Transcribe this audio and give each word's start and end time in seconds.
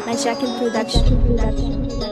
مشاكل 0.00 0.46
برودكشن 0.60 2.11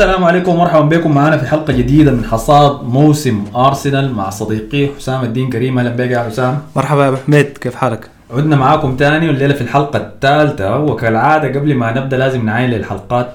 السلام 0.00 0.24
عليكم 0.24 0.52
ومرحبا 0.52 0.96
بكم. 0.96 1.14
معنا 1.14 1.36
في 1.36 1.46
حلقة 1.46 1.72
جديدة 1.72 2.12
من 2.12 2.24
حصاد 2.24 2.84
موسم 2.84 3.44
أرسنال 3.56 4.14
مع 4.14 4.30
صديقي 4.30 4.88
حسام 4.96 5.24
الدين 5.24 5.50
كريم. 5.50 5.78
أهلا 5.78 5.90
بك 5.90 6.10
يا 6.10 6.18
حسام. 6.18 6.58
مرحبا 6.76 7.02
يا 7.04 7.08
أبو 7.08 7.16
حميد 7.16 7.46
كيف 7.46 7.74
حالك؟ 7.74 8.10
عدنا 8.30 8.56
معاكم 8.56 8.96
تاني 8.96 9.28
والليلة 9.28 9.54
في 9.54 9.60
الحلقة 9.60 9.96
الثالثة 9.96 10.78
وكالعادة 10.78 11.60
قبل 11.60 11.74
ما 11.74 12.00
نبدأ 12.00 12.16
لازم 12.16 12.46
نعاين 12.46 12.70
للحلقات 12.70 13.34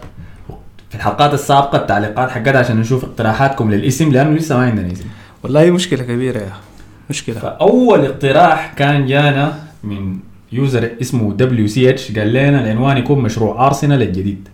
في 0.90 0.96
الحلقات 0.96 1.34
السابقة 1.34 1.76
التعليقات 1.76 2.30
حقتها 2.30 2.60
عشان 2.60 2.78
نشوف 2.78 3.04
اقتراحاتكم 3.04 3.72
للاسم 3.72 4.12
لأنه 4.12 4.30
لسه 4.30 4.58
ما 4.58 4.66
عندنا 4.66 4.92
اسم. 4.92 5.06
والله 5.44 5.72
مشكلة 5.72 6.04
كبيرة 6.04 6.38
يا 6.38 6.54
مشكلة. 7.10 7.40
فأول 7.40 8.06
اقتراح 8.06 8.74
كان 8.78 9.06
جانا 9.06 9.54
من 9.84 10.18
user 10.52 10.90
اسمه 11.02 11.34
WCH 11.34 12.18
قال 12.18 12.34
لنا 12.34 12.62
العنوان 12.62 12.98
يكون 12.98 13.20
مشروع 13.20 13.68
أرسنال 13.68 14.02
الجديد. 14.02 14.48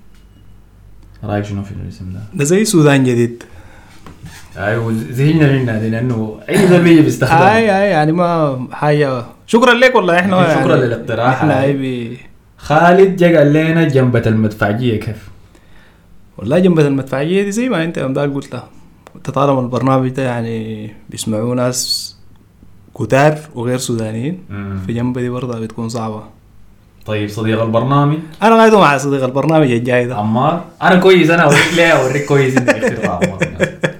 رأيك 1.23 1.45
شنو 1.45 1.63
في 1.63 1.71
الاسم 1.71 2.13
ده؟ 2.13 2.19
ده 2.33 2.43
زي 2.43 2.65
سودان 2.65 3.03
جديد 3.03 3.43
أيوه 4.57 4.93
زهقنا 4.93 5.51
منها 5.51 5.79
دي 5.79 5.89
لأنه 5.89 6.39
أي 6.49 6.67
زول 6.67 6.81
بيجي 6.81 7.01
بيستخدم 7.01 7.41
اي 7.41 7.83
اي 7.83 7.89
يعني 7.89 8.11
ما 8.11 8.67
حاجة 8.71 9.23
شكرا 9.47 9.73
لك 9.73 9.95
والله 9.95 10.19
إحنا 10.19 10.59
شكرا 10.61 10.75
يعني 10.75 10.87
للاقتراح 10.87 11.27
إحنا. 11.35 11.63
أي 11.63 11.73
بي 11.73 12.17
خالد 12.57 13.15
جا 13.15 13.37
قال 13.37 13.53
لنا 13.53 13.83
جنبة 13.87 14.23
المدفعجية 14.25 14.99
كيف؟ 14.99 15.29
والله 16.37 16.59
جنبة 16.59 16.87
المدفعية 16.87 17.43
دي 17.43 17.51
زي 17.51 17.69
ما 17.69 17.83
أنت 17.83 17.99
داك 17.99 18.29
قلتها 18.33 18.69
انت 19.15 19.29
طالما 19.29 19.59
البرنامج 19.59 20.09
ده 20.09 20.23
يعني 20.23 20.89
بيسمعوه 21.09 21.55
ناس 21.55 22.15
كتار 22.99 23.37
وغير 23.55 23.77
سودانيين 23.77 24.39
في 24.85 24.93
جنبة 24.93 25.21
دي 25.21 25.29
برضه 25.29 25.59
بتكون 25.59 25.89
صعبة 25.89 26.23
طيب 27.05 27.29
صديق 27.29 27.61
البرنامج؟ 27.61 28.17
أنا 28.43 28.55
قاعد 28.55 28.73
مع 28.75 28.97
صديق 28.97 29.23
البرنامج 29.23 29.71
الجاي 29.71 30.07
ده. 30.07 30.15
عمار؟ 30.15 30.61
أنا 30.81 30.95
كويس 30.95 31.29
أنا 31.29 31.43
أوريك 31.43 31.73
ليه 31.75 31.87
أوريك 31.91 32.25
كويس 32.25 32.57
انت 32.57 32.69
اخترت 32.69 33.05
عمار 33.05 33.39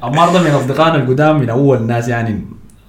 عمار 0.03 0.33
ده 0.33 0.39
من 0.41 0.47
أصدقائنا 0.51 0.95
القدام 0.95 1.39
من 1.39 1.49
أول 1.49 1.77
الناس 1.77 2.07
يعني 2.07 2.41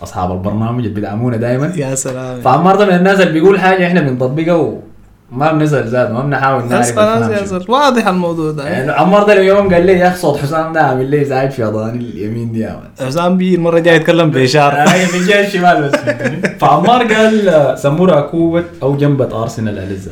أصحاب 0.03 0.33
البرنامج 0.33 0.79
اللي 0.85 0.95
بيدعمونا 0.95 1.37
دائما 1.37 1.73
يا 1.77 1.95
سلام. 1.95 2.41
فعمار 2.41 2.77
ده 2.77 2.87
من 2.87 2.93
الناس 2.95 3.21
اللي 3.21 3.33
بيقول 3.33 3.61
حاجة 3.61 3.87
إحنا 3.87 4.01
بنطبقها 4.01 4.73
وما 5.33 5.53
بنزل 5.53 5.89
زاد 5.89 6.11
ما 6.13 6.21
بنحاول 6.23 6.63
بس 6.63 6.71
نعرف 6.71 6.97
خلاص 6.97 7.31
يا 7.31 7.39
شو. 7.39 7.45
زلمة 7.45 7.65
واضح 7.69 8.07
الموضوع 8.09 8.51
ده. 8.51 8.69
يعني 8.69 8.93
عمار 8.93 9.23
ده 9.27 9.33
اليوم 9.33 9.75
قال 9.75 9.87
لي 9.87 9.93
يا 9.93 10.09
أخي 10.09 10.17
صوت 10.17 10.39
حسام 10.39 10.73
ده 10.73 10.83
عامل 10.83 11.11
لي 11.11 11.23
ازعاج 11.23 11.51
في 11.51 11.65
أضاني 11.65 11.99
اليمين 11.99 12.53
دي 12.53 12.69
حسام 13.01 13.37
بي 13.37 13.55
المرة 13.55 13.79
الجاية 13.79 13.97
يتكلم 13.97 14.31
بإشارة. 14.31 14.75
هاي 14.75 15.07
من 15.21 15.27
جهه 15.27 15.47
الشمال 15.47 15.83
بس. 15.83 15.93
فعمار 16.61 17.13
قال 17.13 17.49
آه، 17.49 17.75
سموه 17.75 18.09
راكوبة 18.09 18.65
أو 18.83 18.97
جنبة 18.97 19.43
أرسنال 19.43 19.79
أليزا. 19.79 20.11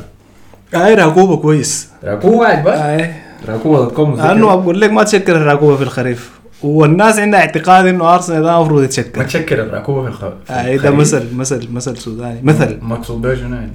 هاي 0.75 0.95
راكوبة 0.95 1.37
كويس. 1.37 1.89
راكوبة 2.05 2.47
عجبك؟ 2.47 2.73
اي 2.73 3.15
راكوبة 3.49 3.79
dot 3.79 3.93
com. 3.93 4.17
لأنه 4.17 4.55
بقول 4.55 4.81
لك 4.81 4.91
ما 4.91 5.03
تشكر 5.03 5.37
الراكوبه 5.37 5.77
في 5.77 5.83
الخريف. 5.83 6.31
والناس 6.63 7.19
عندها 7.19 7.41
اعتقاد 7.41 7.87
إنه 7.87 8.15
أرسنال 8.15 8.43
ده 8.43 8.57
المفروض 8.57 8.79
ما 8.79 8.85
يتشكر 8.85 9.25
تشكر 9.25 9.61
الراكوبة 9.63 10.03
في 10.03 10.09
الخ... 10.09 10.19
في 10.21 10.53
اي 10.53 10.65
ده 10.79 10.89
الخريف. 10.89 10.95
مثل 10.95 11.27
مثل 11.37 11.69
مثل 11.73 11.97
سوداني. 11.97 12.41
مثل. 12.43 12.79
مقصود 12.83 13.23
به 13.23 13.35
شنو 13.35 13.55
يعني؟ 13.55 13.73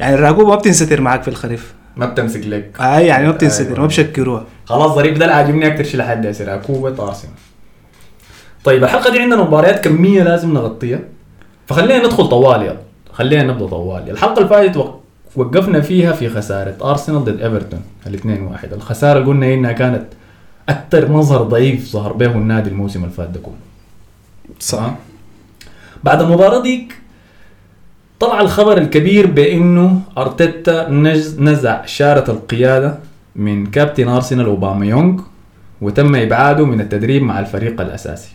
يعني 0.00 0.14
الراكوبه 0.14 0.48
ما 0.48 0.54
بتنستر 0.54 1.00
معك 1.00 1.22
في 1.22 1.28
الخريف. 1.28 1.74
ما 1.96 2.06
بتمسك 2.06 2.46
لك. 2.46 2.80
اي 2.80 3.06
يعني 3.06 3.26
ما 3.26 3.32
بتنستر 3.32 3.66
أيوة. 3.66 3.80
ما 3.80 3.86
بشكروها. 3.86 4.44
خلاص 4.64 4.90
ظريف 4.94 5.18
ده 5.18 5.24
اللي 5.24 5.34
عاجبني 5.36 5.66
أكثر 5.66 5.84
شيء 5.84 6.00
لحد 6.00 6.26
هسه 6.26 6.44
راكوبة 6.44 7.08
ارسنال 7.08 7.32
طيب 8.64 8.84
الحلقة 8.84 9.10
دي 9.12 9.18
عندنا 9.20 9.42
مباريات 9.42 9.84
كمية 9.84 10.22
لازم 10.22 10.54
نغطيها. 10.54 10.98
فخلينا 11.66 11.98
ندخل 12.06 12.28
طوال 12.28 12.62
يلا. 12.62 12.76
خلينا 13.12 13.42
نبدأ 13.42 13.66
طوال 13.66 14.10
الحلقة 14.10 14.38
اللي 14.38 14.48
فاتت 14.48 14.76
وق- 14.76 15.00
وقفنا 15.36 15.80
فيها 15.80 16.12
في 16.12 16.28
خسارة 16.28 16.76
أرسنال 16.90 17.24
ضد 17.24 17.40
إيفرتون 17.40 17.80
الاثنين 18.06 18.42
واحد. 18.42 18.72
الخسارة 18.72 19.18
اللي 19.18 19.28
قلنا 19.30 19.54
إنها 19.54 19.72
كانت 19.72 20.04
أكثر 20.68 21.08
مظهر 21.12 21.42
ضعيف 21.42 21.90
ظهر 21.92 22.12
به 22.12 22.26
النادي 22.26 22.70
الموسم 22.70 23.00
اللي 23.04 23.14
فات 23.14 23.28
ده 23.28 23.40
كله. 23.40 23.54
صح. 24.60 24.90
بعد 26.04 26.22
المباراة 26.22 26.62
ديك 26.62 26.99
طلع 28.20 28.40
الخبر 28.40 28.78
الكبير 28.78 29.26
بإنه 29.26 30.00
أرتيتا 30.18 30.88
نز- 30.88 31.40
نزع 31.40 31.84
شارة 31.86 32.30
القيادة 32.30 32.98
من 33.36 33.66
كابتن 33.66 34.08
أرسنال 34.08 34.46
اوباميونغ 34.46 35.20
وتم 35.80 36.14
إبعاده 36.16 36.66
من 36.66 36.80
التدريب 36.80 37.22
مع 37.22 37.40
الفريق 37.40 37.80
الأساسي. 37.80 38.30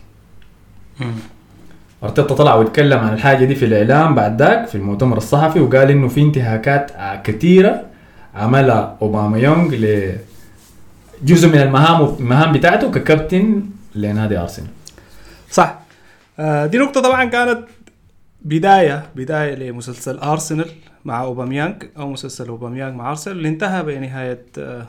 أرتيتا 2.04 2.34
طلع 2.36 2.56
واتكلم 2.56 3.00
عن 3.00 3.14
الحاجة 3.14 3.46
دي 3.46 3.56
في 3.56 3.66
الإعلام 3.66 4.16
بعد 4.16 4.42
ذاك 4.42 4.68
في 4.68 4.76
المؤتمر 4.76 5.18
الصحفي 5.18 5.60
وقال 5.60 5.92
إنه 5.92 6.08
في 6.08 6.22
انتهاكات 6.22 6.92
كثيره 7.24 7.82
عملها 8.36 8.96
اوباميونغ 9.02 9.72
لجزء 9.76 11.48
من 11.48 11.58
المهام 11.62 12.16
المهام 12.20 12.52
بتاعته 12.52 12.92
ككابتن 12.92 13.64
لنادي 13.96 14.38
أرسنال. 14.38 14.68
صح. 15.52 15.80
آه، 16.40 16.66
دي 16.66 16.78
نقطة 16.78 17.02
طبعا 17.02 17.26
كانت 17.26 17.60
بداية 18.46 19.10
بداية 19.16 19.56
لمسلسل 19.56 20.18
ارسنال 20.18 20.70
مع 21.06 21.24
اوباميانج 21.24 21.84
أو 21.98 22.10
مسلسل 22.10 22.48
اوباميانج 22.48 22.96
مع 22.96 23.10
ارسنال 23.10 23.38
اللي 23.38 23.50
انتهى 23.50 23.84
بنهاية 23.84 24.46
آه، 24.58 24.88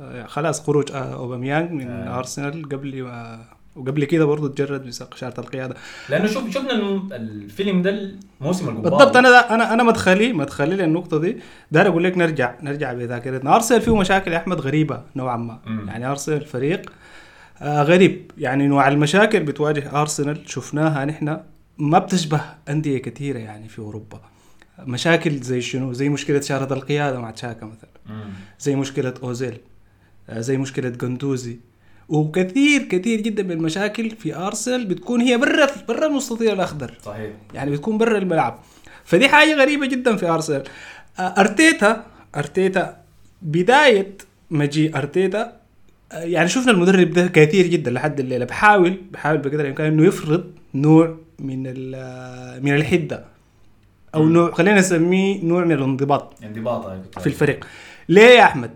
آه، 0.00 0.26
خلاص 0.26 0.66
خروج 0.66 0.92
آه، 0.92 1.14
اوباميانج 1.14 1.70
من 1.70 1.90
آه. 1.90 2.18
ارسنال 2.18 2.68
قبل 2.68 3.02
ما 3.02 3.44
وقبل 3.76 4.04
كده 4.04 4.24
برضه 4.24 4.48
تجرد 4.48 4.86
بسق 4.86 5.16
شارة 5.16 5.40
القيادة. 5.40 5.74
لأنه 6.08 6.26
شوف 6.26 6.50
شفنا 6.50 6.72
الفيلم 7.12 7.82
ده 7.82 8.10
الموسم 8.40 8.68
القبال. 8.68 8.90
بالضبط 8.90 9.16
أنا 9.16 9.30
ده 9.30 9.38
أنا 9.40 9.72
أنا 9.72 9.82
مدخلي 9.82 10.32
مدخلي 10.32 10.76
للنقطه 10.76 11.18
دي. 11.18 11.36
داير 11.70 11.88
أقول 11.88 12.04
لك 12.04 12.18
نرجع 12.18 12.54
نرجع 12.62 12.92
بذاكرتنا. 12.92 13.54
ارسنال 13.54 13.80
فيه 13.80 13.96
مشاكل 13.96 14.32
يا 14.32 14.36
أحمد 14.36 14.60
غريبة 14.60 15.02
نوعا 15.16 15.36
ما. 15.36 15.58
يعني 15.86 16.06
ارسنال 16.06 16.44
فريق 16.44 16.92
آه 17.62 17.82
غريب. 17.82 18.30
يعني 18.38 18.66
نوع 18.66 18.88
المشاكل 18.88 19.40
بتواجه 19.40 20.00
ارسنال 20.00 20.38
شفناها 20.46 21.04
نحن 21.04 21.40
ما 21.80 21.98
بتشبه 21.98 22.40
أندية 22.68 22.98
كثيرة 22.98 23.38
يعني 23.38 23.68
في 23.68 23.78
أوروبا. 23.78 24.20
مشاكل 24.78 25.36
زي 25.40 25.60
شنو؟ 25.60 25.92
زي 25.92 26.08
مشكلة 26.08 26.40
شارة 26.40 26.74
القياده 26.74 27.20
مع 27.20 27.30
تشاكا 27.30 27.66
مثلا. 27.66 28.24
زي 28.60 28.76
مشكلة 28.76 29.14
أوزيل. 29.22 29.58
آه 30.28 30.40
زي 30.40 30.56
مشكلة 30.56 30.88
جندوزي. 30.88 31.58
وكثير 32.08 32.82
كثير 32.82 33.20
جدا 33.20 33.42
من 33.42 33.50
المشاكل 33.50 34.10
في 34.10 34.36
أرسنال 34.36 34.86
بتكون 34.86 35.20
هي 35.20 35.38
برا 35.38 35.66
برا 35.88 36.06
المستطيل 36.06 36.52
الأخضر. 36.52 36.94
صحيح. 37.02 37.30
يعني 37.54 37.70
بتكون 37.70 37.98
برا 37.98 38.18
الملعب. 38.18 38.58
فدي 39.04 39.28
حاجة 39.28 39.54
غريبة 39.54 39.86
جدا 39.86 40.16
في 40.16 40.26
أرسنال. 40.28 40.62
آه، 41.18 41.22
ارتيتا 41.22 42.06
أرتيتا 42.36 43.00
بداية 43.42 44.16
مجيء 44.50 44.96
أرتيتا 44.98 45.60
آه، 46.12 46.22
يعني 46.22 46.48
شفنا 46.48 46.72
المدرب 46.72 47.10
ده 47.10 47.26
كثير 47.26 47.66
جدا 47.66 47.90
لحد 47.90 48.20
الليلة. 48.20 48.44
بحاول 48.44 48.98
بحاول 49.12 49.38
بقدر 49.38 49.60
الإمكان 49.60 49.86
إنه 49.86 50.06
يفرض 50.06 50.52
نوع 50.74 51.16
من 51.42 51.62
ال- 51.66 52.64
من 52.64 52.74
الحدة. 52.74 53.24
أو 54.14 54.22
مم. 54.22 54.32
نوع 54.32 54.50
خلينا 54.50 54.78
نسميه 54.78 55.44
نوع 55.44 55.64
من 55.64 55.72
الانضباط. 55.72 56.34
انضباط 56.44 56.86
هاي 56.86 56.98
كنت 56.98 57.18
في 57.18 57.26
الفريق. 57.26 57.66
ليه 58.08 58.22
يا 58.22 58.42
أحمد؟ 58.44 58.70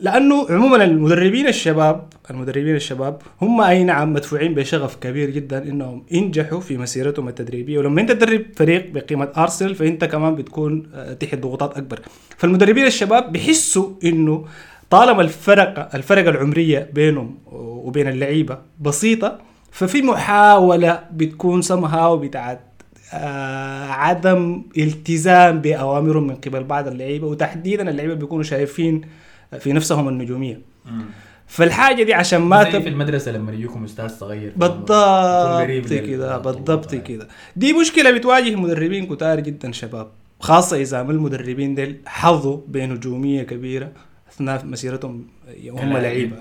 لأنه 0.00 0.46
عموما 0.50 0.84
المدربين 0.84 1.46
الشباب 1.46 2.08
المدربين 2.30 2.74
الشباب 2.76 3.18
هم 3.42 3.60
أي 3.60 3.84
نعم 3.84 4.12
مدفوعين 4.12 4.54
بشغف 4.54 4.96
كبير 4.96 5.30
جدا 5.30 5.62
إنهم 5.62 6.02
ينجحوا 6.10 6.60
في 6.60 6.76
مسيرتهم 6.78 7.28
التدريبية. 7.28 7.78
ولما 7.78 8.00
أنت 8.00 8.12
تدرب 8.12 8.44
فريق 8.56 8.90
بقيمة 8.90 9.28
أرسنال 9.36 9.74
فأنت 9.74 10.04
كمان 10.04 10.34
بتكون 10.34 10.90
آه، 10.94 11.12
تحت 11.12 11.34
ضغوطات 11.34 11.76
أكبر. 11.76 12.00
فالمدربين 12.38 12.86
الشباب 12.86 13.32
بيحسوا 13.32 13.90
إنه 14.04 14.44
طالما 14.90 15.22
الفرق 15.22 15.94
الفرق 15.94 16.28
العمرية 16.28 16.90
بينهم 16.94 17.38
وبين 17.52 18.08
اللعيبة 18.08 18.58
بسيطة 18.80 19.38
ففي 19.74 20.02
محاولة 20.02 21.02
بتكون 21.12 21.62
سمهاو 21.62 22.16
بتاعت 22.16 22.60
آه 23.12 23.86
عدم 23.86 24.62
التزام 24.78 25.60
بأوامرهم 25.60 26.26
من 26.26 26.34
قبل 26.34 26.64
بعض 26.64 26.88
اللعيبة 26.88 27.26
وتحديدا 27.26 27.90
اللعيبة 27.90 28.14
بيكونوا 28.14 28.42
شايفين 28.44 29.00
في 29.58 29.72
نفسهم 29.72 30.08
النجومية 30.08 30.60
مم. 30.84 31.04
فالحاجة 31.46 32.02
دي 32.02 32.14
عشان 32.14 32.38
ما 32.40 32.64
زي. 32.70 32.80
في 32.80 32.88
المدرسة 32.88 33.32
لما 33.32 33.52
يجيكم 33.52 33.84
أستاذ 33.84 34.08
صغير 34.08 34.52
بالضبط 34.56 35.92
كده. 35.92 36.38
بالضبط 36.38 36.94
كده 36.94 37.28
دي 37.56 37.72
مشكلة 37.72 38.10
بتواجه 38.10 38.54
مدربين 38.56 39.06
كتار 39.06 39.40
جدا 39.40 39.72
شباب 39.72 40.08
خاصة 40.40 40.76
إذا 40.80 41.02
ما 41.02 41.12
المدربين 41.12 41.74
ديل 41.74 41.96
حظوا 42.06 42.58
بنجومية 42.68 43.42
كبيرة 43.42 43.92
أثناء 44.32 44.64
مسيرتهم 44.66 45.26
هم 45.68 45.92
مم. 45.92 46.32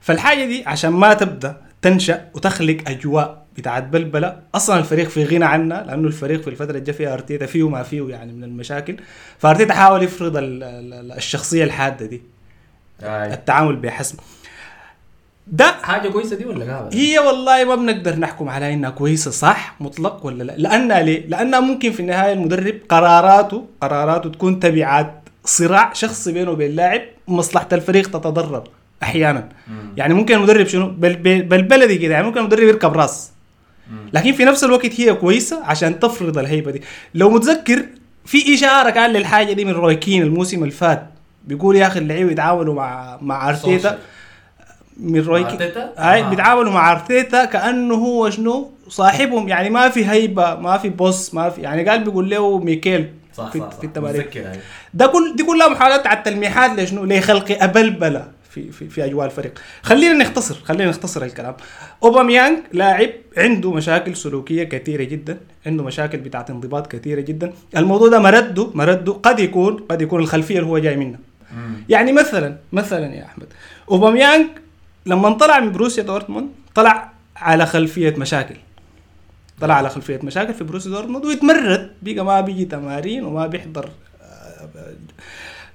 فالحاجة 0.00 0.44
دي 0.46 0.62
عشان 0.66 0.90
ما 0.90 1.14
تبدأ 1.14 1.67
تنشأ 1.82 2.24
وتخلق 2.34 2.76
أجواء 2.86 3.46
بتاعت 3.56 3.82
بلبلة 3.82 4.36
أصلا 4.54 4.78
الفريق 4.78 5.08
في 5.08 5.24
غنى 5.24 5.44
عنها 5.44 5.82
لأنه 5.84 6.08
الفريق 6.08 6.40
في 6.40 6.48
الفترة 6.50 6.70
اللي 6.70 6.80
جا 6.80 6.92
فيها 6.92 7.14
أرتيتا 7.14 7.46
فيه 7.46 7.62
وما 7.62 7.82
فيه 7.82 8.08
يعني 8.08 8.32
من 8.32 8.44
المشاكل 8.44 8.96
فأرتيتا 9.38 9.74
حاول 9.74 10.02
يفرض 10.02 10.36
ال- 10.36 10.62
ال- 10.62 11.12
الشخصية 11.12 11.64
الحادة 11.64 12.06
دي 12.06 12.22
آي. 13.02 13.32
التعامل 13.34 13.76
بحسم 13.76 14.16
ده 15.46 15.72
حاجة 15.82 16.08
كويسة 16.08 16.36
دي 16.36 16.44
ولا 16.44 16.64
قاعدة؟ 16.72 16.96
هي 16.98 17.18
والله 17.18 17.64
ما 17.64 17.74
بنقدر 17.74 18.16
نحكم 18.16 18.48
عليها 18.48 18.72
إنها 18.74 18.90
كويسة 18.90 19.30
صح 19.30 19.76
مطلق 19.80 20.26
ولا 20.26 20.42
لا 20.44 20.52
لأنها 20.56 21.02
ليه؟ 21.02 21.26
لأنها 21.26 21.60
ممكن 21.60 21.92
في 21.92 22.00
النهاية 22.00 22.32
المدرب 22.32 22.74
قراراته 22.88 23.66
قراراته 23.80 24.30
تكون 24.30 24.60
تبعات 24.60 25.14
صراع 25.44 25.92
شخصي 25.92 26.32
بينه 26.32 26.50
وبين 26.50 26.70
لاعب 26.76 27.00
مصلحة 27.28 27.68
الفريق 27.72 28.06
تتضرر 28.10 28.64
أحيانا. 29.02 29.48
يعني 29.96 30.14
ممكن 30.14 30.34
المدرب 30.34 30.66
شنو؟ 30.66 30.88
بل 30.88 31.16
بل- 31.16 31.42
بالبلدي 31.42 31.98
كده 31.98 32.14
يعني 32.14 32.26
ممكن 32.26 32.40
المدرب 32.40 32.62
يركب 32.68 32.92
راس. 32.96 33.30
لكن 34.12 34.32
في 34.32 34.44
نفس 34.44 34.64
الوقت 34.64 35.00
هي 35.00 35.14
كويسة 35.14 35.64
عشان 35.64 36.00
تفرض 36.00 36.38
الهيبة 36.38 36.70
دي. 36.70 36.82
لو 37.14 37.30
متذكر 37.30 37.84
في 38.26 38.54
إشارة 38.54 38.90
كان 38.90 39.10
للحاجة 39.10 39.52
دي 39.52 39.64
من 39.64 39.72
روي 39.72 39.94
كين 39.96 40.22
الموسم 40.22 40.58
اللي 40.62 40.70
فات 40.74 41.06
بيقول 41.44 41.76
يا 41.76 41.86
أخي 41.86 41.98
اللعيبة 41.98 42.30
يتعاملوا 42.30 42.74
مع 42.74 43.18
مع 43.22 43.48
أرتيتا. 43.48 43.98
من 45.00 45.20
روي 45.20 45.40
مع 45.42 45.50
كين. 45.50 45.62
أرتيتا؟ 45.62 45.92
أي 46.12 46.20
آه. 46.24 46.28
بيتعاملوا 46.30 46.72
مع 46.72 46.92
أرتيتا 46.92 47.44
كأنه 47.44 47.94
هو 47.94 48.30
شنو؟ 48.30 48.70
صاحبهم. 48.88 49.48
يعني 49.48 49.70
ما 49.70 49.88
في 49.88 50.06
هيبة 50.06 50.54
ما 50.54 50.78
في 50.78 50.88
boss 50.88 51.34
ما 51.34 51.50
في 51.50 51.60
يعني 51.60 51.88
قال 51.88 52.04
بيقول 52.04 52.30
له 52.30 52.58
ميكيل 52.58 53.08
صح 53.36 53.50
في, 53.50 53.58
صح. 53.58 53.70
في 53.80 53.84
التمارين. 53.86 54.24
هاي. 54.36 54.58
ده 54.94 55.06
كل 55.06 55.36
دي 55.36 55.42
كلها 55.44 55.68
محاولات 55.68 56.06
على 56.06 56.18
التلميحات 56.18 56.78
لشنو؟ 56.80 57.04
لخلق 57.04 57.62
البلبلة. 57.62 58.28
في 58.50 58.72
في 58.72 58.88
في 58.88 59.04
أجواء 59.04 59.26
الفريق. 59.26 59.58
خلينا 59.82 60.14
نختصر 60.14 60.54
خلينا 60.54 60.90
نختصر 60.90 61.22
الكلام. 61.22 61.56
اوباميانج 62.02 62.58
لاعب 62.72 63.08
عنده 63.36 63.72
مشاكل 63.72 64.16
سلوكية 64.16 64.64
كثيرة 64.64 65.04
جدا 65.04 65.38
عنده 65.66 65.84
مشاكل 65.84 66.18
بتاعت 66.18 66.50
انضباط 66.50 66.86
كثيرة 66.86 67.20
جدا. 67.20 67.52
الموضوع 67.76 68.08
ده 68.08 68.18
مرده 68.18 68.70
مرده 68.74 69.12
قد 69.12 69.40
يكون 69.40 69.76
قد 69.76 70.02
يكون 70.02 70.20
الخلفية 70.20 70.58
اللي 70.58 70.70
هو 70.70 70.78
جاي 70.78 70.96
منها. 70.96 71.18
يعني 71.88 72.12
مثلا 72.12 72.56
مثلا 72.72 73.14
يا 73.14 73.24
أحمد 73.24 73.46
اوباميانج 73.90 74.46
لما 75.06 75.30
طلع 75.30 75.60
من 75.60 75.72
بروسيا 75.72 76.02
دورتموند 76.02 76.48
طلع 76.74 77.12
على 77.36 77.66
خلفية 77.66 78.14
مشاكل. 78.18 78.54
طلع 79.60 79.74
على 79.74 79.90
خلفية 79.90 80.20
مشاكل 80.22 80.54
في 80.54 80.64
بروسيا 80.64 80.90
دورتموند 80.90 81.24
ويتمرد. 81.24 81.90
بقى 82.02 82.24
ما 82.24 82.40
بيجي 82.40 82.64
تمارين 82.64 83.24
وما 83.24 83.46
بيحضر 83.46 83.90
آه، 84.22 84.68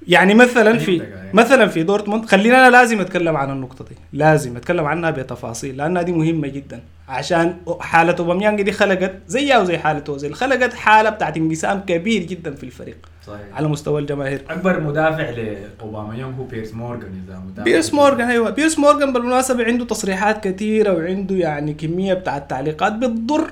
يعني 0.07 0.33
مثلا 0.33 0.77
في 0.77 0.99
فهمتك 0.99 1.17
عليك. 1.17 1.35
مثلا 1.35 1.67
في 1.67 1.83
دورتموند 1.83 2.25
خلينا 2.25 2.57
أنا 2.67 2.69
لازم 2.77 3.01
أتكلم 3.01 3.37
عن 3.37 3.51
النقطة 3.51 3.85
دي. 3.85 3.95
لازم 4.13 4.57
أتكلم 4.57 4.85
عنها 4.85 5.11
بتفاصيل 5.11 5.77
لأنها 5.77 6.01
دي 6.01 6.11
مهمة 6.11 6.47
جدا. 6.47 6.81
عشان 7.09 7.55
حالة 7.79 8.15
أوباميانج 8.19 8.61
دي 8.61 8.71
خلقت 8.71 9.13
زيها 9.27 9.59
وزي 9.59 9.77
حالة 9.77 10.03
أوزيل 10.09 10.35
خلقت 10.35 10.73
حالة 10.73 11.09
بتاعت 11.09 11.37
انقسام 11.37 11.79
كبير 11.79 12.23
جدا 12.23 12.55
في 12.55 12.63
الفريق 12.63 12.97
صحيح. 13.27 13.39
على 13.53 13.67
مستوى 13.67 14.01
الجماهير. 14.01 14.41
أكبر 14.49 14.79
مدافع 14.79 15.29
لاوباميانج 15.29 16.33
هو 16.33 16.43
بيرس 16.43 16.73
مورغان 16.73 17.23
إذا 17.27 17.39
متابع. 17.39 17.63
بيرس 17.63 17.93
مورغان 17.93 18.29
أيوه. 18.29 18.49
بيرس 18.49 18.79
مورغان 18.79 19.13
بالمناسبة 19.13 19.63
عنده 19.65 19.85
تصريحات 19.85 20.43
كثيرة 20.47 20.93
وعنده 20.93 21.35
يعني 21.35 21.73
كمية 21.73 22.13
بتاعت 22.13 22.49
تعليقات 22.49 22.93
بتضر. 22.93 23.49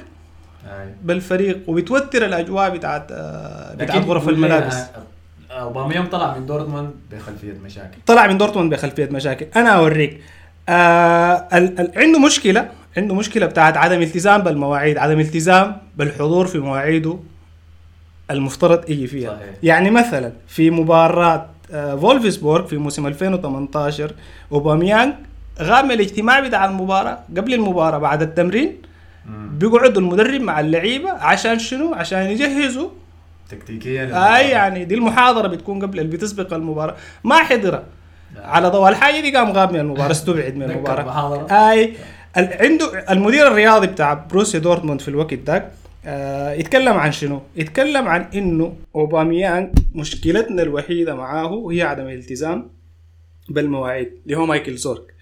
بالفريق 1.03 1.59
وبتوتر 1.67 2.25
الأجواء 2.25 2.69
بتاعت 2.69 3.07
آه، 3.11 3.73
بتاعت 3.75 4.05
غرف 4.05 4.29
الملابس. 4.29 4.75
يوم 5.95 6.05
طلع 6.05 6.37
من 6.37 6.45
دورتموند 6.45 6.91
بخلفية 7.11 7.53
مشاكل. 7.65 7.97
طلع 8.05 8.27
من 8.27 8.37
دورتموند 8.37 8.73
بخلفية 8.73 9.09
مشاكل. 9.11 9.45
أنا 9.55 9.69
أوريك. 9.69 10.21
آه 10.69 11.47
ال 11.53 11.79
ال 11.79 11.91
عنده 11.95 12.19
مشكلة 12.19 12.69
عنده 12.97 13.15
مشكلة 13.15 13.45
بتاعت 13.45 13.77
عدم 13.77 14.01
التزام 14.01 14.41
بالمواعيد 14.41 14.97
عدم 14.97 15.19
التزام 15.19 15.77
بالحضور 15.97 16.47
في 16.47 16.59
مواعيده 16.59 17.17
المفترض 18.31 18.89
يجي 18.89 19.07
فيها. 19.07 19.29
صحيح. 19.35 19.49
يعني 19.63 19.89
مثلا 19.91 20.31
في 20.47 20.71
مباراة 20.71 21.45
آه 21.71 21.95
فولفسبورغ 21.95 22.67
في 22.67 22.77
موسم 22.77 23.07
2018 23.07 24.11
أوباميانج 24.51 25.13
غاب 25.61 25.85
من 25.85 25.91
الاجتماع 25.91 26.39
بتاع 26.39 26.65
المباراة 26.65 27.19
قبل 27.37 27.53
المباراة 27.53 27.97
بعد 27.97 28.21
التمرين. 28.21 28.77
مم. 29.25 29.49
بيقعد 29.57 29.97
المدرب 29.97 30.41
مع 30.41 30.59
اللعيبة 30.59 31.11
عشان 31.11 31.59
شنو؟ 31.59 31.93
عشان 31.93 32.19
يجهزوا 32.19 32.89
تكتيكيا 33.51 34.37
أي 34.37 34.49
يعني 34.49 34.85
دي 34.85 34.95
المحاضرة 34.95 35.47
بتكون 35.47 35.81
قبل 35.81 35.99
اللي 35.99 36.17
بتسبق 36.17 36.53
المباراة 36.53 36.95
ما 37.23 37.35
حضرها 37.35 37.83
لا. 38.35 38.47
على 38.47 38.67
ضوء 38.69 38.89
الحاجة 38.89 39.21
دي 39.21 39.37
قام 39.37 39.49
غاب 39.51 39.73
من 39.73 39.79
المباراة 39.79 40.11
استبعد 40.11 40.55
من 40.55 40.63
المباراة. 40.71 41.03
أي 41.71 41.93
عنده 42.35 43.11
المدير 43.11 43.47
الرياضي 43.47 43.87
بتاع 43.87 44.13
بروسيا 44.13 44.59
دورتموند 44.59 45.01
في 45.01 45.07
الوقت 45.07 45.33
ده 45.33 45.65
آه 46.05 46.53
يتكلم 46.53 46.93
عن 46.93 47.11
شنو؟ 47.11 47.41
يتكلم 47.55 48.07
عن 48.07 48.21
إنه 48.35 48.73
اوباميانج 48.95 49.69
مشكلتنا 49.95 50.61
الوحيدة 50.61 51.15
معاه 51.15 51.67
هي 51.71 51.81
عدم 51.81 52.07
الالتزام 52.07 52.69
بالمواعيد 53.49 54.13
اللي 54.25 54.37
هو 54.37 54.45
مايكل 54.45 54.75
زورك. 54.75 55.13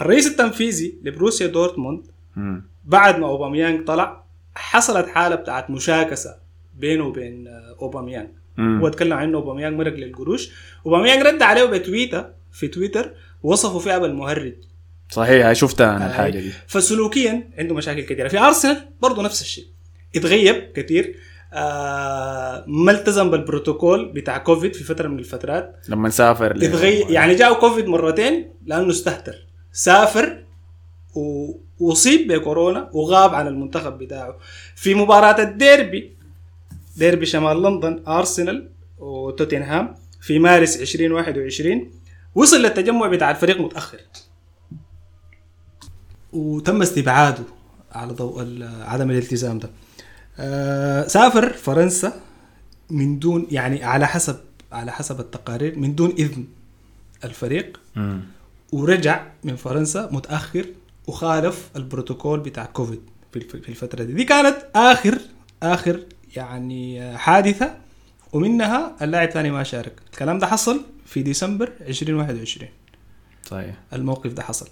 الرئيس 0.00 0.26
التنفيذي 0.26 0.94
لبروسيا 1.04 1.46
دورتموند. 1.46 2.02
بعد 2.84 3.18
ما 3.18 3.26
اوباميانج 3.26 3.84
طلع 3.84 4.24
حصلت 4.54 5.08
حالة 5.08 5.34
بتاعت 5.36 5.70
مشاكسة 5.70 6.36
بينه 6.78 7.04
وبين 7.04 7.48
آه، 7.48 7.76
اوباميانج. 7.82 8.28
هو 8.58 8.86
اتكلم 8.86 9.12
عن 9.12 9.34
اوباميانج 9.34 9.78
مرق 9.78 9.92
للقروش 9.94 10.50
اوباميانج 10.86 11.22
رد 11.26 11.42
عليه 11.42 11.64
بتويته 11.64 12.24
في 12.52 12.68
تويتر 12.68 13.10
وصفه 13.42 13.78
فيها 13.78 13.98
بالمهرج. 13.98 14.54
صحيح 15.10 15.52
شفتها 15.52 15.96
أنا 15.96 16.06
الحاجة 16.06 16.38
دي. 16.38 16.50
فسلوكيا 16.66 17.50
عنده 17.58 17.74
مشاكل 17.74 18.00
كثيره 18.00 18.28
في 18.28 18.38
أرسنال 18.38 18.76
برضه 19.02 19.22
نفس 19.22 19.42
الشيء. 19.42 19.64
اتغيب 20.16 20.72
كثير 20.74 21.14
آه 21.52 22.64
ما 22.66 22.92
التزم 22.92 23.30
بالبروتوكول 23.30 24.12
بتاع 24.12 24.38
كوفيد 24.38 24.74
في 24.76 24.84
فترة 24.84 25.08
من 25.08 25.18
الفترات. 25.18 25.76
لما 25.88 26.08
نسافر 26.08 26.56
ل- 26.56 26.64
اتغير 26.64 27.10
يعني 27.10 27.34
جاء 27.34 27.60
كوفيد 27.60 27.86
مرتين 27.86 28.50
لأنه 28.66 28.90
استهتر. 28.90 29.34
سافر 29.72 30.44
و- 31.14 31.52
واصيب 31.80 32.32
بكورونا 32.32 32.90
وغاب 32.92 33.34
عن 33.34 33.46
المنتخب 33.46 33.98
بتاعه. 33.98 34.36
في 34.76 34.94
مباراة 34.94 35.42
الديربي 35.42 36.13
ديربي 36.96 37.26
شمال 37.26 37.62
لندن 37.62 38.02
أرسنال 38.08 38.70
وتوتنهام 38.98 39.94
في 40.20 40.38
مارس 40.38 40.76
2021 40.76 41.90
وصل 42.34 42.56
للتجمع 42.62 43.06
بتاع 43.06 43.30
الفريق 43.30 43.60
متأخر. 43.60 44.00
وتم 46.32 46.82
استبعاده 46.82 47.44
على 47.92 48.12
ضوء 48.12 48.62
عدم 48.62 49.10
الالتزام 49.10 49.58
ده. 49.58 49.70
آه 50.38 51.06
سافر 51.06 51.52
فرنسا 51.52 52.20
من 52.90 53.18
دون 53.18 53.46
يعني 53.50 53.84
على 53.84 54.06
حسب 54.06 54.36
على 54.72 54.92
حسب 54.92 55.20
التقارير 55.20 55.78
من 55.78 55.94
دون 55.94 56.10
إذن 56.10 56.44
الفريق. 57.24 57.80
ورجع 58.72 59.26
من 59.44 59.56
فرنسا 59.56 60.08
متأخر 60.12 60.66
وخالف 61.06 61.70
البروتوكول 61.76 62.40
بتاع 62.40 62.64
كوفيد 62.64 63.00
في 63.32 63.68
الفترة 63.68 64.04
دي. 64.04 64.12
دي 64.12 64.24
كانت 64.24 64.56
آخر 64.74 65.18
آخر 65.62 66.00
يعني 66.36 67.16
حادثة 67.18 67.74
ومنها 68.32 68.96
اللاعب 69.02 69.30
ثاني 69.30 69.50
ما 69.50 69.62
شارك. 69.62 69.92
الكلام 70.12 70.38
ده 70.38 70.46
حصل 70.46 70.80
في 71.06 71.22
ديسمبر 71.22 71.72
2021 71.88 72.68
صحيح 73.50 73.74
الموقف 73.92 74.32
ده 74.32 74.42
حصل. 74.42 74.66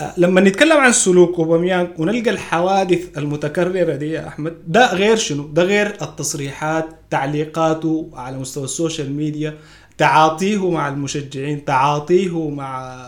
آه، 0.00 0.14
لما 0.16 0.40
نتكلم 0.40 0.76
عن 0.76 0.92
سلوك 0.92 1.38
اوباميانج 1.38 1.88
ونلقى 1.98 2.30
الحوادث 2.30 3.18
المتكررة 3.18 3.94
دي 3.96 4.10
يا 4.10 4.28
أحمد 4.28 4.54
ده 4.66 4.94
غير 4.94 5.16
شنو؟ 5.16 5.46
ده 5.46 5.62
غير 5.62 5.86
التصريحات 6.02 6.88
تعليقاته 7.10 8.10
على 8.14 8.38
مستوى 8.38 8.64
ال 8.64 8.71
social 8.71 9.12
media 9.12 9.54
تعاطيه 9.98 10.70
مع 10.70 10.88
المشجعين 10.88 11.64
تعاطيه 11.64 12.50
مع 12.50 12.98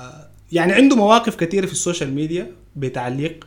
يعني 0.53 0.73
عنده 0.73 0.97
مواقف 0.97 1.37
كثيرة 1.37 1.67
في 1.67 1.73
ال 1.73 1.79
social 1.79 2.15
media 2.15 2.51
بتعليق 2.77 3.47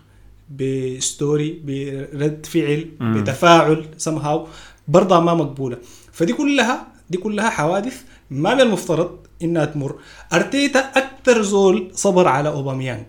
ب 0.49 0.68
story 0.68 1.61
برد 1.63 2.45
فعل 2.45 2.85
مم. 2.99 3.21
بتفاعل 3.23 3.85
somehow 4.05 4.39
برضه 4.87 5.19
ما 5.19 5.33
مقبولة. 5.33 5.77
فدي 6.11 6.33
كلها 6.33 6.87
دي 7.09 7.17
كلها 7.17 7.49
حوادث 7.49 8.01
ما 8.29 8.53
من 8.55 8.61
المفترض 8.61 9.17
إنها 9.41 9.65
تمر. 9.65 9.95
أرتيتا 10.33 10.79
أكثر 10.79 11.41
زول 11.41 11.91
صبر 11.93 12.27
على 12.27 12.49
اوباميانج 12.49 13.05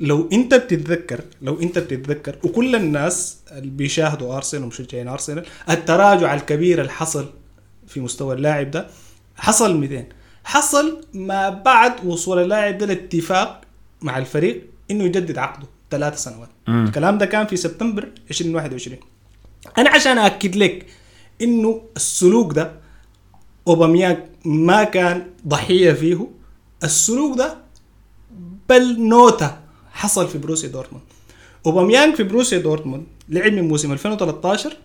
لو 0.00 0.28
أنت 0.32 0.54
بتتذكر 0.54 1.20
لو 1.42 1.60
أنت 1.60 1.78
بتتذكر 1.78 2.36
وكل 2.44 2.76
الناس 2.76 3.38
اللي 3.52 3.70
بيشاهدوا 3.70 4.36
أرسنال 4.36 4.62
ومشجعين 4.64 5.08
أرسنال 5.08 5.44
التراجع 5.70 6.34
الكبير 6.34 6.80
اللي 6.80 6.92
حصل 6.92 7.26
في 7.86 8.00
مستوى 8.00 8.34
اللاعب 8.34 8.70
ده 8.70 8.86
حصل 9.36 9.76
200 9.80 10.04
حصل 10.44 11.00
ما 11.14 11.48
بعد 11.50 12.06
وصول 12.06 12.38
اللاعب 12.42 12.78
ده 12.78 12.86
لاتفاق 12.86 13.60
مع 14.02 14.18
الفريق 14.18 14.62
إنه 14.90 15.04
يجدد 15.04 15.38
عقده. 15.38 15.66
ثلاث 15.90 16.22
سنوات. 16.22 16.48
مم. 16.68 16.84
الكلام 16.84 17.18
ده 17.18 17.26
كان 17.26 17.46
في 17.46 17.56
سبتمبر 17.56 18.08
2021 18.30 18.98
أنا 19.78 19.90
عشان 19.90 20.18
اكد 20.18 20.56
لك 20.56 20.86
إنه 21.42 21.82
السلوك 21.96 22.52
ده 22.52 22.72
اوباميانج 23.68 24.18
ما 24.44 24.84
كان 24.84 25.26
ضحية 25.48 25.92
فيه. 25.92 26.26
السلوك 26.84 27.38
ده 27.38 27.56
ابل 28.70 29.00
نوتة 29.08 29.56
حصل 29.92 30.28
في 30.28 30.38
بروسيا 30.38 30.68
دورتموند. 30.68 31.04
اوباميانج 31.66 32.14
في 32.14 32.22
بروسيا 32.22 32.58
دورتموند 32.58 33.06
لعب 33.28 33.52
من 33.52 33.68
موسم 33.68 33.92
2013 33.92 34.76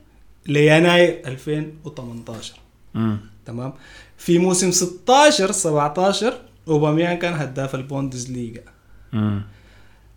ليناير 0.47 1.21
2018 1.25 2.53
مم. 2.93 3.17
تمام؟ 3.45 3.73
في 4.17 4.39
موسم 4.39 4.71
16 4.71 5.51
17 5.51 6.33
اوباميانج 6.67 7.19
كان 7.21 7.33
هداف 7.33 7.75
البوندز 7.75 8.31
ليجا. 8.31 8.63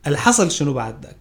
اللي 0.06 0.18
حصل 0.18 0.50
شنو 0.50 0.72
بعد 0.72 1.04
ذاك 1.04 1.16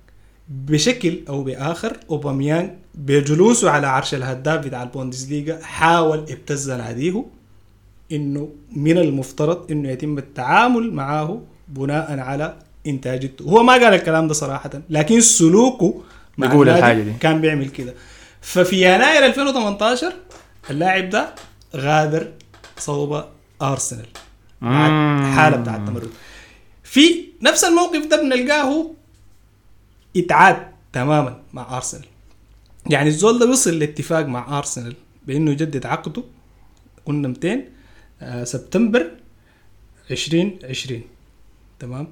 بشكل 0.49 1.19
أو 1.29 1.43
بآخر 1.43 1.97
اوباميانج 2.09 2.69
بجلوسه 2.95 3.69
على 3.71 3.87
عرش 3.87 4.13
الهداف 4.13 4.65
بتاع 4.65 4.83
البوندسليغا 4.83 5.59
حاول 5.63 6.17
ابتز 6.19 6.71
ناديه 6.71 7.25
إنه 8.11 8.49
من 8.75 8.97
المفترض 8.97 9.71
إنه 9.71 9.89
يتم 9.89 10.17
التعامل 10.17 10.93
معه 10.93 11.41
بناء 11.67 12.19
على 12.19 12.55
انتاجته 12.87 13.43
هو 13.45 13.63
ما 13.63 13.73
قال 13.73 13.83
الكلام 13.93 14.27
ده 14.27 14.33
صراحة 14.33 14.69
لكن 14.89 15.21
سلوكه 15.21 16.01
مع 16.37 16.47
بيقول 16.47 16.69
الحاجة 16.69 17.01
دي. 17.01 17.13
كان 17.19 17.41
بيعمل 17.41 17.69
كده 17.69 17.93
ففي 18.41 18.75
يناير 18.75 19.25
2018 19.25 20.13
اللاعب 20.69 21.09
ده 21.09 21.29
غادر 21.75 22.31
صوب 22.77 23.23
أرسنال 23.61 24.05
مع 24.61 24.89
مم. 24.89 25.25
الحاله 25.25 25.57
بتاع 25.57 25.75
التمرد 25.75 26.09
في 26.85 27.25
نفس 27.41 27.63
الموقف 27.63 28.05
ده 28.05 28.21
بنلقاه 28.21 28.91
اتعاد 30.17 30.67
تماما 30.93 31.41
مع 31.53 31.77
أرسنال. 31.77 32.05
يعني 32.89 33.09
الزول 33.09 33.39
ده 33.39 33.45
وصل 33.49 33.79
لاتفاق 33.79 34.25
مع 34.25 34.57
أرسنال 34.57 34.95
بإنه 35.27 35.51
يجدد 35.51 35.85
عقده. 35.85 36.23
قلنا 37.05 37.27
200 37.27 37.63
آه 38.21 38.43
سبتمبر 38.43 39.11
2020 40.11 41.01
تمام؟ 41.79 42.07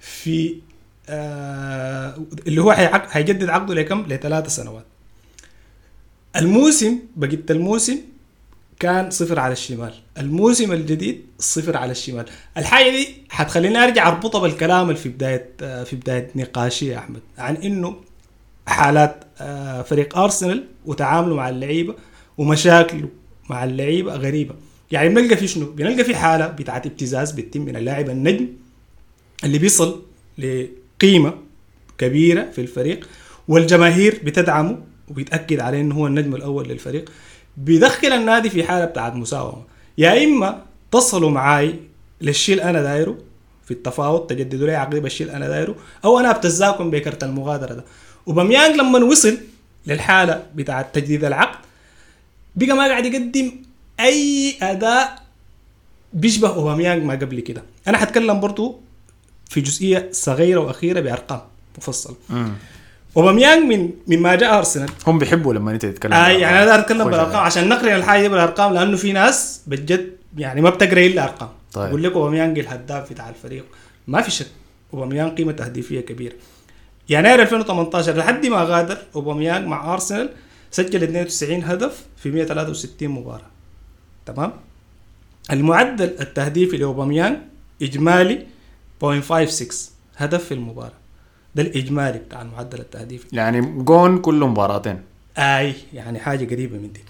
في 0.00 0.60
آه 1.08 2.18
اللي 2.46 2.60
هو 2.62 2.72
حيجدد 3.08 3.48
عقده 3.48 3.74
لكم؟ 3.74 4.02
لثلاث 4.08 4.48
سنوات. 4.48 4.84
الموسم 6.36 6.98
بقيت 7.16 7.50
الموسم 7.50 7.98
كان 8.80 9.10
صفر 9.10 9.38
على 9.38 9.52
الشمال. 9.52 9.92
الموسم 10.18 10.72
الجديد 10.72 11.26
صفر 11.38 11.76
على 11.76 11.92
الشمال. 11.92 12.24
الحاجة 12.56 12.90
دي 12.90 13.08
حتخليني 13.28 13.78
أرجع 13.84 14.08
أربطها 14.08 14.40
بالكلام 14.40 14.88
اللي 14.88 15.00
في 15.00 15.08
بداية 15.08 15.50
آه، 15.62 15.84
في 15.84 15.96
بداية 15.96 16.30
نقاشي 16.36 16.86
يا 16.86 16.98
أحمد 16.98 17.20
عن 17.38 17.56
إنه 17.56 17.96
حالات 18.66 19.24
آه، 19.40 19.82
فريق 19.82 20.18
أرسنال 20.18 20.64
وتعامله 20.86 21.34
مع 21.36 21.48
اللعيبة 21.48 21.94
ومشاكله 22.38 23.08
مع 23.50 23.64
اللعيبة 23.64 24.14
غريبة. 24.14 24.54
يعني 24.90 25.08
بنلقى 25.08 25.36
في 25.36 25.46
شنو؟ 25.46 25.66
بنلقى 25.72 26.04
في 26.04 26.14
حالة 26.16 26.46
بتاعت 26.46 26.86
ابتزاز 26.86 27.30
بتتم 27.30 27.60
من 27.60 27.76
اللاعب 27.76 28.10
النجم 28.10 28.48
اللي 29.44 29.58
بيصل 29.58 30.02
لقيمة 30.38 31.34
كبيرة 31.98 32.50
في 32.52 32.60
الفريق 32.60 33.08
والجماهير 33.48 34.20
بتدعمه 34.24 34.78
وبيتأكد 35.08 35.60
عليه 35.60 35.80
إنه 35.80 35.94
هو 35.94 36.06
النجم 36.06 36.34
الأول 36.34 36.68
للفريق. 36.68 37.10
بيدخل 37.56 38.08
النادي 38.12 38.50
في 38.50 38.64
حالة 38.64 38.84
بتاعت 38.84 39.14
مساومة. 39.14 39.62
يا 39.98 40.24
إما 40.24 40.62
تصلوا 40.92 41.30
معاي 41.30 41.80
للشيء 42.20 42.54
اللي 42.54 42.70
أنا 42.70 42.82
دايره 42.82 43.18
في 43.64 43.70
التفاوض 43.70 44.26
تجددوا 44.26 44.66
لي 44.66 44.74
عقدي 44.74 45.00
بالشيء 45.00 45.26
اللي 45.26 45.36
أنا 45.36 45.48
دايره 45.48 45.74
أو 46.04 46.18
أنا 46.18 46.30
أبتزاكم 46.30 46.90
بكرت 46.90 47.24
المغادرة 47.24 47.74
ده. 47.74 47.84
وباميانج 48.26 48.76
لما 48.76 48.98
وصل 48.98 49.38
للحالة 49.86 50.46
بتاعت 50.54 50.94
تجديد 50.94 51.24
العقد 51.24 51.58
بقى 52.56 52.76
ما 52.76 52.86
قاعد 52.86 53.04
يقدم 53.04 53.52
أي 54.00 54.54
أداء 54.62 55.22
بيشبه 56.12 56.48
أوباميانج 56.48 57.04
ما 57.04 57.14
قبل 57.14 57.40
كده. 57.40 57.62
أنا 57.88 57.98
حتكلم 57.98 58.40
برضو 58.40 58.80
في 59.50 59.60
جزئية 59.60 60.08
صغيرة 60.12 60.60
وأخيرة 60.60 61.00
بأرقام 61.00 61.40
مفصلة. 61.78 62.16
اوباميانج 63.16 63.72
من 63.72 63.90
مما 64.06 64.34
جاء 64.34 64.58
ارسنال 64.58 64.90
هم 65.06 65.18
بيحبوا 65.18 65.54
لما 65.54 65.70
انت 65.70 65.86
تتكلم 65.86 66.12
آه. 66.12 66.28
يعني 66.28 66.62
أنا 66.62 66.80
اتكلم 66.80 67.04
بالأرقام. 67.04 67.36
عشان 67.36 67.68
نقرأ 67.68 67.96
الحاجة 67.96 68.22
دي 68.22 68.28
بالأرقام 68.28 68.74
لأنه 68.74 68.96
في 68.96 69.12
ناس 69.12 69.60
بجد 69.66 70.12
يعني 70.38 70.60
ما 70.60 70.70
بتقرأ 70.70 71.00
إلا 71.06 71.24
ارقام 71.24 71.48
طيب. 71.72 71.88
يقول 71.88 72.02
لك 72.02 72.12
أوباميانج 72.12 72.58
الهداف 72.58 73.12
بتاع 73.12 73.28
الفريق. 73.28 73.64
ما 74.06 74.22
في 74.22 74.30
شك 74.30 74.46
أوباميانج 74.94 75.38
قيمة 75.38 75.52
تهديفية 75.52 76.00
كبيرة. 76.00 76.34
يناير 77.08 77.42
2018 77.42 78.16
لحد 78.16 78.46
ما 78.46 78.62
غادر 78.62 78.98
أوباميانج 79.16 79.66
مع 79.66 79.92
أرسنال 79.94 80.30
سجل 80.70 81.02
92 81.02 81.64
هدف 81.64 82.04
في 82.16 82.30
163 82.30 83.08
مباراة. 83.08 83.50
تمام؟ 84.26 84.52
المعدل 85.52 86.16
التهديفي 86.20 86.76
لأوباميانج 86.76 87.36
إجمالي 87.82 88.46
0.56 89.04 89.74
هدف 90.16 90.44
في 90.44 90.54
المباراة. 90.54 90.99
ده 91.54 91.62
الإجمالي 91.62 92.18
بتاع 92.18 92.42
المعدل 92.42 92.78
التهديفي 92.80 93.26
يعني 93.32 93.60
جون 93.82 94.18
كل 94.18 94.40
مباراتين 94.40 95.00
آي 95.38 95.74
يعني 95.94 96.18
حاجة 96.18 96.54
قريبة 96.54 96.78
من 96.78 96.92
دي 96.92 97.00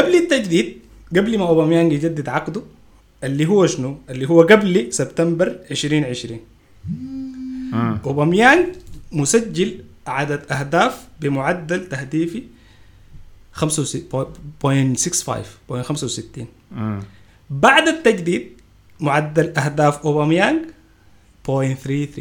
قبل 0.00 0.14
التجديد 0.14 0.78
قبل 1.16 1.38
ما 1.38 1.46
أوباميانج 1.48 1.92
يجدد 1.92 2.28
عقده 2.28 2.62
اللي 3.24 3.46
هو 3.46 3.66
شنو؟ 3.66 3.98
اللي 4.10 4.28
هو 4.28 4.42
قبل 4.42 4.92
سبتمبر 4.92 5.58
2020 5.70 6.40
مم. 7.72 7.98
أوباميانج 8.06 8.66
مسجل 9.12 9.84
عدد 10.06 10.52
أهداف 10.52 11.06
بمعدل 11.20 11.88
تهديفي 11.88 12.42
65.65 13.54 13.64
0.65 15.70 16.40
مم. 16.72 17.00
بعد 17.50 17.88
التجديد 17.88 18.48
معدل 19.00 19.58
أهداف 19.58 19.98
أوباميانج 20.06 20.58
0.33 21.48 22.20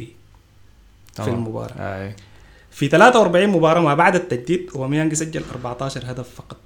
في 1.19 1.25
تمام. 1.25 1.39
المباراة. 1.39 1.73
أي. 1.79 2.15
في 2.71 2.87
43 2.87 3.47
مباراة 3.49 3.81
ما 3.81 3.95
بعد 3.95 4.15
التجديد 4.15 4.69
اوباميانج 4.75 5.13
سجل 5.13 5.43
14 5.51 6.01
هدف 6.05 6.29
فقط. 6.35 6.57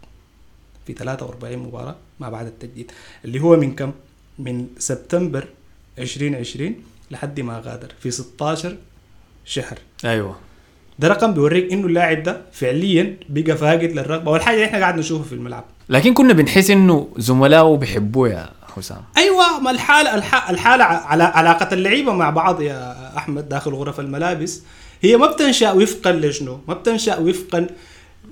في 0.87 0.93
43 0.93 1.57
مباراة 1.57 1.95
ما 2.19 2.29
بعد 2.29 2.45
التجديد 2.45 2.91
اللي 3.25 3.39
هو 3.39 3.55
من 3.55 3.75
كم؟ 3.75 3.91
من 4.39 4.67
سبتمبر 4.77 5.47
2020 5.99 6.75
لحد 7.11 7.39
ما 7.39 7.59
غادر 7.65 7.87
في 7.99 8.11
16 8.11 8.77
شهر. 9.45 9.77
أيوه. 10.05 10.35
ده 10.99 11.07
رقم 11.07 11.33
بيوريك 11.33 11.71
إنه 11.73 11.87
اللاعب 11.87 12.23
ده 12.23 12.41
فعليا 12.51 13.17
بقى 13.29 13.57
فاقد 13.57 13.83
للرغبة 13.91 14.31
والحاجة 14.31 14.55
اللي 14.55 14.65
إحنا 14.65 14.79
قاعد 14.79 14.97
نشوفها 14.97 15.25
في 15.25 15.33
الملعب. 15.35 15.63
لكن 15.89 16.13
كنا 16.13 16.33
بنحس 16.33 16.69
إنه 16.69 17.07
زملائه 17.17 17.75
بيحبوه 17.77 18.29
يا 18.29 18.49
حسام. 18.75 19.01
أيوه 19.17 19.59
ما 19.59 19.71
الحاله 19.71 20.15
الح- 20.15 20.49
الحالة 20.49 20.83
على 20.83 21.23
علاقة 21.23 21.73
اللعيبة 21.73 22.13
مع 22.13 22.29
بعض 22.29 22.61
يا 22.61 23.02
أحمد 23.17 23.49
داخل 23.49 23.71
غرف 23.71 23.99
الملابس 23.99 24.61
هي 25.01 25.17
ما 25.17 25.27
بتنشأ 25.31 25.71
وفقا 25.71 26.11
لشنو؟ 26.11 26.59
ما 26.67 26.73
بتنشأ 26.73 27.19
وفقا 27.19 27.67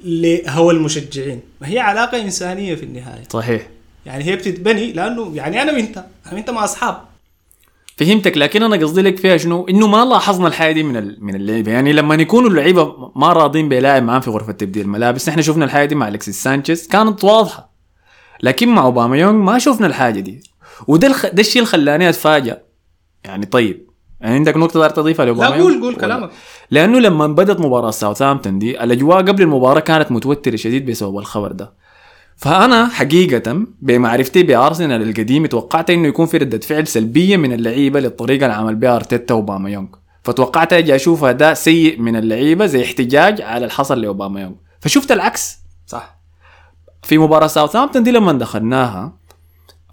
لهوى 0.03 0.73
المشجعين، 0.73 1.39
ما 1.61 1.67
هي 1.67 1.79
علاقة 1.79 2.21
إنسانية 2.21 2.75
في 2.75 2.83
النهاية، 2.83 3.23
صحيح. 3.29 3.67
يعني 4.05 4.23
هي 4.23 4.35
بتتبني 4.35 4.91
لأنه 4.93 5.31
يعني 5.35 5.61
أنا 5.61 5.71
وأنت، 5.71 5.97
أنا 5.97 6.33
وأنت 6.33 6.49
ما 6.49 6.63
أصحاب، 6.63 7.01
فهمتك 7.97 8.37
لكن 8.37 8.63
أنا 8.63 8.75
قصدي 8.77 9.01
لك 9.01 9.17
فيها 9.17 9.37
شنو؟ 9.37 9.67
إنه 9.67 9.87
ما 9.87 10.05
لاحظنا 10.05 10.47
الحاجة 10.47 10.73
دي 10.73 10.83
من 10.83 10.97
ال- 10.97 11.17
من 11.19 11.35
اللعيبه 11.35 11.71
يعني 11.71 11.93
لما 11.93 12.15
يكونوا 12.15 12.49
اللعيبة 12.49 13.11
ما 13.15 13.33
راضين 13.33 13.69
بلاعب 13.69 14.03
معاه 14.03 14.19
في 14.19 14.29
غرفة 14.29 14.51
تبديل 14.51 14.81
الملابس 14.85 15.29
نحن 15.29 15.41
شفنا 15.41 15.65
الحاجة 15.65 15.85
دي 15.87 15.95
مع 15.95 16.07
الكسيس 16.07 16.43
سانشيز 16.43 16.87
كانت 16.87 17.23
واضحة. 17.23 17.71
لكن 18.43 18.69
مع 18.69 18.83
اوباميانغ 18.83 19.37
ما 19.43 19.59
شفنا 19.59 19.87
الحاجة 19.87 20.19
دي. 20.19 20.43
وده 20.87 21.07
الخ... 21.07 21.25
ده 21.25 21.39
الشيء 21.41 21.61
اللي 21.61 21.71
خلاني 21.71 22.09
اتفاجئ 22.09 22.57
يعني 23.23 23.45
طيب 23.45 23.90
عندك 24.23 24.57
نقطة 24.57 24.79
دار 24.79 24.89
تضيفها 24.89 25.25
لا 25.25 25.31
لاوباميانغ 25.31 25.63
قول 25.63 25.81
قول 25.81 25.95
كلامك. 25.95 26.29
لأنه 26.71 26.99
لما 26.99 27.27
بدأت 27.27 27.59
مباراة 27.59 27.91
ساوثهامبتون 27.91 28.59
دي 28.59 28.83
الأجواء 28.83 29.17
قبل 29.17 29.41
المباراة 29.41 29.79
كانت 29.79 30.11
متوترة 30.11 30.55
شديد 30.55 30.89
بسبب 30.91 31.17
الخبر 31.17 31.51
ده. 31.51 31.73
فأنا 32.37 32.87
حقيقة 32.87 33.65
بمعرفتي 33.81 34.43
بارسنال 34.43 35.09
القديم 35.09 35.45
توقعت 35.45 35.89
إنه 35.89 36.07
يكون 36.07 36.25
في 36.25 36.37
ردة 36.37 36.57
فعل 36.59 36.87
سلبية 36.87 37.37
من 37.37 37.53
اللعيبة 37.53 37.99
للطريقة 37.99 38.45
اللي 38.45 38.55
عمل 38.57 38.75
بها 38.75 38.95
أرتيتا 38.95 39.33
واوباما 39.33 39.69
يونغ 39.69 39.87
فتوقعت 40.23 40.73
أجي 40.73 40.95
أشوف 40.95 41.23
اداء 41.23 41.53
سيء 41.53 41.99
من 41.99 42.15
اللعيبة 42.15 42.65
زي 42.65 42.83
احتجاج 42.83 43.41
على 43.41 43.57
اللي 43.57 43.69
حصل 43.69 44.01
لاوباما 44.01 44.41
يونغ 44.41 44.53
فشفت 44.79 45.11
العكس. 45.11 45.57
صح. 45.87 46.21
في 47.03 47.17
مباراة 47.17 47.47
ساوثهامبتون 47.47 48.03
دي 48.03 48.11
لما 48.11 48.33
دخلناها 48.33 49.13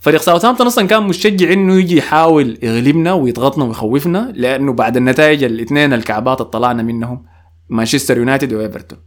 فريق 0.00 0.20
ساوثهامبتون 0.20 0.66
أصلا 0.66 0.86
كان 0.86 1.02
مشجع 1.02 1.52
إنه 1.52 1.74
يجي 1.74 1.96
يحاول 1.96 2.58
يغلبنا 2.62 3.12
ويضغطنا 3.12 3.64
ويخوفنا 3.64 4.32
لأنه 4.34 4.72
بعد 4.72 4.96
النتائج 4.96 5.44
الاثنين 5.44 5.92
الكعبات 5.92 6.40
اللي 6.40 6.50
طلعنا 6.50 6.82
منهم 6.82 7.24
مانشستر 7.68 8.18
يونايتد 8.18 8.52
وإيفرتون. 8.52 8.98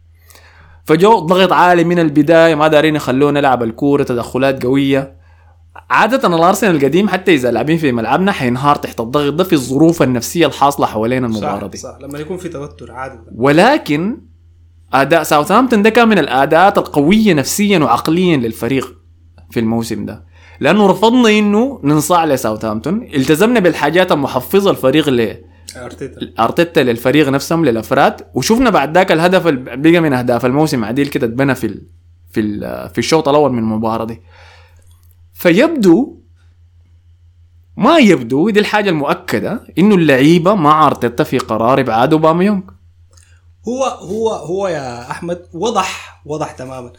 فجو 0.84 1.18
ضغط 1.18 1.52
عالي 1.52 1.84
من 1.84 1.98
البداية 1.98 2.54
ما 2.54 2.68
دارين 2.68 2.96
يخلونا 2.96 3.40
نلعب 3.40 3.62
الكورة 3.62 4.02
تدخلات 4.02 4.62
قوية. 4.62 5.22
عادة 5.90 6.36
الأرسنال 6.36 6.76
القديم 6.76 7.08
حتى 7.08 7.34
إذا 7.34 7.50
لاعبين 7.50 7.78
في 7.78 7.92
ملعبنا 7.92 8.32
حينهار 8.32 8.76
تحت 8.76 9.00
الضغط 9.00 9.34
ده 9.34 9.44
في 9.44 9.52
الظروف 9.52 10.02
النفسية 10.02 10.46
الحاصلة 10.46 10.86
حوالين 10.86 11.24
المباراة 11.24 11.60
صح 11.60 11.66
دي. 11.66 11.78
صح 11.78 11.98
لما 12.00 12.18
يكون 12.18 12.36
في 12.36 12.48
توتر 12.48 12.92
عادي. 12.92 13.18
ولكن 13.34 14.20
أداء 14.92 15.22
ساوثهامبتون 15.22 15.82
ده 15.82 15.90
كان 15.90 16.08
من 16.08 16.18
الأداءات 16.18 16.78
القوية 16.78 17.34
نفسيا 17.34 17.78
وعقليا 17.78 18.36
للفريق 18.36 18.96
في 19.50 19.60
الموسم 19.60 20.04
ده. 20.06 20.31
لأنه 20.62 20.86
رفضنا 20.86 21.28
إنه 21.28 21.80
ننصاع 21.84 22.24
لساوثهامبتون 22.24 23.02
التزمنا 23.02 23.60
بالحاجات 23.60 24.12
المحفزة 24.12 24.70
الفريق 24.70 25.08
ل 25.08 25.36
أرتيتا. 25.76 26.32
أرتيتا 26.40 26.80
للفريق 26.80 27.28
نفسهم 27.28 27.64
للأفراد 27.64 28.26
وشفنا 28.34 28.70
بعد 28.70 28.94
ذاك 28.94 29.12
الهدف 29.12 29.46
بقى 29.46 30.00
من 30.00 30.12
أهداف 30.12 30.46
الموسم 30.46 30.84
عديل 30.84 31.06
كده 31.06 31.26
اتبنى 31.26 31.54
في 31.54 31.66
ال 31.66 31.82
في 32.32 32.40
ال 32.40 32.88
في 32.90 32.98
الشوط 32.98 33.28
الأول 33.28 33.52
من 33.52 33.58
المباراة 33.58 34.04
دي. 34.04 34.22
فيبدو 35.32 36.18
ما 37.76 37.98
يبدو 37.98 38.50
دي 38.50 38.60
الحاجة 38.60 38.90
المؤكدة 38.90 39.60
إنه 39.78 39.94
اللعيبة 39.94 40.54
مع 40.54 40.86
أرتيتا 40.86 41.24
في 41.24 41.38
قرار 41.38 41.80
إبعاد 41.80 42.12
أوباميونج. 42.12 42.62
هو 43.68 43.84
هو 43.84 44.30
هو 44.30 44.68
يا 44.68 45.10
أحمد 45.10 45.42
وضح 45.52 46.22
وضح 46.26 46.52
تماما. 46.52 46.92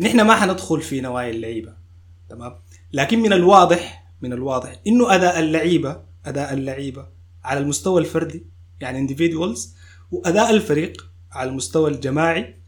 نحن 0.00 0.20
ما 0.20 0.34
حندخل 0.34 0.80
في 0.80 1.00
نوايا 1.00 1.30
اللعيبة 1.30 1.72
تمام؟ 2.30 2.52
لكن 2.94 3.18
من 3.18 3.32
الواضح 3.32 4.04
من 4.22 4.32
الواضح 4.32 4.80
إنه 4.86 5.14
أداء 5.14 5.38
اللعيبة 5.40 6.00
أداء 6.26 6.52
اللعيبة 6.52 7.06
على 7.44 7.60
المستوى 7.60 8.00
الفردي 8.00 8.46
يعني 8.80 9.08
individuals 9.08 9.60
وأداء 10.10 10.50
الفريق 10.50 11.06
على 11.32 11.50
المستوى 11.50 11.90
الجماعي 11.90 12.62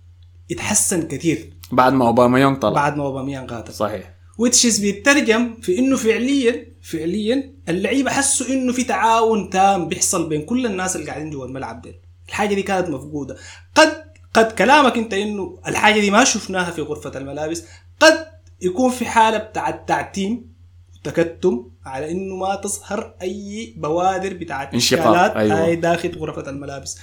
اتحسن 0.51 1.09
كثير. 1.09 1.53
بعد 1.73 1.93
ما 1.93 2.07
اوباميانج 2.07 2.59
طلع. 2.59 2.73
بعد 2.73 2.97
ما 2.97 3.05
اوباميانج 3.05 3.47
غادر 3.47 3.71
صحيح. 3.71 4.15
which 4.39 4.67
is 4.67 4.79
بيترجم 4.79 5.55
في 5.63 5.79
إنه 5.79 5.97
فعليا 5.97 6.67
فعليا 6.83 7.55
اللعيبة 7.69 8.11
حسوا 8.11 8.47
إنه 8.47 8.73
في 8.73 8.85
تعاون 8.85 9.51
تام 9.51 9.89
بيحصل 9.89 10.29
بين 10.29 10.43
كل 10.43 10.67
الناس 10.67 10.97
اللي 10.97 11.07
قاعدين 11.07 11.31
جوا 11.31 11.47
الملعب 11.47 11.83
دي 11.83 12.01
الحاجة 12.29 12.55
دي 12.55 12.63
كانت 12.63 12.89
مفقودة. 12.89 13.37
قد 13.75 14.05
قد 14.35 14.53
كلامك 14.53 14.97
أنت 14.97 15.15
إنه 15.15 15.61
الحاجة 15.67 16.01
دي 16.01 16.11
ما 16.11 16.25
شفناها 16.25 16.71
في 16.71 16.83
غرفة 16.83 17.19
الملابس. 17.19 17.65
قد 18.01 18.36
يكون 18.61 18.91
في 18.91 19.05
حالة 19.07 19.39
بتاعت 19.39 19.89
تعتيم 19.89 20.53
وتكتم 20.97 21.71
على 21.85 22.11
إنه 22.11 22.37
ما 22.37 22.55
تظهر 22.55 23.15
أي 23.23 23.75
بوادر 23.77 24.35
بتاعت 24.35 24.75
انشقاق، 24.75 25.37
أيوة. 25.37 25.65
أي 25.65 25.77
داخل 25.77 26.19
غرفة 26.19 26.51
الملابس. 26.51 26.99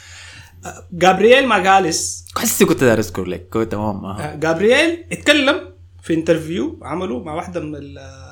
آه، 0.66 0.88
جابرييل 0.92 1.48
ماغاليس 1.48 2.26
حسي 2.38 2.66
كنت 2.66 2.84
داير 2.84 3.00
اذكر 3.00 3.24
لك 3.26 3.50
كنت 3.50 3.72
تمام 3.72 4.06
آه. 4.06 4.22
آه، 4.22 4.36
جابرييل 4.36 5.06
اتكلم 5.12 5.74
في 6.02 6.14
interview 6.14 6.80
عمله 6.82 7.24
مع 7.24 7.34
واحدة 7.34 7.60
من 7.60 7.76
ال- 7.76 8.24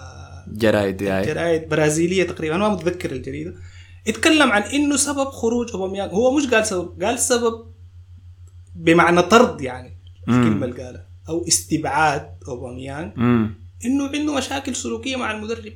جرايد 0.48 1.02
يعني 1.02 1.26
جرايد 1.26 1.70
برازيلية 1.70 2.24
تقريبا 2.24 2.56
أنا 2.56 2.68
ما 2.68 2.74
متذكر 2.74 3.12
الجريدة. 3.12 3.54
اتكلم 4.08 4.52
عن 4.52 4.62
إنه 4.62 4.96
سبب 4.96 5.26
خروج 5.30 5.72
أوباميانج. 5.74 6.12
هو 6.14 6.38
مش 6.38 6.48
قال 6.48 6.66
سبب 6.66 7.04
قال 7.04 7.20
سبب 7.20 7.66
بمعنى 8.76 9.22
طرد 9.22 9.62
يعني. 9.62 9.98
الكلمة 10.28 10.66
اللي 10.66 10.84
قالها. 10.84 11.06
أو 11.30 11.46
استبعاد 11.48 12.30
اوباميانج 12.48 13.12
امم 13.18 13.56
إنه 13.86 14.04
عنده 14.14 14.34
مشاكل 14.34 14.76
سلوكية 14.76 15.16
مع 15.16 15.32
المدرب. 15.32 15.74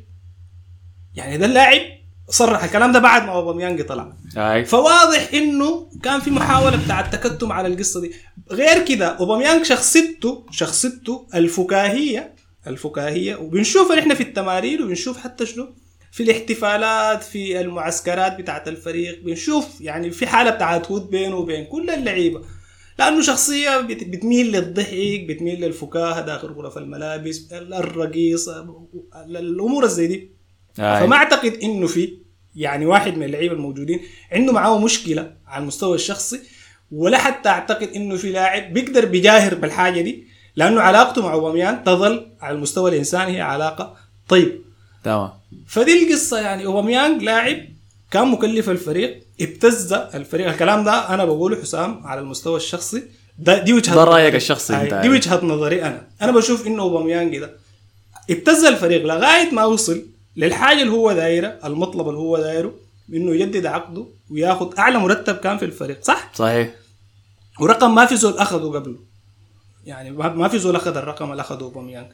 يعني 1.16 1.38
ده 1.38 1.46
اللاعب 1.46 1.82
صرح 2.30 2.64
الكلام 2.64 2.92
ده 2.92 3.00
بعد 3.00 3.24
ما 3.24 3.32
اوباميانج 3.32 3.82
طلع. 3.82 4.14
اي 4.38 4.66
فواضح 4.66 5.30
إنه 5.34 5.90
كان 6.04 6.20
في 6.20 6.32
محاولة 6.32 6.84
بتاع 6.86 7.00
التكتم 7.00 7.52
على 7.52 7.68
القصة 7.68 8.02
دي. 8.02 8.12
غير 8.52 8.86
كده 8.86 9.08
اوباميانج 9.08 9.66
شخصيته 9.66 10.46
شخصيته 10.52 11.28
الفكاهية 11.36 12.36
الفكاهية 12.68 13.36
وبنشوفها 13.36 13.96
نحن 13.96 14.14
في 14.14 14.24
التمارين 14.24 14.84
وبنشوف 14.84 15.18
حتى 15.18 15.46
شنو؟ 15.46 15.68
في 16.12 16.24
الاحتفالات 16.24 17.24
في 17.24 17.62
المعسكرات 17.62 18.38
بتاعت 18.38 18.68
الفريق 18.68 19.24
بنشوف 19.24 19.82
يعني 19.82 20.12
في 20.12 20.28
حالة 20.28 20.50
بتاعت 20.50 20.92
ود 20.92 21.10
بينه 21.10 21.36
وبين 21.36 21.66
كل 21.66 21.90
اللعيبة. 21.90 22.42
لأنه 23.00 23.22
شخصية 23.22 23.82
بت- 23.82 24.04
بتميل 24.04 24.52
للضحك 24.52 25.26
بتميل 25.30 25.62
للفكاهة 25.62 26.22
داخل 26.22 26.48
غرف 26.48 26.78
الملابس 26.78 27.48
الرقيصة 27.54 28.76
الأمور 29.26 29.84
الزي 29.84 30.08
دي 30.08 30.16
أي. 30.80 31.00
فما 31.00 31.16
أعتقد 31.16 31.54
إنه 31.64 31.88
في 31.88 32.18
يعني 32.56 32.86
واحد 32.86 33.18
من 33.18 33.24
اللعيبة 33.24 33.56
الموجودين 33.56 34.00
عنده 34.32 34.54
معاه 34.54 34.80
مشكلة 34.80 35.34
على 35.48 35.62
المستوى 35.62 35.96
الشخصي 35.96 36.40
ولا 36.92 37.18
حتى 37.18 37.50
أعتقد 37.50 37.88
إنه 37.96 38.16
في 38.18 38.32
لاعب 38.32 38.74
بيقدر 38.74 39.06
بيجاهر 39.06 39.56
بالحاجة 39.56 40.02
دي 40.02 40.24
لأنه 40.56 40.82
علاقته 40.82 41.22
مع 41.24 41.34
اوباميان 41.34 41.84
تظل 41.84 42.28
على 42.42 42.56
المستوى 42.58 42.92
الإنساني 42.92 43.38
هي 43.38 43.42
علاقة 43.42 43.96
طيبة 44.30 44.52
تمام 45.04 45.30
فدي 45.68 46.04
القصة 46.08 46.40
يعني 46.40 46.66
اوباميانج 46.66 47.24
لاعب 47.24 47.58
كان 48.12 48.28
مكلف 48.28 48.70
الفريق 48.70 49.25
ابتز 49.42 49.94
الفريق. 49.94 50.48
الكلام 50.48 50.84
ده 50.84 51.14
أنا 51.14 51.26
بقوله 51.26 51.62
حسام 51.62 52.08
على 52.08 52.22
المستوى 52.22 52.58
الشخصي. 52.58 53.04
ده 53.40 53.64
دي 53.64 53.74
وجهة 53.74 53.96
ده 53.96 54.02
نظري. 54.02 54.36
الشخصي 54.36 54.76
أنت 54.76 54.84
دي 54.84 54.96
يعني. 54.96 55.10
وجهة 55.10 55.46
نظري 55.46 55.82
أنا. 55.84 56.08
أنا 56.22 56.32
بشوف 56.32 56.68
إنه 56.68 56.84
أوباميانج 56.84 57.38
ده 57.38 57.58
ابتز 58.30 58.66
الفريق 58.66 59.06
لغاية 59.06 59.52
ما 59.52 59.66
وصل 59.66 60.06
للحاجة 60.38 60.82
اللي 60.82 60.92
هو 60.92 61.12
دايرة 61.12 61.60
المطلب 61.66 62.08
اللي 62.10 62.20
هو 62.20 62.38
دايره 62.38 62.74
إنه 63.14 63.36
يجدد 63.36 63.66
عقده 63.66 64.06
وياخذ 64.32 64.78
أعلى 64.80 65.00
مرتب 65.00 65.36
كان 65.36 65.58
في 65.58 65.66
الفريق. 65.66 66.04
صح؟ 66.04 66.32
صحيح. 66.36 66.70
ورقم 67.60 67.96
ما 67.96 68.06
في 68.06 68.16
زول 68.16 68.38
اخذه 68.38 68.66
قبله. 68.66 69.00
يعني 69.86 70.12
ما 70.12 70.30
ما 70.30 70.48
في 70.48 70.60
زول 70.60 70.76
أخذ 70.76 70.98
الرقم 70.98 71.32
اللي 71.32 71.42
اخذه 71.42 71.62
أوباميانج. 71.62 72.08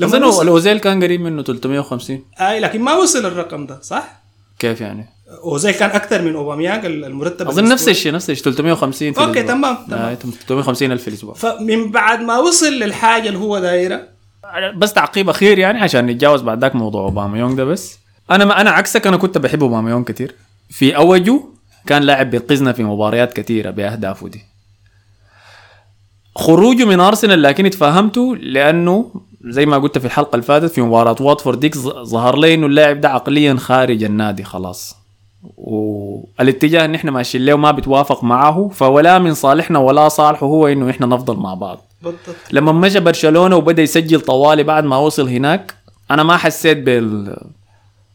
لما 0.00 0.10
أظن 0.10 0.24
وصل 0.24 0.42
الأوزيل 0.42 0.78
كان 0.78 1.02
قريب 1.02 1.20
منه 1.20 1.42
350 1.42 2.24
أي 2.40 2.60
لكن 2.60 2.80
ما 2.80 2.94
وصل 2.94 3.26
الرقم 3.26 3.66
ده 3.66 3.80
صح؟ 3.80 4.22
كيف 4.58 4.80
يعني؟ 4.80 5.08
اوزيل 5.28 5.70
كان 5.74 5.90
أكثر 5.90 6.22
من 6.22 6.34
اوباميانج 6.36 6.86
المرتب 6.86 7.48
أظن 7.48 7.64
نفس. 7.68 7.88
الشيء 7.88 8.12
نفس 8.12 8.30
الشيء 8.30 8.44
350 8.44 9.12
في 9.12 9.18
الأسبوع. 9.24 9.42
تمام، 9.42 9.76
تمام. 9.88 10.00
آه، 10.00 10.14
350 10.14 10.92
ألف 10.92 11.02
في 11.02 11.08
الأسبوع 11.08 11.34
فمن 11.34 11.90
بعد 11.90 12.20
ما 12.20 12.38
وصل 12.38 12.72
للحاجة 12.72 13.28
اللي 13.28 13.38
هو 13.38 13.58
دايرة 13.58 14.08
بس 14.76 14.92
تعقيب 14.92 15.28
أخير 15.28 15.58
يعني 15.58 15.80
عشان 15.80 16.06
نتجاوز 16.06 16.42
بعد 16.42 16.60
ذاك 16.60 16.74
موضوع 16.76 17.02
اوباميانج 17.02 17.56
ده 17.56 17.64
بس 17.64 17.98
أنا 18.30 18.44
ما 18.44 18.60
أنا 18.60 18.70
عكسك 18.70 19.06
أنا 19.06 19.16
كنت 19.16 19.38
بحب 19.38 19.62
اوباميانج 19.62 20.04
كثير 20.04 20.34
في 20.70 20.96
اوجه 20.96 21.40
كان 21.86 22.02
لاعب 22.02 22.30
بينقذنا 22.30 22.72
في 22.72 22.84
مباريات 22.84 23.32
كثيره 23.32 23.70
بأهدافه 23.70 24.28
دي 24.28 24.40
خروجه 26.36 26.84
من 26.84 27.00
أرسنال 27.00 27.42
لكن 27.42 27.66
اتفهمته 27.66 28.36
لأنه 28.36 29.10
زي 29.44 29.66
ما 29.66 29.78
قلت 29.78 29.98
في 29.98 30.04
الحلقة 30.04 30.34
اللي 30.34 30.42
فاتت 30.46 30.70
في 30.72 30.80
مباراة 30.82 31.16
واتفورد 31.20 31.60
ديك 31.60 31.76
ظهر 32.02 32.36
لي 32.38 32.54
إنه 32.54 32.66
اللاعب 32.66 33.00
ده 33.00 33.08
عقليا 33.08 33.54
خارج 33.54 34.04
النادي 34.04 34.44
خلاص 34.44 34.96
والاتجاه 35.56 36.84
إن 36.84 36.94
إحنا 36.94 37.10
ماشيين 37.10 37.44
له 37.44 37.56
ما 37.56 37.70
بتوافق 37.70 38.24
معه 38.24 38.70
فلا 38.74 39.18
من 39.18 39.34
صالحنا 39.34 39.78
ولا 39.78 40.08
صالحه 40.08 40.46
هو 40.46 40.66
إنه 40.66 40.90
إحنا 40.90 41.06
نفضل 41.06 41.36
مع 41.36 41.54
بعض. 41.54 41.82
بالضبط. 42.02 42.18
لما 42.52 42.72
مشى 42.72 43.00
برشلونة 43.00 43.56
وبدأ 43.56 43.82
يسجل 43.82 44.20
طوالي 44.20 44.62
بعد 44.62 44.84
ما 44.84 44.96
وصل 44.96 45.28
هناك 45.28 45.74
أنا 46.10 46.22
ما 46.22 46.36
حسيت 46.36 46.78
بال 46.78 47.36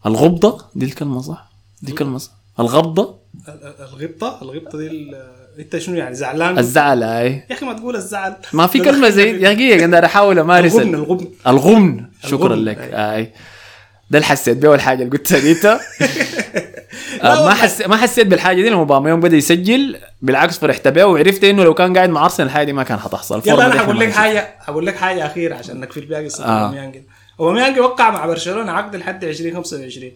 الغبطة 0.06 0.66
دي 0.76 0.86
الكلمة 0.86 1.22
صح؟ 1.22 1.52
دي 1.82 1.92
كلمه 1.92 2.18
صح. 2.18 2.32
الغبطة. 2.60 3.16
ال- 3.48 3.54
ال- 3.54 3.74
الغبطة؟ 3.80 4.38
الغبطة 4.42 4.78
دي 4.78 5.12
أنت 5.60 5.78
شنو 5.78 5.96
يعني 5.96 6.16
زعلان؟ 6.16 6.58
الزعل 6.58 7.04
أي. 7.04 7.28
يا 7.34 7.44
أخي 7.56 7.66
ما 7.66 7.74
تقول 7.74 7.96
الزعل. 7.96 8.34
ما 8.54 8.68
في 8.68 8.80
كلمة 8.80 9.10
زي 9.10 9.38
دقيقة 9.38 9.86
أنا 9.86 10.06
أحاول 10.06 10.40
امارس 10.40 10.76
الغبن 10.76 10.90
ال- 10.96 11.00
الغبن. 11.00 11.28
الغبن 11.48 12.06
شكرا 12.28 12.56
لك. 12.56 12.78
أي. 12.78 13.32
ده 14.12 14.18
اللي 14.18 14.26
حسيت 14.28 14.58
بيه 14.58 14.68
أول 14.68 14.82
حاجة 14.82 15.04
اللي 15.04 15.18
قلتها 15.18 15.40
ديتا 15.40 15.80
آه، 17.24 17.46
ما. 17.46 17.54
حس 17.54 17.82
ما 17.82 17.98
حسيت 17.98 18.28
بالحاجة 18.28 18.62
دي 18.62 18.70
لما 18.70 18.80
اوباميانج 18.80 19.20
بدأ 19.20 19.38
يسجل 19.38 19.98
بالعكس 20.22 20.58
فرحت 20.58 20.88
بيه 20.88 21.04
وعرفت 21.04 21.44
إنه 21.44 21.64
لو 21.64 21.74
كان 21.74 21.98
قاعد 21.98 22.10
مع 22.10 22.24
أرسنال 22.24 22.48
الحاجة 22.48 22.66
دي 22.66 22.74
ما 22.74 22.84
كان 22.84 23.00
حتحصل. 23.00 23.42
يلا 23.46 23.66
أنا 23.66 23.80
حقول 23.80 24.00
لك. 24.00 24.12
حاجة 24.12 24.56
حقول 24.60 24.86
لك 24.86 24.96
حاجة 24.96 25.26
أخيرة 25.26 25.56
عشان 25.56 25.80
نكفي 25.80 26.00
الباقي 26.00 26.26
قصه 26.26 26.46
آه. 26.46 26.66
أوباميانج. 26.66 26.96
أوباميانج 27.40 27.80
وقع 27.80 28.12
مع 28.12 28.26
برشلونة 28.26 28.72
عقد 28.72 28.96
لحد 28.96 29.24
2025 29.24 30.12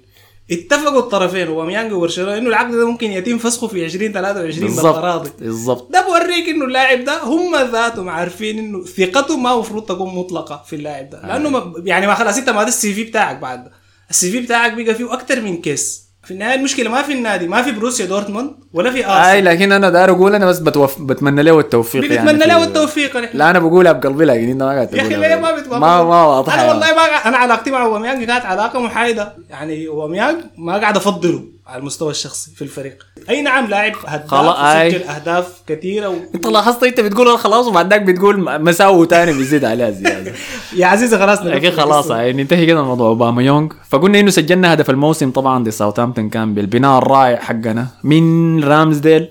اتفقوا 0.52 1.00
الطرفين 1.00 1.48
أوباميانج 1.48 1.92
وبرشلونة 1.94 2.38
إنه 2.38 2.50
العقد 2.50 2.72
ده 2.72 2.88
ممكن 2.92 3.12
يتم 3.12 3.38
فسخه 3.38 3.68
في 3.68 3.86
2023 3.86 4.76
بالتراضي 4.76 5.30
بالضبط 5.40 5.92
ده 5.92 6.06
بوريك 6.08 6.50
إنه 6.50 6.66
اللاعب 6.66 7.04
ده 7.04 7.24
هم 7.24 7.56
ذاتهم 7.72 8.10
عارفين 8.10 8.60
إنه 8.60 8.86
ثقتهم 8.86 9.44
ما 9.44 9.54
المفروض 9.54 9.86
تكون 9.86 10.16
مطلقة 10.16 10.64
في 10.68 10.76
اللاعب 10.76 11.10
ده. 11.10 11.22
لأنه 11.28 11.50
ما 11.50 11.74
يعني 11.86 12.08
ما 12.08 12.14
خلاص 12.16 12.38
أنت 12.38 12.50
ما 12.50 12.62
ده 12.64 12.68
ال 12.70 12.94
CV 12.94 13.04
بتاعك 13.04 13.38
بعد. 13.38 13.64
ده 13.64 13.72
ال 14.10 14.32
CV 14.32 14.40
بتاعك 14.40 14.74
بقى 14.74 14.96
فيه 14.96 15.14
أكثر 15.14 15.42
من 15.42 15.58
case. 15.62 16.06
في 16.24 16.32
النهاية 16.32 16.56
المشكلة 16.56 16.90
ما 16.90 17.02
في 17.02 17.14
النادي 17.14 17.48
ما 17.48 17.62
في 17.62 17.72
بروسيا 17.72 18.06
دورتموند 18.06 18.52
ولا 18.74 18.92
في 18.92 18.98
أي 18.98 19.06
ارسنال 19.06 19.46
لكن 19.46 19.72
أنا 19.72 19.90
داير 19.90 20.12
أقول 20.12 20.36
أنا 20.36 20.46
بس 20.46 20.60
بتوف... 20.60 21.02
بتمنى 21.02 21.44
له 21.44 21.60
التوفيق 21.60 22.12
يعني 22.12 22.18
بنتمنى 22.32 22.42
في- 22.44 22.48
له 22.50 22.64
التوفيق. 22.64 23.18
نحن 23.18 23.38
لا 23.38 23.50
أنا 23.50 23.60
بقولها 23.60 23.92
بقلبي 23.92 24.26
لكن 24.26 24.50
انت 24.50 24.62
ما 24.64 24.70
قاعد 24.72 24.94
يا 24.94 25.02
أخي 25.02 25.16
ليه. 25.16 25.36
ما 25.36 25.52
بتوافق 25.52 25.78
ما 25.78 26.04
ما 26.04 26.24
واضحة. 26.26 26.62
أنا. 26.62 26.70
والله 26.72 26.88
ما 26.96 27.02
أنا 27.02 27.38
علاقتي 27.38 27.72
مع 27.72 27.86
أوباميانج 27.86 28.24
كانت 28.24 28.46
علاقة 28.46 28.80
محايدة. 28.80 29.36
يعني 29.50 29.88
أوباميانج 29.88 30.38
ما 30.58 30.78
قاعد 30.78 30.98
أفضله. 30.98 31.44
على 31.68 31.80
المستوى 31.80 32.12
الشخصي 32.12 32.52
في 32.56 32.62
الفريق. 32.62 33.06
أي 33.30 33.42
نعم 33.42 33.68
لاعب 33.68 33.94
هداف. 34.06 34.34
وسجل 34.34 35.04
أهداف 35.04 35.62
كثيرة 35.68 36.10
و... 36.10 36.16
أنت 36.36 36.48
لاحظت 36.48 36.84
أنت 36.84 37.00
بتقول 37.00 37.40
خلاص 37.40 37.68
وبعد 37.68 37.90
ذاك 37.90 38.02
بتقول 38.02 38.62
مساوي 38.62 39.08
تاني 39.08 39.34
بيزيد 39.34 39.66
عليها 39.66 39.92
زياده 39.92 40.34
يا 40.78 40.86
عزيزي 40.86 41.18
خلاص. 41.18 41.40
لكن 41.42 41.68
نقفل 41.68 41.82
خلاص. 41.82 42.10
يعني 42.10 42.34
ننتهي 42.34 42.66
كده 42.66 42.82
من 42.82 42.88
موضوع 42.88 43.08
اوباما 43.08 43.42
يونغ 43.44 43.70
فقلنا 43.90 44.20
إنه 44.20 44.30
سجلنا 44.30 44.74
هدف 44.74 44.90
الموسم 44.90 45.32
طبعا 45.32 45.64
ضد 45.64 45.70
ساوثهامبتون 45.70 46.30
كان 46.30 46.54
بالبناء 46.54 46.98
الرائع 46.98 47.40
حقنا. 47.40 47.88
من 48.04 48.64
رامزديل. 48.64 49.28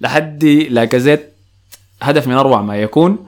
لحد 0.00 0.44
لاكازيت. 0.70 1.34
هدف 2.02 2.26
من 2.26 2.34
أروع 2.34 2.62
ما 2.62 2.76
يكون. 2.76 3.18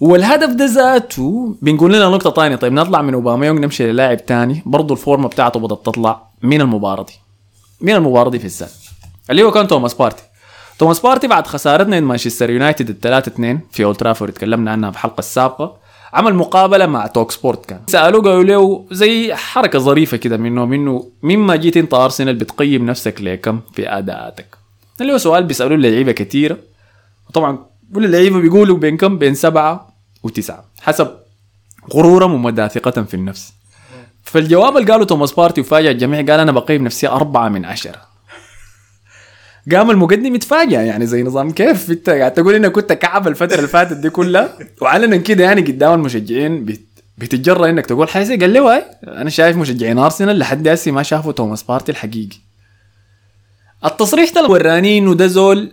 والهدف 0.00 0.48
ده 0.48 0.64
ذاته 0.66 1.54
بنقول 1.62 1.92
لنا 1.92 2.08
نقطة 2.08 2.30
ثانية 2.30 2.56
طيب 2.56 2.72
نطلع 2.72 3.02
من 3.02 3.14
اوباميانغ 3.14 3.60
نمشي 3.60 3.86
للاعب 3.92 4.26
تاني. 4.26 4.62
برضه 4.66 4.94
الفورمة 4.94 5.28
بتاعته 5.28 5.60
بدأت 5.60 5.78
تطلع 5.86 6.22
من 6.42 6.60
المباراة 6.60 7.02
دي. 7.02 7.12
من 7.80 7.92
المباراه 7.92 8.30
في 8.30 8.44
السنة. 8.44 8.68
اللي 9.30 9.42
هو 9.42 9.50
كان 9.50 9.68
توماس 9.68 9.94
بارتي. 9.94 10.22
توماس 10.78 11.00
بارتي 11.00 11.26
بعد 11.26 11.46
خسارتنا 11.46 12.00
من 12.00 12.06
مانشستر 12.06 12.50
يونايتد 12.50 12.88
الثلاثة 12.88 13.32
اثنين 13.32 13.60
في 13.72 13.84
اولد 13.84 13.96
ترافورد 13.96 14.32
تكلمنا 14.32 14.70
عنها 14.70 14.90
في 14.90 14.96
الحلقة 14.96 15.18
السابقة. 15.18 15.76
عمل 16.12 16.34
مقابلة 16.34 16.86
مع 16.86 17.06
توك 17.06 17.30
سبورت 17.30 17.66
كان. 17.66 17.80
سألوه 17.86 18.22
قالوا 18.22 18.44
له 18.44 18.86
زي 18.90 19.34
حركة 19.34 19.78
ظريفة 19.78 20.16
كده 20.16 20.36
منه 20.36 20.66
منه 20.66 21.10
مما 21.22 21.56
جيت 21.56 21.76
انت 21.76 21.94
أرسنال 21.94 22.34
بتقيم 22.34 22.86
نفسك 22.86 23.20
لكم 23.20 23.60
في 23.72 23.88
اداءاتك 23.88 24.46
اللي 25.00 25.12
هو 25.12 25.18
سؤال 25.18 25.44
بيسألوه 25.44 25.74
اللعيبه 25.74 26.12
كثيره 26.12 26.58
وطبعا 27.28 27.58
كل 27.94 28.04
اللعيبة 28.04 28.40
بيقولوا 28.40 28.76
بين 28.78 28.96
كم؟ 28.96 29.18
بين 29.18 29.34
سبعة 29.34 29.88
وتسعة 30.22 30.64
حسب 30.80 31.10
غرورهم 31.94 32.34
ومدى 32.34 32.68
في 32.68 33.14
النفس. 33.14 33.52
فالجواب 34.26 34.76
اللي 34.76 34.92
قاله 34.92 35.04
توماس 35.04 35.32
بارتي 35.32 35.60
وفاجأ 35.60 35.90
الجميع 35.90 36.18
قال 36.20 36.30
أنا 36.40 36.52
بقيم 36.52 36.84
نفسي 36.84 37.08
أربعة 37.08 37.48
من 37.48 37.64
عشرة. 37.64 38.00
قام 39.72 39.90
المقدم 39.90 40.34
يتفاجأ 40.34 40.82
يعني 40.82 41.06
زي 41.06 41.22
نظام 41.22 41.50
كيف؟ 41.50 41.90
إنت 41.90 42.10
قاعد 42.10 42.34
تقول 42.34 42.54
إنك 42.54 42.72
كنت 42.72 42.92
كعب 42.92 43.28
الفترة 43.28 43.56
اللي 43.56 43.68
فاتت 43.68 43.96
دي 43.96 44.10
كلها؟ 44.10 44.58
وعلنا 44.82 45.16
كده 45.16 45.44
يعني 45.44 45.60
قدام 45.60 45.92
المشجعين 45.94 46.64
بت- 46.64 46.86
بتتجرأ 47.18 47.70
إنك 47.70 47.86
تقول 47.86 48.08
حاجة 48.08 48.22
زي- 48.24 48.36
قال 48.36 48.52
له 48.52 48.60
واي 48.60 48.84
أنا 49.06 49.30
شايف 49.30 49.56
مشجعين 49.56 49.98
أرسنال 49.98 50.38
لحد 50.38 50.68
هسه 50.68 50.90
ما 50.90 51.02
شافوا 51.02 51.32
توماس 51.32 51.62
بارتي 51.62 51.92
الحقيقي. 51.92 52.36
التصريح 53.84 54.30
ده 54.30 54.46
وراني 54.48 54.98
انه 54.98 55.14
ده 55.14 55.26
زول 55.26 55.72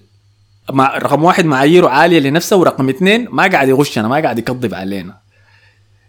رقم 0.79 1.23
واحد 1.23 1.45
معاييره 1.45 1.89
عالية 1.89 2.19
لنفسه 2.19 2.55
ورقم 2.57 2.89
اثنين 2.89 3.27
ما 3.31 3.47
قاعد 3.47 3.67
يغشنا 3.69 4.07
ما 4.07 4.15
قاعد 4.21 4.39
يكذب 4.39 4.73
علينا. 4.73 5.22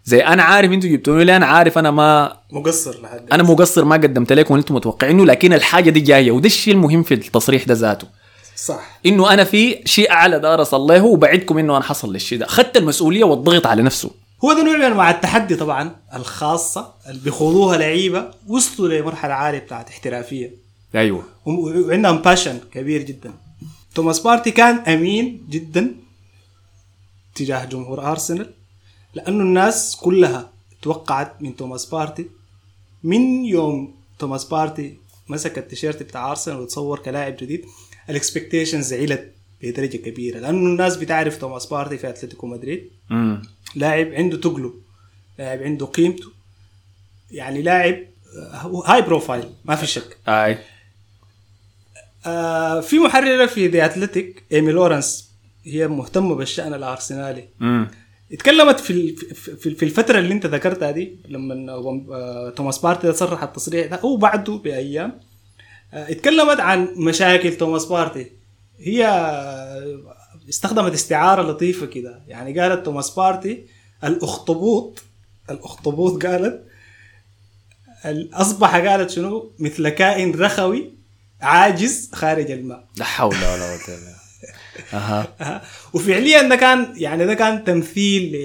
زي 0.05 0.21
أنا 0.21 0.43
عارف 0.43 0.73
إنتوا 0.73 0.91
جبتوني 0.91 1.25
لي 1.25 1.37
أنا 1.37 1.47
عارف 1.47 1.79
أنا 1.79 1.91
ما 1.91 2.37
مقصر 2.51 3.03
لحد 3.03 3.27
أنا 3.33 3.43
مقصر 3.43 3.85
ما 3.85 3.97
قدمت 3.97 4.33
لكم 4.33 4.55
وأنتم 4.55 4.75
متوقعينه 4.75 5.25
لكن 5.25 5.53
الحاجة 5.53 5.91
دي 5.91 6.01
جاية 6.01 6.31
وده 6.31 6.47
الشيء 6.47 6.75
المهم 6.75 7.03
في 7.03 7.15
التصريح 7.15 7.65
ده 7.65 7.75
ذاته. 7.75 8.07
صح. 8.57 9.01
إنه 9.07 9.33
أنا 9.33 9.45
في 9.45 9.83
شيء 9.85 10.11
أعلى 10.11 10.39
دار 10.39 10.63
اصل 10.63 10.81
له 10.81 11.05
وبعدكم 11.05 11.59
إنه 11.59 11.77
أنا 11.77 11.85
حصل 11.85 12.13
للشيء 12.13 12.39
ده. 12.39 12.47
اخذت 12.47 12.77
المسؤولية 12.77 13.25
والضغط 13.25 13.67
على 13.67 13.83
نفسه. 13.83 14.11
هو 14.45 14.53
ده 14.53 14.65
نوع 14.65 14.77
من 14.77 14.83
أنواع 14.85 15.11
التحدي 15.11 15.57
طبعا 15.57 15.97
الخاصة 16.15 16.95
اللي 17.09 17.21
بيخوضوها 17.21 17.77
لعيبة 17.77 18.31
وصلوا 18.49 18.89
لمرحلة 18.89 19.35
عالية 19.35 19.59
بتاعت 19.59 19.89
احترافية. 19.89 20.51
أيوه. 20.95 21.23
وعندهم 21.47 22.19
passion 22.19 22.59
كبير 22.73 23.03
جدا. 23.03 23.33
توماس 23.95 24.21
بارتي 24.21 24.51
كان 24.51 24.77
أمين 24.77 25.47
جدا 25.51 25.95
تجاه 27.35 27.65
جمهور 27.65 28.11
أرسنال. 28.11 28.55
لأنه 29.15 29.43
الناس 29.43 29.97
كلها 29.97 30.51
توقعت 30.83 31.43
من 31.43 31.57
توماس 31.57 31.87
بارتي. 31.87 32.27
من 33.03 33.45
يوم 33.45 33.95
توماس 34.19 34.45
بارتي 34.45 34.97
مسك 35.29 35.59
التيشيرت 35.59 36.03
بتاع 36.03 36.31
أرسنال 36.31 36.61
وتصور 36.61 36.99
كلاعب 36.99 37.37
جديد 37.37 37.67
ال 38.11 38.17
expectations 38.17 38.93
علت 38.93 39.33
بدرجة 39.63 39.97
كبيرة. 39.97 40.39
لأنه 40.39 40.59
الناس 40.59 40.97
بتعرف 40.97 41.37
توماس 41.37 41.67
بارتي 41.67 41.99
في 41.99 42.09
أتلتيكو 42.09 42.47
مدريد. 42.47 42.91
لاعب 43.75 44.07
عنده 44.07 44.37
تقله 44.37 44.75
لاعب 45.39 45.63
عنده 45.63 45.87
قيمته. 45.87 46.31
يعني 47.31 47.63
لاعب 47.63 47.99
آه، 48.37 48.83
high 48.87 49.03
profile 49.03 49.45
ما 49.65 49.77
في 49.77 49.87
شك. 49.87 50.17
أي. 50.29 50.59
آه 52.27 52.81
في 52.81 52.99
محررة 52.99 53.47
في 53.47 53.69
ذا 53.69 53.85
اتلتيك 53.85 54.43
إيمي 54.53 54.73
لورنس 54.73 55.31
هي 55.65 55.89
مهتمة 55.89 56.35
بالشأن 56.35 56.75
الأرسنالي. 56.75 57.49
امم 57.61 57.91
اتكلمت 58.33 58.81
في 58.81 59.17
في 59.71 59.83
الفترة 59.83 60.19
اللي 60.19 60.35
انت 60.35 60.47
ذكرتها 60.47 60.91
دي 60.91 61.17
لما 61.29 61.73
آه، 61.73 62.51
توماس 62.57 62.79
بارتي 62.79 63.13
صرح 63.13 63.43
التصريح 63.43 63.87
ده 63.87 63.97
أو 63.97 64.17
بعده 64.17 64.53
بأيام 64.53 65.21
آه، 65.95 66.11
اتكلمت 66.11 66.61
عن 66.61 66.89
مشاكل 66.97 67.57
توماس 67.57 67.85
بارتي. 67.85 68.33
هي 68.79 69.07
استخدمت 70.49 70.93
استعارة 70.93 71.43
لطيفة 71.43 71.87
كده. 71.87 72.23
يعني 72.29 72.61
قالت 72.61 72.85
توماس 72.85 73.11
بارتي 73.11 73.67
الأخطبوط 74.05 75.03
الأخطبوط 75.51 76.27
قالت 76.27 76.65
ال- 78.05 78.35
أصبح 78.35 78.77
قالت 78.77 79.11
شنو؟ 79.11 79.53
مثل 79.59 79.89
كائن 79.89 80.35
رخوي 80.41 80.91
عاجز 81.41 82.11
خارج 82.15 82.51
الماء. 82.51 82.85
لا 82.97 83.05
حول 83.05 83.35
ولا 83.35 83.45
قوة 83.45 83.75
إلا 83.75 83.97
بالله. 83.97 84.24
أها. 84.95 85.63
وفعليا 85.93 86.49
ده 86.49 86.57
كان 86.57 86.95
يعني 86.97 87.27
ده 87.27 87.35
كان 87.35 87.65
تمثيل 87.65 88.37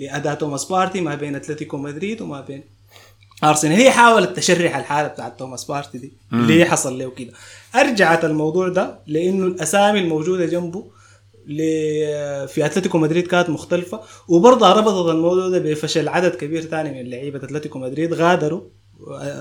لاداء 0.00 0.34
توماس 0.34 0.64
بارتي 0.64 1.00
ما 1.00 1.14
بين 1.14 1.34
أتلتيكو 1.34 1.76
مدريد 1.76 2.22
وما 2.22 2.40
بين 2.40 2.64
أرسنال. 3.44 3.72
هي 3.76 3.90
حاولت 3.90 4.36
تشرح 4.36 4.76
الحالة 4.76 5.08
بتاعت 5.08 5.38
توماس 5.38 5.64
بارتي 5.64 5.98
دي 5.98 6.12
ليه 6.32 6.64
حصل 6.64 6.98
له 6.98 7.10
كده. 7.10 7.32
أرجعت 7.74 8.24
الموضوع 8.24 8.68
ده 8.68 8.98
لأنه 9.06 9.46
الأسامي 9.46 9.98
الموجودة 10.00 10.46
جنبه 10.46 10.84
في 12.46 12.66
أتلتيكو 12.66 12.98
مدريد 12.98 13.26
كانت 13.26 13.50
مختلفة 13.50 14.00
وبرضه 14.28 14.72
ربطت 14.72 15.10
الموضوع 15.10 15.48
ده 15.48 15.58
بفشل 15.58 16.08
عدد 16.08 16.34
كبير 16.34 16.62
ثاني 16.62 17.02
من 17.02 17.10
لعيبة 17.10 17.38
أتلتيكو 17.38 17.78
مدريد 17.78 18.14
غادروا. 18.14 18.60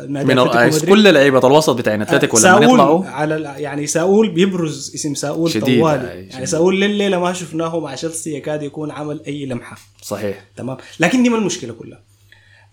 من. 0.07 0.79
كل 0.79 1.13
لعيبه 1.13 1.47
الوسط 1.47 1.75
بتاعين 1.75 2.01
أتلتيكو 2.01 2.39
لما 2.39 2.65
يطلعوا. 2.65 3.05
على 3.05 3.35
يعني 3.57 3.87
ساول 3.87 4.29
نيغيز 4.29 4.91
اسم 4.95 5.15
ساول 5.15 5.51
شديد، 5.51 5.79
طوالي. 5.79 6.11
أي، 6.11 6.17
يعني 6.17 6.31
شديد. 6.31 6.45
ساول 6.45 6.81
لليله 6.81 7.19
ما 7.19 7.33
شفناه 7.33 7.79
مع 7.79 7.95
تشيلسي 7.95 8.33
يكاد 8.35 8.63
يكون 8.63 8.91
عمل 8.91 9.21
أي 9.27 9.45
لمحة. 9.45 9.77
صحيح. 10.01 10.45
تمام. 10.55 10.77
لكن 10.99 11.23
دي 11.23 11.29
ما 11.29 11.37
المشكلة 11.37 11.73
كلها. 11.73 11.99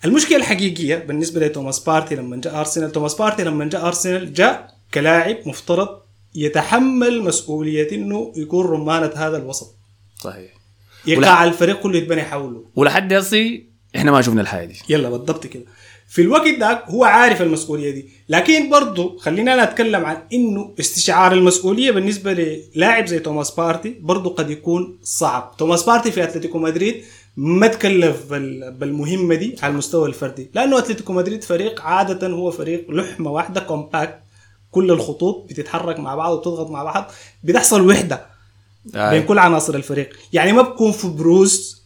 المشكلة 0.04 0.36
الحقيقية 0.36 0.96
بالنسبة 0.96 1.46
لتوماس 1.46 1.78
بارتي 1.78 2.14
لما 2.14 2.36
جاء 2.36 2.60
أرسنال 2.60 2.92
توماس 2.92 3.14
بارتي 3.14 3.44
لما 3.44 3.64
جاء 3.64 3.86
أرسنال 3.86 4.32
جاء 4.32 4.74
كلاعب 4.94 5.36
مفترض 5.46 5.88
يتحمل 6.34 7.22
مسؤولية 7.22 7.92
إنه 7.92 8.32
يكون 8.36 8.66
رمانة 8.66 9.10
هذا 9.16 9.36
الوسط. 9.36 9.74
صحيح. 10.20 10.50
يقع 11.06 11.44
الفريق 11.44 11.80
كله 11.80 11.98
يتبني 11.98 12.22
حوله. 12.22 12.64
ولحد 12.76 13.12
هسي 13.12 13.66
إحنا 13.96 14.10
ما 14.10 14.22
شفنا 14.22 14.40
الحاجة 14.40 14.66
دي. 14.66 14.74
يلا 14.88 15.10
بالضبط 15.10 15.46
كده. 15.46 15.64
في 16.10 16.22
الوقت 16.22 16.48
ده 16.48 16.84
هو 16.86 17.04
عارف 17.04 17.42
المسؤولية 17.42 17.90
دي. 17.90 18.08
لكن 18.28 18.70
برضه 18.70 19.18
خلينا 19.18 19.54
أنا 19.54 19.62
اتكلم 19.62 20.04
عن 20.04 20.16
إنه 20.32 20.74
استشعار 20.80 21.32
المسؤولية 21.32 21.90
بالنسبة 21.90 22.32
للاعب 22.32 23.06
زي 23.06 23.18
توماس 23.18 23.50
بارتي 23.50 23.96
برضه 24.00 24.30
قد 24.30 24.50
يكون 24.50 24.98
صعب. 25.02 25.54
توماس 25.58 25.82
بارتي 25.84 26.10
في 26.10 26.24
أتلتيكو 26.24 26.58
مدريد 26.58 27.04
ما 27.36 27.66
تكلف 27.66 28.16
بال- 28.30 28.72
بالمهمة 28.72 29.34
دي 29.34 29.56
على 29.62 29.70
المستوى 29.72 30.08
الفردي. 30.08 30.50
لأنه 30.54 30.78
أتلتيكو 30.78 31.12
مدريد 31.12 31.44
فريق 31.44 31.80
عادة 31.82 32.28
هو 32.28 32.50
فريق 32.50 32.90
لحمة 32.90 33.30
واحدة 33.30 33.60
compact 33.60 34.18
كل 34.70 34.90
الخطوط 34.90 35.46
بتتحرك 35.50 35.98
مع 36.00 36.14
بعض 36.14 36.32
وتضغط 36.38 36.70
مع 36.70 36.84
بعض 36.84 37.10
بتحصل 37.44 37.88
وحدة 37.88 38.26
بين 38.84 39.00
آي. 39.02 39.22
كل 39.22 39.38
عناصر 39.38 39.74
الفريق. 39.74 40.16
يعني 40.32 40.52
ما 40.52 40.62
بكون 40.62 40.92
في 40.92 41.08
بروز 41.08 41.82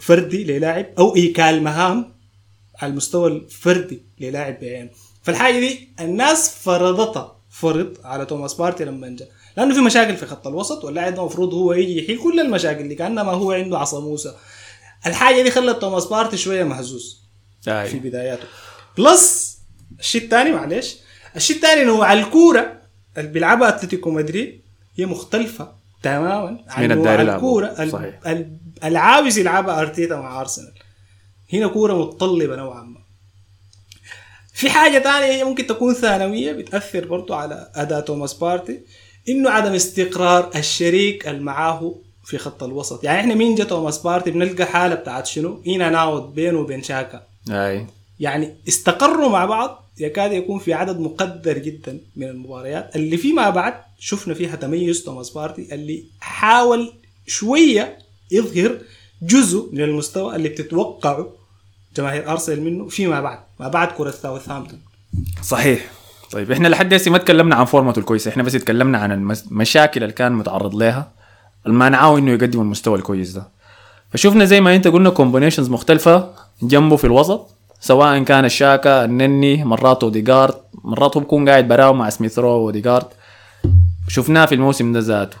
فردي 0.00 0.44
للاعب 0.44 0.86
أو 0.98 1.16
إيكال 1.16 1.62
مهام 1.62 2.11
على 2.82 2.90
المستوى 2.90 3.30
الفردي 3.30 4.02
للاعب 4.20 4.60
بعينه 4.60 4.90
فالحاجة 5.22 5.58
دي 5.60 5.88
الناس 6.00 6.50
فرضتها 6.62 7.36
فرض 7.50 7.96
على 8.04 8.26
توماس 8.26 8.54
بارتي 8.54 8.84
لما 8.84 9.16
جاء. 9.16 9.28
لأنه 9.56 9.74
في 9.74 9.80
مشاكل 9.80 10.16
في 10.16 10.26
خط 10.26 10.46
الوسط 10.46 10.84
واللاعب 10.84 11.14
ده 11.14 11.20
المفروض 11.20 11.54
هو 11.54 11.72
يجي 11.72 12.04
يحل 12.04 12.22
كل 12.22 12.40
المشاكل 12.40 12.88
دي 12.88 12.94
كأنما 12.94 13.32
هو 13.32 13.52
عنده 13.52 13.78
عصا 13.78 14.00
موسى 14.00 14.34
الحاجة 15.06 15.42
دي 15.42 15.50
خلت 15.50 15.80
توماس 15.80 16.04
بارتي 16.04 16.36
شوية 16.36 16.64
مهزوز 16.64 17.22
في 17.62 17.70
آي. 17.94 17.98
بداياته. 17.98 18.44
plus 18.98 19.58
الشيء 20.00 20.22
الثاني 20.24 20.52
معلش 20.52 20.96
الشيء 21.36 21.56
الثاني 21.56 21.82
إنه 21.82 22.04
على 22.04 22.20
الكورة 22.20 22.80
اللي 23.18 23.28
بيلعبها 23.30 23.68
أتلتيكو 23.68 24.10
مدريد 24.10 24.60
هي 24.96 25.06
مختلفة 25.06 25.72
تماما 26.02 26.64
عن. 26.68 26.84
الكورة. 27.36 27.66
ال- 27.66 27.90
صحيح. 27.90 28.20
ال- 28.26 28.56
العاوز 28.84 29.38
يلعبها 29.38 29.80
أرتيتا 29.80 30.16
مع 30.16 30.40
أرسنال. 30.40 30.72
هنا 31.52 31.66
كورة 31.66 31.94
متطلبة 31.94 32.56
نوعا 32.56 32.82
ما. 32.82 33.02
في 34.54 34.70
حاجة 34.70 34.98
ثانية 34.98 35.26
هي 35.26 35.44
ممكن 35.44 35.66
تكون 35.66 35.94
ثانوية 35.94 36.52
بتأثر 36.52 37.06
برضو 37.06 37.34
على 37.34 37.70
أداء 37.74 38.00
توماس 38.00 38.34
بارتي 38.34 38.80
إنه 39.28 39.50
عدم 39.50 39.72
استقرار 39.72 40.50
الشريك 40.56 41.28
اللي 41.28 41.42
معاه 41.42 41.94
في 42.24 42.38
خط 42.38 42.62
الوسط. 42.62 43.04
يعني 43.04 43.20
إحنا 43.20 43.34
مين 43.34 43.54
جا 43.54 43.64
توماس 43.64 43.98
بارتي؟ 43.98 44.30
بنلقى 44.30 44.66
حالة 44.66 44.94
بتاعت 44.94 45.26
شنو؟ 45.26 45.62
هنا 45.66 45.90
not 45.90 46.22
بينه 46.34 46.58
وبين 46.58 46.82
شاكا. 46.82 47.22
أي. 47.50 47.86
يعني 48.20 48.54
استقروا 48.68 49.28
مع 49.28 49.44
بعض 49.44 49.84
يكاد 49.98 50.32
يكون 50.32 50.58
في 50.58 50.74
عدد 50.74 51.00
مقدر 51.00 51.58
جدا 51.58 52.00
من 52.16 52.28
المباريات. 52.28 52.96
اللي 52.96 53.16
فيما 53.16 53.50
بعد 53.50 53.74
شفنا 53.98 54.34
فيها 54.34 54.56
تميز 54.56 55.02
توماس 55.04 55.30
بارتي 55.30 55.74
اللي 55.74 56.04
حاول 56.20 56.92
شوية 57.26 57.98
يظهر 58.30 58.78
جزء 59.22 59.68
من 59.72 59.80
المستوى 59.82 60.36
اللي 60.36 60.48
بتتوقعه. 60.48 61.32
جماهير 61.96 62.30
ارسنال 62.30 62.64
منه 62.64 62.88
فيما 62.88 63.20
بعد 63.20 63.38
ما 63.60 63.68
بعد 63.68 63.88
كرة 63.88 64.10
ساوثهامبتون. 64.10 64.78
صحيح. 65.42 65.80
طيب 66.32 66.52
إحنا 66.52 66.68
لحد 66.68 66.94
هسه 66.94 67.10
ما 67.10 67.18
تكلمنا 67.18 67.54
عن 67.54 67.64
form 67.64 67.87
ته 67.87 67.98
الكويسه 67.98 68.28
إحنا 68.28 68.42
بس 68.42 68.54
اتكلمنا 68.54 68.98
عن 68.98 69.12
المشاكل 69.12 70.02
اللي 70.02 70.12
كان 70.14 70.32
متعرض 70.32 70.74
لها 70.74 71.10
المانعاه 71.66 72.18
إنه 72.18 72.30
يقدم 72.30 72.60
المستوى 72.60 72.98
الكويس 72.98 73.32
ده. 73.32 73.48
فشفنا 74.12 74.44
زي 74.44 74.60
ما 74.60 74.74
أنت 74.74 74.88
قلنا 74.88 75.10
combinations 75.10 75.70
مختلفة 75.70 76.30
جنبه 76.62 76.96
في 76.96 77.04
الوسط 77.04 77.50
سواء 77.80 78.22
كان 78.22 78.44
الشاكا 78.44 79.04
النني 79.04 79.64
مرات 79.64 80.02
اوديجارد 80.02 80.54
مرات 80.84 81.16
هو 81.16 81.20
بيكون 81.20 81.48
قاعد 81.48 81.68
براو 81.68 81.92
مع 81.92 82.10
سميث 82.10 82.38
رو 82.38 82.48
واوديجارد 82.48 83.06
شفناه 84.08 84.46
في 84.46 84.54
الموسم 84.54 84.92
ده 84.92 85.00
ذاته. 85.00 85.36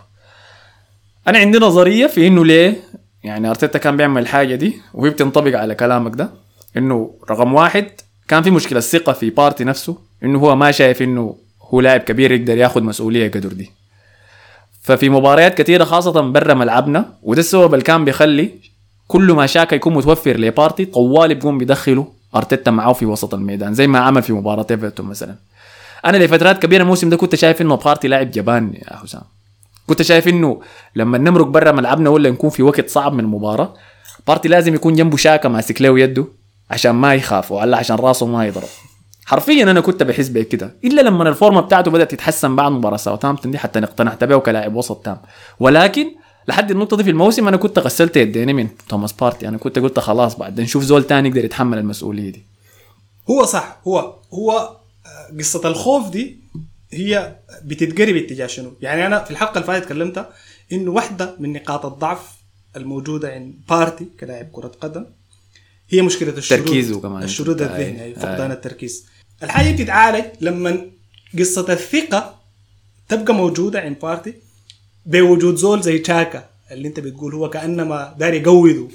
أنا 1.28 1.38
عندي 1.38 1.58
نظرية 1.58 2.06
في 2.06 2.26
إنه 2.26 2.44
ليه 2.44 2.76
يعني 3.24 3.50
أرتيتا 3.50 3.78
كان 3.78 3.96
بيعمل 3.96 4.22
الحاجة 4.22 4.54
دي 4.54 4.80
وهي 4.94 5.10
بتنطبق 5.10 5.58
على 5.58 5.74
كلامك 5.74 6.14
ده. 6.14 6.41
إنه 6.76 7.14
رقم 7.30 7.54
واحد 7.54 7.86
كان 8.28 8.42
في 8.42 8.50
مشكلة 8.50 8.80
ثقه 8.80 9.12
في 9.12 9.30
بارتي 9.30 9.64
نفسه 9.64 9.98
إنه 10.24 10.38
هو 10.38 10.56
ما 10.56 10.70
شايف 10.70 11.02
إنه 11.02 11.36
هو 11.62 11.80
لاعب 11.80 12.00
كبير 12.00 12.32
يقدر 12.32 12.56
ياخذ 12.56 12.82
مسؤولية 12.82 13.30
قدر 13.30 13.52
دي. 13.52 13.70
ففي 14.82 15.08
مباريات 15.08 15.58
كثيره 15.58 15.84
خاصة 15.84 16.20
برا 16.20 16.54
ملعبنا 16.54 17.12
وده 17.22 17.40
السبب 17.40 17.74
اللي 17.74 17.84
كان 17.84 18.04
بيخلي 18.04 18.50
كل 19.08 19.32
ما 19.32 19.46
شاكا 19.46 19.74
يكون 19.74 19.94
متوفر 19.94 20.36
لبارتي 20.36 20.84
طوال 20.84 21.34
بيقوم 21.34 21.58
بيدخله 21.58 22.06
أرتيتا 22.36 22.70
معاه 22.70 22.92
في 22.92 23.06
وسط 23.06 23.34
الميدان 23.34 23.74
زي 23.74 23.86
ما 23.86 23.98
عمل 23.98 24.22
في 24.22 24.32
مباراة 24.32 24.66
إيفرتون 24.70 25.06
مثلا. 25.06 25.34
أنا 26.04 26.16
لفترات 26.16 26.62
كبيرة 26.62 26.82
الموسم 26.82 27.08
ده 27.10 27.16
كنت 27.16 27.34
شايف 27.34 27.62
إنه 27.62 27.76
بارتي 27.76 28.08
لاعب 28.08 28.30
جبان 28.30 28.72
يا 28.74 28.96
حسام. 28.96 29.22
كنت 29.86 30.02
شايف 30.02 30.28
إنه 30.28 30.60
لما 30.96 31.18
نمرق 31.18 31.46
برا 31.46 31.72
ملعبنا 31.72 32.10
ولا 32.10 32.30
نكون 32.30 32.50
في 32.50 32.62
وقت 32.62 32.88
صعب 32.90 33.12
من 33.12 33.20
المباراة 33.20 33.74
بارتي 34.26 34.48
لازم 34.48 34.74
يكون 34.74 34.94
جنبه 34.94 35.16
شاكا 35.16 35.48
ماسك 35.48 35.82
له 35.82 35.98
يده 36.00 36.26
عشان 36.72 36.90
ما 36.90 37.14
يخاف 37.14 37.52
ولا 37.52 37.76
عشان 37.76 37.96
راسه 37.96 38.26
ما 38.26 38.46
يضرب. 38.46 38.68
حرفيا 39.26 39.62
أنا 39.62 39.80
كنت 39.80 40.02
بحس 40.02 40.28
بكده 40.28 40.74
إلا 40.84 41.00
لما 41.00 41.28
ال 41.28 41.33
form 41.33 41.55
ة 41.55 41.60
بتاعته 41.60 41.90
بدأت 41.90 42.10
تتحسن 42.10 42.56
بعد 42.56 42.72
مباراة 42.72 42.96
ساوثهامبتون 42.96 43.50
دي 43.50 43.58
حتى 43.58 43.78
اقتنعت 43.78 44.24
به 44.24 44.38
كلاعب 44.38 44.74
وسط 44.74 44.96
تام. 44.96 45.18
ولكن 45.60 46.06
لحد 46.48 46.70
النقطة 46.70 46.96
دي 46.96 47.04
في 47.04 47.10
الموسم 47.10 47.48
أنا 47.48 47.56
كنت 47.56 47.78
غسلت 47.78 48.16
يديني 48.16 48.52
من 48.52 48.68
توماس 48.88 49.12
بارتي. 49.12 49.48
أنا 49.48 49.58
كنت 49.58 49.78
قلت 49.78 49.98
خلاص 49.98 50.36
بعد 50.36 50.60
نشوف 50.60 50.82
زول 50.82 51.04
تاني 51.04 51.28
يقدر 51.28 51.44
يتحمل 51.44 51.78
المسؤولية 51.78 52.30
دي. 52.30 52.46
هو 53.30 53.44
صح. 53.44 53.80
هو 53.86 54.14
هو 54.34 54.76
آه، 55.06 55.38
قصة 55.38 55.68
الخوف 55.68 56.10
دي 56.10 56.40
هي 56.92 57.36
بتتقري 57.64 58.12
باتجاه 58.12 58.46
شنو؟ 58.46 58.72
يعني 58.80 59.06
أنا 59.06 59.24
في 59.24 59.30
الحلقة 59.30 59.54
اللي 59.54 59.66
فاتت 59.66 59.84
تكلمت 59.84 60.28
إنه 60.72 60.90
واحدة 60.90 61.36
من 61.38 61.52
نقاط 61.52 61.86
الضعف 61.86 62.36
الموجودة 62.76 63.32
عند 63.32 63.54
بارتي 63.68 64.06
كلاعب 64.20 64.48
كرة 64.52 64.72
قدم 64.80 65.06
هي 65.92 66.02
مشكلة 66.02 66.30
الشرود 66.38 66.64
تركيزه 66.64 67.00
كمان. 67.00 67.22
الشرود 67.22 67.62
الذهني 67.62 68.04
أي 68.04 68.14
فقدان. 68.14 68.50
التركيز 68.52 69.06
الحاجة 69.42 69.70
دي 69.70 69.82
بتتعالج 69.82 70.24
لما 70.40 70.86
قصة 71.38 71.72
الثقة 71.72 72.34
تبقى 73.08 73.34
موجودة 73.34 73.80
عند 73.80 73.96
بارتي 74.02 74.34
بوجود 75.06 75.56
زول 75.56 75.82
زي 75.82 75.98
شاكا 75.98 76.44
اللي 76.72 76.88
انت 76.88 77.00
بتقول 77.00 77.34
هو 77.34 77.50
كأنما 77.50 78.14
داري 78.18 78.36
يقوده 78.36 78.88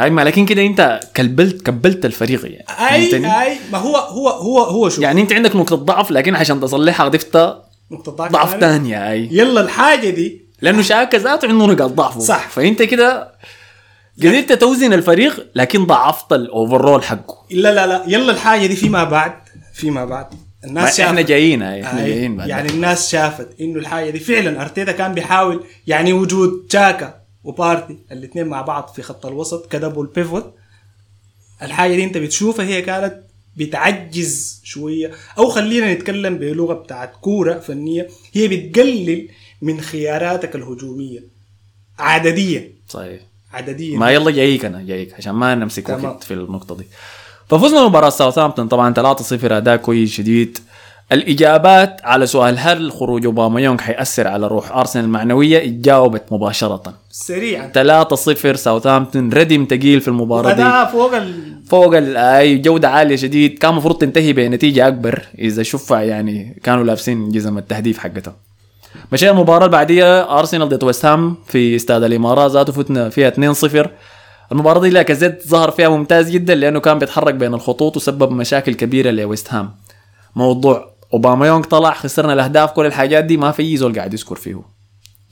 أي 0.00 0.10
ما 0.10 0.22
لكن 0.24 0.46
كده 0.46 0.62
انت 0.66 1.00
كبلت 1.14 1.62
كبلت 1.66 2.04
الفريق 2.06 2.44
يعني؟ 2.44 2.94
أي 2.94 3.16
أي 3.42 3.56
ما 3.72 3.78
هو 3.78 3.96
هو 3.96 4.28
هو 4.28 4.58
هو 4.62 4.88
شوف 4.88 4.98
يعني 4.98 5.20
انت 5.20 5.32
عندك 5.32 5.56
نقطة 5.56 5.76
ضعف 5.76 6.10
لكن 6.10 6.34
عشان 6.34 6.60
تصلحها 6.60 7.08
ضفت 7.08 7.36
نقطة 7.90 8.12
ضعف 8.12 8.32
ضعف 8.32 8.50
ثاني. 8.50 8.60
ثانية 8.60 9.10
أي 9.12 9.28
يلا 9.32 9.60
الحاجة 9.60 10.10
دي 10.10 10.42
لأنه 10.60 10.82
شاكا 10.82 11.18
ذاته 11.18 11.48
عنده 11.48 11.66
نقاط 11.66 11.90
ضعفه 11.90 12.20
صح. 12.20 12.48
فأنت 12.48 12.82
كده 12.82 13.32
قدرت 14.28 14.52
توزن 14.52 14.92
الفريق 14.92 15.46
لكن 15.54 15.86
ضعفت 15.86 16.32
ال 16.32 16.41
overall 16.41 17.04
حقه. 17.04 17.46
لا 17.50 17.74
لا 17.74 17.86
لا. 17.86 18.04
يلا 18.06 18.32
الحاجة 18.32 18.66
دي 18.66 18.76
فيما 18.76 19.04
بعد 19.04 19.32
فيما 19.74 20.04
بعد. 20.04 20.26
ما 20.34 20.68
الناس 20.68 21.00
إحنا 21.00 21.16
شافت. 21.16 21.28
جايين 21.28 21.62
اي 21.62 21.82
إحنا 21.82 22.04
أي، 22.04 22.10
جايين 22.10 22.36
بعد. 22.36 22.48
يعني 22.48 22.68
الناس 22.68 23.10
شافت 23.10 23.60
إنه 23.60 23.78
الحاجة 23.78 24.10
دي 24.10 24.18
فعلا 24.18 24.62
أرتيتا 24.62 24.92
كان 24.92 25.14
بيحاول 25.14 25.64
يعني 25.86 26.12
وجود 26.12 26.66
تشاكا 26.68 27.14
وبارتي 27.44 27.98
الاثنين 28.12 28.46
مع 28.46 28.62
بعض 28.62 28.92
في 28.96 29.02
خط 29.02 29.26
الوسط 29.26 29.72
كدبل 29.72 30.06
بيفوت. 30.06 30.54
الحاجة 31.62 31.94
دي 31.94 32.04
أنت 32.04 32.18
بتشوفها 32.18 32.66
هي 32.66 32.82
كانت 32.82 33.14
بتعجز 33.56 34.60
شوية. 34.64 35.10
أو 35.38 35.48
خلينا 35.48 35.94
نتكلم 35.94 36.38
بلغة 36.38 36.74
بتاعت 36.74 37.12
كورة 37.20 37.58
فنية. 37.58 38.08
هي 38.32 38.48
بتقلل 38.48 39.28
من 39.62 39.80
خياراتك 39.80 40.56
الهجومية 40.56 41.20
عدديا. 41.98 42.72
صحيح. 42.88 43.20
عدديا 43.52 43.98
ما 43.98 44.10
يلا 44.10 44.30
جايك 44.30 44.64
أنا 44.64 44.82
جايك 44.82 45.14
عشان 45.18 45.32
ما 45.32 45.54
نمسك 45.54 45.86
تمام. 45.86 46.04
وقت 46.04 46.24
في 46.24 46.34
النقطة 46.34 46.76
دي. 46.76 46.84
ففزنا 47.48 47.86
مباراة 47.88 48.08
ساوثهامبتون 48.10 48.68
طبعا 48.68 48.94
3-0 48.94 49.52
اداء 49.52 49.76
كويس 49.76 50.12
شديد. 50.12 50.58
الإجابات 51.12 52.00
على 52.04 52.26
سؤال 52.26 52.58
هل 52.58 52.92
خروج 52.92 53.24
اوباميونغ 53.26 53.78
حيأثر 53.80 54.28
على 54.28 54.46
روح 54.46 54.72
أرسنال 54.76 55.04
المعنوية؟ 55.04 55.58
اتجاوبت 55.64 56.22
مباشرة. 56.32 56.94
سريعا. 57.10 57.72
3-0 57.74 58.56
ساوثهامبتون 58.56 59.32
ردم 59.32 59.64
تقيل 59.64 60.00
في 60.00 60.08
المباراة 60.08 60.52
دي. 60.84 60.92
فوق 60.92 61.14
ال... 61.16 61.34
فوق 61.66 61.96
ال- 61.96 62.16
أي 62.16 62.58
جودة 62.58 62.88
عالية 62.88 63.16
شديد. 63.16 63.58
كان 63.58 63.70
المفروض 63.70 63.98
تنتهي 63.98 64.32
بنتيجة 64.32 64.88
أكبر 64.88 65.22
إذا 65.38 65.62
شفع 65.62 66.02
يعني 66.02 66.60
كانوا 66.62 66.84
لابسين 66.84 67.28
جزم 67.28 67.58
التهديف 67.58 67.98
حقتها 67.98 68.36
مشينا 69.12 69.32
المباراة 69.32 69.58
اللي 69.58 69.68
بعديها 69.76 70.38
ارسنال 70.38 70.68
ضد 70.68 70.84
ويست 70.84 71.04
هام 71.04 71.36
في 71.46 71.76
استاد 71.76 72.02
الإمارات 72.02 72.50
ذاته 72.50 72.72
فتنا 72.72 73.08
فيها 73.08 73.30
2-0 73.30 73.88
المباراة 74.52 74.80
دي 74.80 74.90
لاكازيت 74.90 75.48
ظهر 75.48 75.70
فيها 75.70 75.88
ممتاز 75.88 76.30
جدا 76.30 76.54
لأنه 76.54 76.80
كان 76.80 76.98
بيتحرك 76.98 77.34
بين 77.34 77.54
الخطوط 77.54 77.96
وسبب 77.96 78.30
مشاكل 78.30 78.74
كبيرة 78.74 79.10
لويست 79.10 79.54
هام. 79.54 79.70
موضوع 80.36 80.90
أوباميونغ 81.14 81.64
طلع 81.64 81.90
خسرنا 81.90 82.32
الأهداف 82.32 82.72
كل 82.72 82.86
الحاجات 82.86 83.24
دي 83.24 83.36
ما 83.36 83.50
في 83.50 83.62
أي 83.62 83.76
زول 83.76 83.96
قاعد 83.96 84.12
يذكر 84.14 84.36
فيه 84.36 84.62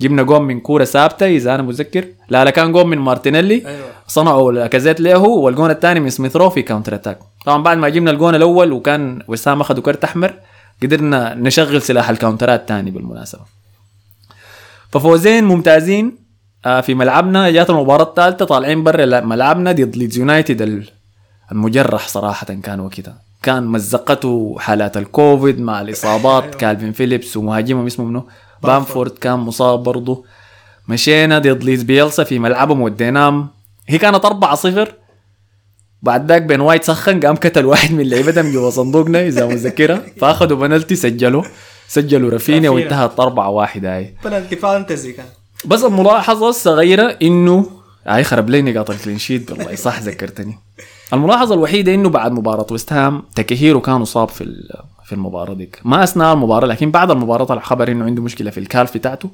جبنا 0.01 0.23
جون 0.23 0.43
من 0.43 0.61
كورة 0.61 0.85
ثابتة 0.85 1.27
إذا 1.27 1.55
أنا 1.55 1.63
متذكر. 1.63 2.05
لا 2.29 2.45
لا 2.45 2.51
كان 2.51 2.73
جون 2.73 2.87
من 2.87 2.99
مارتينيلي. 2.99 3.55
أيوة. 3.55 3.87
صنعوا 4.07 4.53
لاكازيت 4.53 5.01
له 5.01 5.19
والجون 5.19 5.71
الثاني 5.71 6.01
من 6.01 6.11
سميث 6.11 6.37
رو 6.37 6.51
في 6.51 6.63
counter 6.63 6.95
attack 6.95 7.19
طبعا 7.47 7.63
بعد 7.63 7.77
ما 7.77 7.89
جبنا 7.89 8.11
الجون 8.11 8.35
الأول 8.35 8.73
وكان 8.73 9.23
ويست 9.29 9.50
هام 9.50 9.61
أخذوا 9.61 9.83
كرت 9.83 10.05
أحمر 10.05 10.35
قدرنا 10.83 11.35
نشغل 11.35 11.83
سلاح 11.83 12.11
ال 12.11 12.17
counter 12.17 12.62
ات 12.62 12.69
تاني 12.69 12.91
بالمناسبة. 12.91 13.60
ففوزين 14.93 15.45
ممتازين 15.45 16.19
آه، 16.67 16.81
في 16.81 16.95
ملعبنا. 16.95 17.51
جات 17.51 17.71
المباراة 17.71 18.03
الثالثة 18.05 18.45
طالعين 18.45 18.85
برا 18.85 19.21
ملعبنا 19.21 19.73
ضد 19.73 19.97
ليدز 19.97 20.19
يونايتد 20.19 20.63
ال- 20.63 20.89
المجرح 21.53 22.09
صراحة 22.09 22.47
كان 22.47 22.81
وكذا. 22.81 23.15
كان 23.43 23.67
مزقته 23.67 24.57
حالات 24.59 24.97
الكوفيد 24.97 25.61
مع 25.61 25.81
الإصابات 25.81 26.43
أيوة. 26.45 26.57
كالفين 26.57 26.93
فيليبس 26.93 27.37
ومهاجمهم 27.37 27.87
اسمه 27.87 28.05
منه 28.07 28.25
بامفورد. 28.63 29.11
كان 29.11 29.39
مصاب 29.39 29.83
برضه 29.83 30.25
مشينا 30.89 31.39
ضد 31.39 31.63
ليدز 31.65 31.83
بيلسا 31.83 32.25
في 32.25 32.39
ملعبهم 32.39 32.81
وديناهم. 32.81 33.49
هي 33.89 33.99
كانت 33.99 34.25
4 34.25 34.55
0 34.55 34.93
بعد 36.03 36.29
ذاك 36.29 36.43
بن 36.43 36.61
وايت 36.61 36.85
سخن 36.85 37.21
قام 37.21 37.37
كتل 37.37 37.67
واحد 37.67 37.93
من 37.93 38.09
لعيبتهم 38.09 38.53
جوا 38.53 38.71
صندوقنا 38.71 39.27
إذا 39.27 39.47
متذكرها 39.47 40.03
فأخذوا 40.21 40.59
بنالتي 40.59 40.97
سجلوا. 40.97 41.43
سجلوا 41.91 42.31
رافينيا. 42.31 42.71
وانتهت 42.71 43.21
4 43.21 43.51
1 43.51 43.85
هاي. 43.85 44.15
penalty 44.25 44.57
fantasy 44.57 45.13
كان. 45.13 45.27
بس 45.65 45.85
الملاحظة 45.85 46.49
الصغيرة 46.49 47.17
انه 47.23 47.67
هاي 48.07 48.25
خرب 48.25 48.51
لي 48.51 48.63
نقاط 48.63 48.91
ال 48.91 48.95
clean 48.95 49.19
sheet 49.19 49.53
والله 49.53 49.75
صح 49.75 50.01
ذكرتني. 50.01 50.59
الملاحظة 51.13 51.55
الوحيدة 51.55 51.95
إنه 51.95 52.09
بعد 52.09 52.33
مباراة 52.33 52.67
ويست 52.71 52.93
هام 52.93 53.23
تاكيهيرو 53.35 53.81
كان 53.81 54.01
اتصاب 54.01 54.29
في 54.29 54.45
في 55.05 55.13
المباراة 55.13 55.55
ديك. 55.55 55.81
ما 55.85 56.05
أثناء 56.05 56.35
المباراة 56.35 56.67
لكن 56.67 56.91
بعد 56.91 57.11
المباراة 57.11 57.45
طلع 57.45 57.61
خبر 57.61 57.91
إنه 57.91 58.05
عنده 58.05 58.23
مشكلة 58.23 58.51
في 58.51 58.61
ال 58.61 58.68
calf 58.68 58.97
بتاعته. 58.97 59.31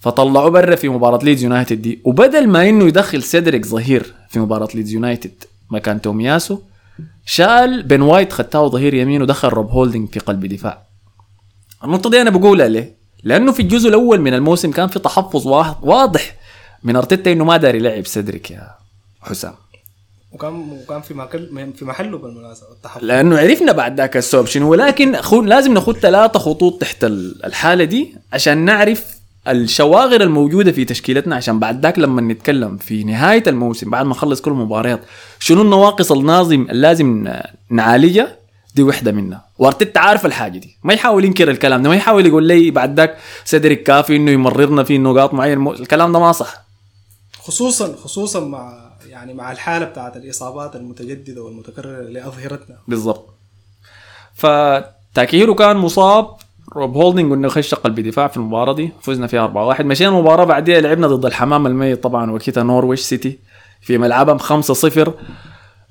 فطلعوه 0.00 0.50
برا 0.50 0.76
في 0.76 0.88
مباراة 0.88 1.24
ليدز 1.24 1.42
يونايتد 1.42 1.82
دي. 1.82 2.00
وبدل 2.04 2.48
ما 2.48 2.68
إنه 2.68 2.84
يدخل 2.84 3.22
سيدريك 3.22 3.66
ظهير 3.66 4.14
في 4.28 4.38
مباراة 4.38 4.68
ليدز 4.74 4.92
يونايتد 4.92 5.44
مكان 5.70 6.00
تومياسو 6.00 6.58
شال 7.26 7.82
بن 7.82 8.02
وايت 8.02 8.32
ختاه 8.32 8.68
ظهير 8.68 8.94
يمين 8.94 9.22
ودخل 9.22 9.48
روب 9.48 9.70
هولدنج 9.70 10.08
في 10.08 10.20
قلب 10.20 10.46
دفاع. 10.46 10.86
النقطة 11.86 12.10
دي 12.10 12.20
أنا 12.20 12.30
بقولها 12.30 12.68
ليه؟ 12.68 12.96
لأنه 13.24 13.52
في 13.52 13.60
الجزء 13.62 13.88
الأول 13.88 14.20
من 14.20 14.34
الموسم 14.34 14.70
كان 14.70 14.88
في 14.88 14.98
تحفظ 14.98 15.46
وا- 15.46 15.74
واضح 15.82 16.34
من 16.82 16.96
أرتيتا 16.96 17.32
إنه 17.32 17.44
ما 17.44 17.56
داري 17.56 17.78
يلعب 17.78 18.06
سيدريك 18.06 18.50
يا 18.50 18.68
حسام. 19.20 19.54
وكان 20.32 20.52
وكان 20.82 21.00
في 21.00 21.14
محل 21.14 21.72
في 21.76 21.84
محله 21.84 22.18
بالمناسبة 22.18 22.66
التحفظ. 22.72 23.04
لأنه 23.04 23.38
عرفنا 23.38 23.72
بعد 23.72 23.96
ذاك 23.96 24.16
السبب 24.16 24.46
شنو 24.46 24.70
ولكن 24.70 25.12
لازم 25.44 25.74
ناخذ 25.74 25.92
ثلاثة 25.98 26.38
خطوط 26.38 26.80
تحت 26.80 27.04
ال- 27.04 27.44
الحالة 27.46 27.84
دي 27.84 28.14
عشان 28.32 28.58
نعرف 28.58 29.16
الشواغر 29.48 30.20
الموجودة 30.20 30.72
في 30.72 30.84
تشكيلتنا. 30.84 31.36
عشان 31.36 31.58
بعد 31.58 31.82
ذاك 31.82 31.98
لما 31.98 32.20
نتكلم 32.22 32.76
في 32.76 33.04
نهاية 33.04 33.42
الموسم 33.46 33.90
بعد 33.90 34.04
ما 34.06 34.10
نخلص 34.10 34.40
كل 34.40 34.50
المباريات 34.50 35.00
شنو 35.40 35.62
النواقص 35.62 36.12
الناظم 36.12 36.66
اللازم 36.70 37.28
نعالجها؟ 37.70 38.36
دي 38.76 38.82
وحدة 38.82 39.12
منها 39.12 39.44
وارتيتا 39.58 39.98
عارف 39.98 40.26
الحاجة 40.26 40.58
دي. 40.58 40.76
ما 40.82 40.94
يحاول 40.94 41.24
ينكر 41.24 41.50
الكلام 41.50 41.82
ده 41.82 41.88
ما 41.88 41.96
يحاول 41.96 42.26
يقول 42.26 42.46
لي 42.46 42.70
بعد 42.70 42.96
ذاك 42.96 43.16
سيدريك 43.44 43.82
كافي 43.82 44.16
إنه 44.16 44.30
يمررنا 44.30 44.84
في 44.84 44.98
نقاط 44.98 45.34
معينة. 45.34 45.70
الكلام 45.72 46.12
ده 46.12 46.18
ما 46.18 46.32
صح. 46.32 46.54
خصوصا 47.38 47.96
خصوصا 48.04 48.40
مع 48.40 48.90
يعني 49.06 49.34
مع 49.34 49.52
الحالة 49.52 49.84
بتاعت 49.84 50.16
الإصابات 50.16 50.76
المتجددة 50.76 51.42
والمتكررة 51.42 52.02
لأظهرتنا 52.02 52.76
بالضبط. 52.88 53.28
فتاكيرو 54.34 55.54
كان 55.54 55.76
مصاب. 55.76 56.36
روب 56.76 56.96
هولدنج 56.96 57.30
قلنا 57.30 57.48
خش 57.48 57.74
قلب 57.74 58.00
دفاع 58.00 58.28
في 58.28 58.36
المباراة 58.36 58.72
دي. 58.72 58.90
فزنا 59.02 59.26
فيها 59.26 59.74
4-1 59.76 59.80
مشينا 59.80 60.10
المباراة 60.10 60.44
بعديها 60.44 60.80
لعبنا 60.80 61.06
ضد 61.06 61.26
الحمام 61.26 61.66
الميت 61.66 62.02
طبعا 62.02 62.30
وكتها 62.30 62.62
نورويش 62.62 63.00
سيتي 63.00 63.38
في 63.80 63.98
ملعبهم 63.98 64.38
5-0 64.38 65.10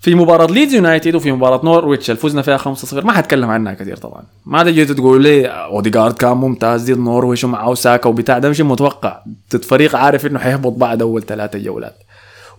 في 0.06 0.16
مباراة 0.16 0.46
ليدز 0.46 0.74
يونايتد 0.74 1.16
وفي 1.16 1.32
مباراة 1.32 1.62
نورويتش 1.64 2.12
فزنا 2.12 2.42
فيها 2.42 2.58
5-0 2.58 2.94
ما 2.94 3.12
حتكلم 3.12 3.50
عنها 3.50 3.74
كثير 3.74 3.98
طبعا. 3.98 4.24
ما 4.46 4.64
تجي 4.64 4.86
تقول 4.86 5.24
لي 5.24 5.48
اوديجارد 5.48 6.14
كان 6.14 6.38
ممتاز 6.38 6.92
ضد 6.92 7.00
نورويتش 7.00 7.44
ومعه 7.44 7.74
ساكا 7.74 8.10
وبتاع. 8.10 8.40
ده 8.40 8.50
مش 8.50 8.62
متوقع. 8.62 9.20
فريق 9.64 9.96
عارف 9.96 10.26
إنه 10.26 10.40
حيهبط 10.40 10.72
بعد 10.72 11.02
أول 11.02 11.22
ثلاثة 11.22 11.60
جولات. 11.60 11.96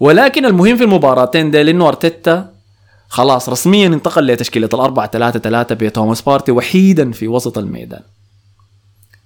ولكن 0.00 0.44
المهم 0.44 0.76
في 0.76 0.84
المباراتين 0.84 1.50
دي 1.50 1.62
لأنه 1.62 1.88
أرتيتا 1.88 2.50
خلاص 3.08 3.48
رسميا 3.48 3.86
انتقل 3.86 4.26
لتشكيلة 4.26 4.68
الأربعة 4.74 5.10
ثلاثة 5.10 5.38
ثلاثة 5.38 5.74
بتوماس 5.74 6.22
بارتي 6.22 6.52
وحيدا 6.52 7.12
في 7.12 7.28
وسط 7.28 7.58
الميدان. 7.58 8.02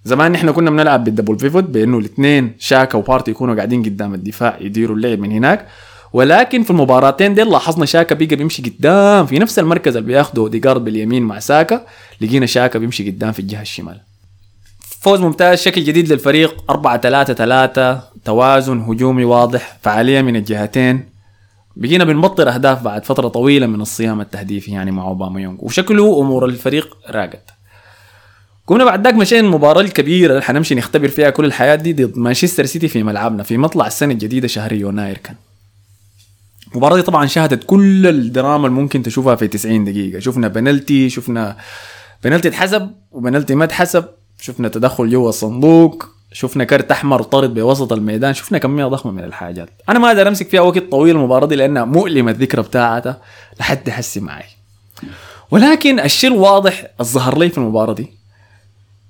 زمان 0.05 0.35
إحنا 0.35 0.53
كنا 0.53 0.71
بنلعب 0.71 1.05
بال 1.05 1.12
double 1.12 1.35
pivot 1.35 1.65
بإنه 1.65 1.99
الاثنين 1.99 2.57
شاكا 2.59 2.99
وبارتي 2.99 3.31
يكونوا 3.31 3.55
قاعدين 3.55 3.83
قدام 3.83 4.15
الدفاع 4.15 4.57
يديروا 4.61 4.97
اللعب 4.97 5.19
من 5.19 5.33
هناك. 5.33 5.67
ولكن 6.13 6.63
في 6.63 6.71
المباراتين 6.71 7.35
دي 7.35 7.43
لاحظنا 7.43 7.87
شاكا 7.87 8.15
بيقى 8.15 8.37
بيمشي 8.37 8.63
قدام 8.63 9.27
في 9.27 9.39
نفس 9.39 9.59
المركز 9.59 9.97
اللي 9.97 10.07
بياخده 10.09 10.49
ديجارد 10.49 10.85
باليمين 10.85 11.23
مع 11.23 11.39
ساكا 11.39 11.87
لقينا 12.21 12.47
شاكا 12.47 12.79
بيمشي 12.79 13.11
قدام 13.11 13.33
في 13.33 13.39
الجهة 13.39 13.63
الشمال. 13.63 14.01
فوز 15.01 15.21
ممتاز 15.21 15.59
شكل 15.59 15.85
جديد 15.85 16.13
للفريق 16.13 16.65
4 16.71 17.01
3 17.01 17.35
3 17.35 18.01
توازن 18.25 18.81
هجومي 18.81 19.25
واضح 19.25 19.79
فعالية 19.83 20.23
من 20.23 20.37
الجهتين. 20.37 21.05
بقينا 21.77 22.05
بنبطل 22.05 22.49
أهداف 22.49 22.83
بعد 22.83 23.05
فترة 23.05 23.29
طويلة 23.29 23.67
من 23.67 23.81
الصيام 23.81 24.21
التهديفي 24.21 24.71
يعني 24.71 24.91
مع 24.91 25.03
أوباما 25.03 25.41
يونغ 25.41 25.57
وشكله 25.65 26.21
أمور 26.21 26.45
الفريق 26.45 26.97
راقت. 27.11 27.51
كنا 28.67 28.85
بعد 28.85 29.05
ذاك 29.05 29.15
مشينا 29.15 29.47
المباراة 29.47 29.81
الكبيرة 29.81 30.31
اللي 30.33 30.43
حنمشي 30.43 30.75
نختبر 30.75 31.09
فيها 31.09 31.31
كل 31.31 31.45
الحياة 31.45 31.75
دي 31.75 31.93
ضد 31.93 32.19
مانشستر 32.19 32.65
سيتي 32.67 32.89
في 32.89 33.03
ملعبنا 33.03 33.43
في 33.43 33.57
مطلع 33.59 33.87
السنة 33.87 34.13
الجديدة 34.13 34.49
شهر 34.49 34.73
يناير 34.73 35.17
كان. 35.19 35.35
المباراة 36.73 36.97
دي 36.97 37.03
طبعا 37.03 37.27
شهدت 37.27 37.65
كل 37.65 38.07
الدراما 38.07 38.67
اللي 38.67 38.81
ممكن 38.81 39.03
تشوفها 39.03 39.37
في 39.37 39.49
90 39.49 39.85
دقيقة. 39.85 40.19
شفنا 40.19 40.49
بنالتي 40.49 41.11
شفنا 41.11 41.57
بنالتي 42.25 42.49
اتحسب 42.49 42.91
وبنالتي 43.13 43.55
ما 43.55 43.65
اتحسب. 43.65 44.05
شفنا 44.41 44.69
تدخل 44.69 45.11
جوا 45.11 45.29
الصندوق. 45.29 46.07
شفنا 46.33 46.65
كرت 46.65 46.91
أحمر 46.91 47.23
طرد 47.23 47.55
بوسط 47.55 47.93
الميدان. 47.93 48.35
شفنا 48.35 48.59
كمية 48.59 48.87
ضخمة 48.87 49.13
من 49.13 49.25
الحاجات. 49.25 49.69
أنا 49.89 49.99
ما 49.99 50.09
أقدر 50.09 50.29
أمسك 50.29 50.49
فيها 50.49 50.61
وقت 50.61 50.79
طويل 50.79 51.17
المباراة 51.17 51.47
دي 51.47 51.57
لأنها 51.57 51.85
مؤلمة 51.85 52.31
الذكرى 52.31 52.63
بتاعتها 52.63 53.21
لحد 53.61 53.91
حسي 53.91 54.21
معي. 54.21 54.45
ولكن 55.51 56.01
الشيء 56.01 56.31
الواضح 56.31 56.87
الظهر 57.01 57.39
لي 57.39 57.51
في 57.51 57.59
المباراة 57.59 57.93
دي 57.93 58.11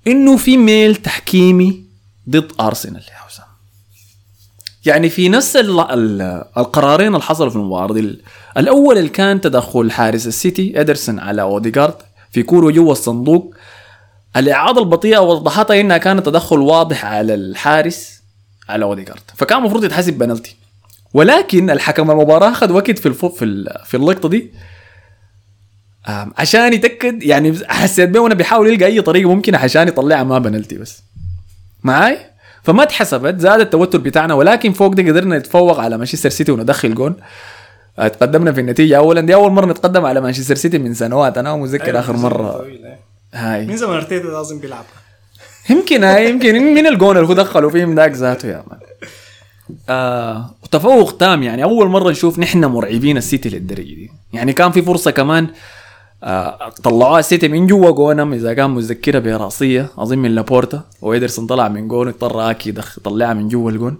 إنه 0.06 0.36
في 0.36 0.56
ميل 0.56 0.96
تحكيمي 0.96 1.84
ضد 2.30 2.52
أرسنال 2.60 3.02
يا 3.02 3.14
حسام. 3.26 3.46
يعني 4.86 5.08
في 5.08 5.28
نفس 5.28 5.56
ال- 5.56 5.80
ال- 5.80 6.44
القرارين 6.56 7.06
اللي 7.08 7.20
حصلوا 7.22 7.50
في 7.50 7.56
المباراة 7.56 7.94
دي 7.94 8.18
الأول 8.56 8.98
اللي 8.98 9.08
كان 9.08 9.40
تدخل 9.40 9.90
حارس 9.90 10.26
السيتي 10.26 10.80
ادرسون 10.80 11.18
على 11.18 11.42
اوديجارد 11.42 11.94
في 12.32 12.42
كراعو 12.42 12.70
جوا 12.70 12.92
الصندوق. 12.92 13.54
الإعادة 14.36 14.80
البطيئة 14.80 15.18
وضحتها 15.18 15.80
إنها 15.80 15.98
كانت 15.98 16.26
تدخل 16.26 16.58
واضح 16.58 17.04
على 17.04 17.34
الحارس 17.34 18.22
على 18.68 18.84
اوديجارد 18.84 19.20
فكان 19.36 19.58
المفروض 19.58 19.84
يتحسب 19.84 20.18
بنالتي. 20.18 20.56
ولكن 21.14 21.70
الحكم 21.70 22.10
المباراة 22.10 22.50
أخذ 22.52 22.72
وقت 22.72 22.98
في 22.98 23.06
الفو 23.06 23.28
في 23.28 23.74
في 23.86 23.96
اللقطة 23.96 24.28
دي. 24.28 24.50
عشان 26.38 26.72
يتأكد 26.72 27.22
يعني 27.22 27.58
حسيت 27.68 28.08
بيه 28.08 28.20
وأنا 28.20 28.34
بيحاول 28.34 28.68
يلقى 28.68 28.86
أي 28.86 29.00
طريقة 29.02 29.34
ممكنة 29.34 29.58
عشان 29.58 29.88
يطلعها 29.88 30.22
ما 30.24 30.38
بنالتي 30.38 30.78
بس. 30.78 31.02
معاي؟ 31.82 32.18
فما 32.62 32.82
اتحسبت 32.82 33.40
زاد 33.40 33.60
التوتر 33.60 33.98
بتاعنا 33.98 34.34
ولكن 34.34 34.72
فوق 34.72 34.92
ده 34.94 35.02
قدرنا 35.02 35.38
نتفوق 35.38 35.80
على 35.80 35.98
مانشستر 35.98 36.28
سيتي 36.28 36.52
وندخل 36.52 36.94
جون. 36.94 37.16
آه، 37.98 38.08
تقدمنا 38.08 38.52
في 38.52 38.60
النتيجة. 38.60 38.96
اولا 38.96 39.20
دي 39.20 39.34
أول 39.34 39.52
مرة 39.52 39.66
نتقدم 39.66 40.04
على 40.04 40.20
مانشستر 40.20 40.54
سيتي 40.54 40.78
من 40.78 40.94
سنوات. 40.94 41.38
أنا 41.38 41.56
متذكر 41.56 41.98
آخر 41.98 42.16
مرة. 42.16 42.66
هاي. 43.34 43.66
من 43.66 43.76
زمان 43.76 43.96
أرتيتا 43.96 44.26
لازم 44.26 44.58
بيلعب 44.58 44.84
يمكن 45.70 46.04
هاي 46.04 46.30
يمكن 46.30 46.54
من 46.74 46.86
الجون 46.86 47.16
اللي 47.16 47.28
هو 47.28 47.32
دخلوا 47.32 47.70
فيه 47.70 47.84
من 47.84 47.94
ذاك 47.94 48.12
ذاته 48.12 48.48
يا 48.48 48.64
man. 48.70 48.78
آه 49.88 50.50
وتفوق 50.62 51.16
تام 51.16 51.42
يعني. 51.42 51.62
أول 51.62 51.88
مرة 51.88 52.10
نشوف 52.10 52.38
نحن 52.38 52.64
مرعبين 52.64 53.16
السيتي 53.16 53.48
للدرجة 53.48 53.82
دي. 53.82 54.10
يعني 54.32 54.52
كان 54.52 54.70
في 54.72 54.82
فرصة 54.82 55.10
كمان 55.10 55.44
آه 55.44 55.50
طلعوها 56.82 57.18
السيتي 57.18 57.48
من 57.48 57.66
جوا 57.66 57.90
جونم 57.90 58.32
إذا 58.32 58.54
كان 58.54 58.70
متذكرها 58.70 59.20
برأسية 59.20 59.86
اظن 59.98 60.18
من 60.18 60.34
لابورتا. 60.34 60.82
وإيدرسون 61.02 61.46
طلع 61.46 61.68
من 61.68 61.88
جون 61.88 62.08
اضطر 62.08 62.50
آكي 62.50 62.70
يطلعها 62.70 63.34
من 63.34 63.48
جوا 63.48 63.70
الجون. 63.70 63.98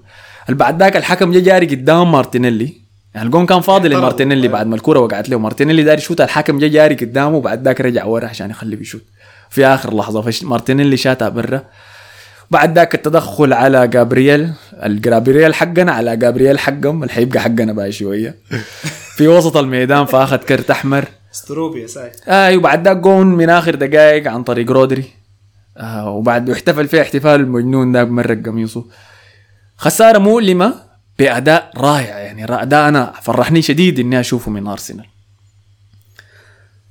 بعد 0.49 0.83
ذاك 0.83 0.97
الحكم 0.97 1.33
جا 1.33 1.41
جاري 1.41 1.67
قدام 1.67 2.13
مارتينيلي. 2.13 2.73
يعني 3.15 3.27
الجون 3.27 3.47
كان 3.47 3.61
فاضي. 3.61 3.89
لمارتينيلي 3.89 4.49
بعد 4.49 4.67
ما 4.67 4.75
الكرة 4.75 5.01
وقعت 5.01 5.29
له. 5.29 5.39
مارتينيلي 5.39 5.83
داري 5.83 6.01
يشوت 6.01 6.21
الحكم 6.21 6.59
جا 6.59 6.69
جاري 6.69 6.95
قدامه 6.95 7.37
وبعد 7.37 7.65
ذاك 7.65 7.81
رجع 7.81 8.05
ورا 8.05 8.27
عشان 8.27 8.51
يخليه 8.51 8.81
يشوت. 8.81 9.03
في 9.51 9.67
آخر 9.67 9.97
لحظة 9.97 10.21
فش 10.23 10.45
مارتينيلي 10.45 10.97
شاتها 10.97 11.29
برا. 11.29 11.63
بعد 12.51 12.79
ذاك 12.79 12.95
التدخل 12.95 13.53
على 13.53 13.89
جابرييل. 13.89 14.53
الجابرييل 14.83 15.55
حقنا 15.55 15.93
على 15.93 16.17
جابرييل 16.17 16.59
حقهم. 16.59 17.03
اللي 17.03 17.15
حيبقى 17.15 17.41
حقنا 17.41 17.73
بعد 17.73 17.91
شوية. 17.91 18.35
في 19.17 19.29
وسط 19.29 19.57
الميدان 19.57 20.05
فاخذ 20.05 20.37
كرت 20.37 20.71
أحمر. 20.71 21.05
استروبيا 21.35 21.87
ساي 21.87 22.13
اي 22.29 22.57
وبعد 22.57 22.89
ذاك 22.89 22.97
جون 22.97 23.27
من 23.27 23.51
آخر 23.51 23.75
دقائق 23.75 24.31
عن 24.31 24.43
طريق 24.43 24.71
رودري. 24.71 25.05
آه 25.77 26.11
وبعد 26.11 26.51
احتفل 26.51 26.89
فيه 26.89 27.03
احتفال 27.03 27.41
المجنون 27.41 27.97
ذاك 27.97 28.09
مرق 28.09 28.47
قميصه. 28.47 28.85
خسارة 29.77 30.19
مؤلمة 30.19 30.75
بأداء 31.19 31.71
رائع 31.77 32.19
يعني 32.19 32.63
اداء 32.63 32.89
أنا 32.89 33.13
فرحني 33.23 33.63
شديد 33.63 33.99
إني 33.99 34.21
أشوفه 34.21 34.51
من 34.51 34.67
أرسنال. 34.67 35.07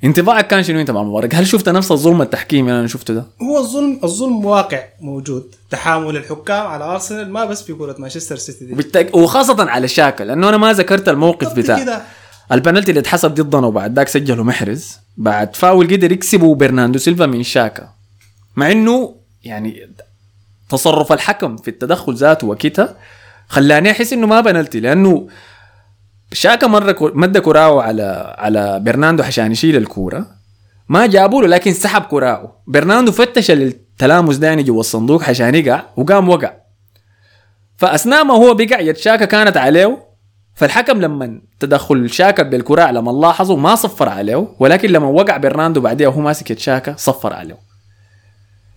انطباعك 0.03 0.47
كان 0.47 0.63
شنو 0.63 0.79
أنت 0.79 0.91
مع 0.91 1.01
المباراه؟ 1.01 1.29
هل 1.33 1.47
شفت 1.47 1.69
نفس 1.69 1.91
الظلم 1.91 2.21
التحكيمي 2.21 2.69
اللي 2.69 2.79
أنا 2.79 2.87
شفته 2.87 3.13
ده؟ 3.13 3.25
هو 3.41 3.57
الظلم 3.57 3.99
الظلم 4.03 4.45
واقع 4.45 4.83
موجود. 5.01 5.55
تحامل 5.69 6.17
الحكام 6.17 6.67
على 6.67 6.83
أرسنال 6.83 7.31
ما 7.31 7.45
بس 7.45 7.63
في 7.63 7.73
كرة 7.73 7.95
مانشستر 7.99 8.35
سيتي 8.35 8.65
دي. 8.65 8.73
بالتأك... 8.73 9.15
وخاصة 9.15 9.69
على 9.69 9.87
شاكا 9.87 10.23
لأنه 10.23 10.49
أنا 10.49 10.57
ما 10.57 10.73
ذكرت 10.73 11.09
الموقف 11.09 11.53
بتاع 11.53 11.83
كده. 11.83 12.01
البنالتي 12.51 12.91
اللي 12.91 12.99
اتحسب 12.99 13.33
ضدنا 13.33 13.67
وبعد 13.67 13.95
ذاك 13.95 14.07
سجله 14.07 14.43
محرز. 14.43 14.97
بعد 15.17 15.55
فاول 15.55 15.87
قدر 15.93 16.11
يكسبه 16.11 16.55
برناندو 16.55 16.99
سيلفا 16.99 17.25
من 17.25 17.43
شاكا. 17.43 17.89
مع 18.55 18.71
إنه 18.71 19.15
يعني 19.43 19.89
تصرف 20.69 21.11
الحكم 21.11 21.57
في 21.57 21.67
التدخل 21.67 22.15
ذاته 22.15 22.47
وكيتا 22.47 22.95
خلاني 23.47 23.91
أحس 23.91 24.13
إنه 24.13 24.27
ما 24.27 24.41
بنالتي 24.41 24.79
لأنه 24.79 25.27
شاكا 26.33 26.67
مره 26.67 26.91
كو- 26.91 27.11
مد 27.13 27.37
كراعه 27.37 27.81
على 27.81 28.35
على 28.37 28.79
برناندو 28.79 29.23
عشان 29.23 29.51
يشيل 29.51 29.75
الكورة. 29.75 30.25
ما 30.89 31.05
جابوا 31.07 31.41
له 31.41 31.47
لكن 31.47 31.73
سحب 31.73 32.01
كراعه 32.01 32.61
برناندو 32.67 33.11
فتش 33.11 33.51
التلامس 33.51 34.35
ده 34.35 34.47
يعني 34.47 34.63
جوا 34.63 34.79
الصندوق 34.79 35.23
عشان 35.23 35.55
يقع 35.55 35.83
وقام 35.97 36.29
وقع. 36.29 36.53
فأثناء 37.77 38.23
ما 38.23 38.33
هو 38.33 38.53
بقع 38.53 38.79
يد 38.79 38.97
شاكا 38.97 39.25
كانت 39.25 39.57
عليه 39.57 40.08
فالحكم 40.59 41.01
لما 41.01 41.41
تدخل 41.59 42.09
شاكا 42.09 42.43
بالكراع 42.43 42.91
لما 42.91 43.11
لاحظوا 43.11 43.57
ما 43.57 43.75
صفر 43.75 44.09
عليه 44.09 44.47
ولكن 44.59 44.89
لما 44.89 45.07
وقع 45.07 45.37
برناندو 45.37 45.81
بعدها 45.81 46.07
وهو 46.07 46.21
ماسك 46.21 46.59
شاكا 46.59 46.95
صفر 46.97 47.33
عليه 47.33 47.57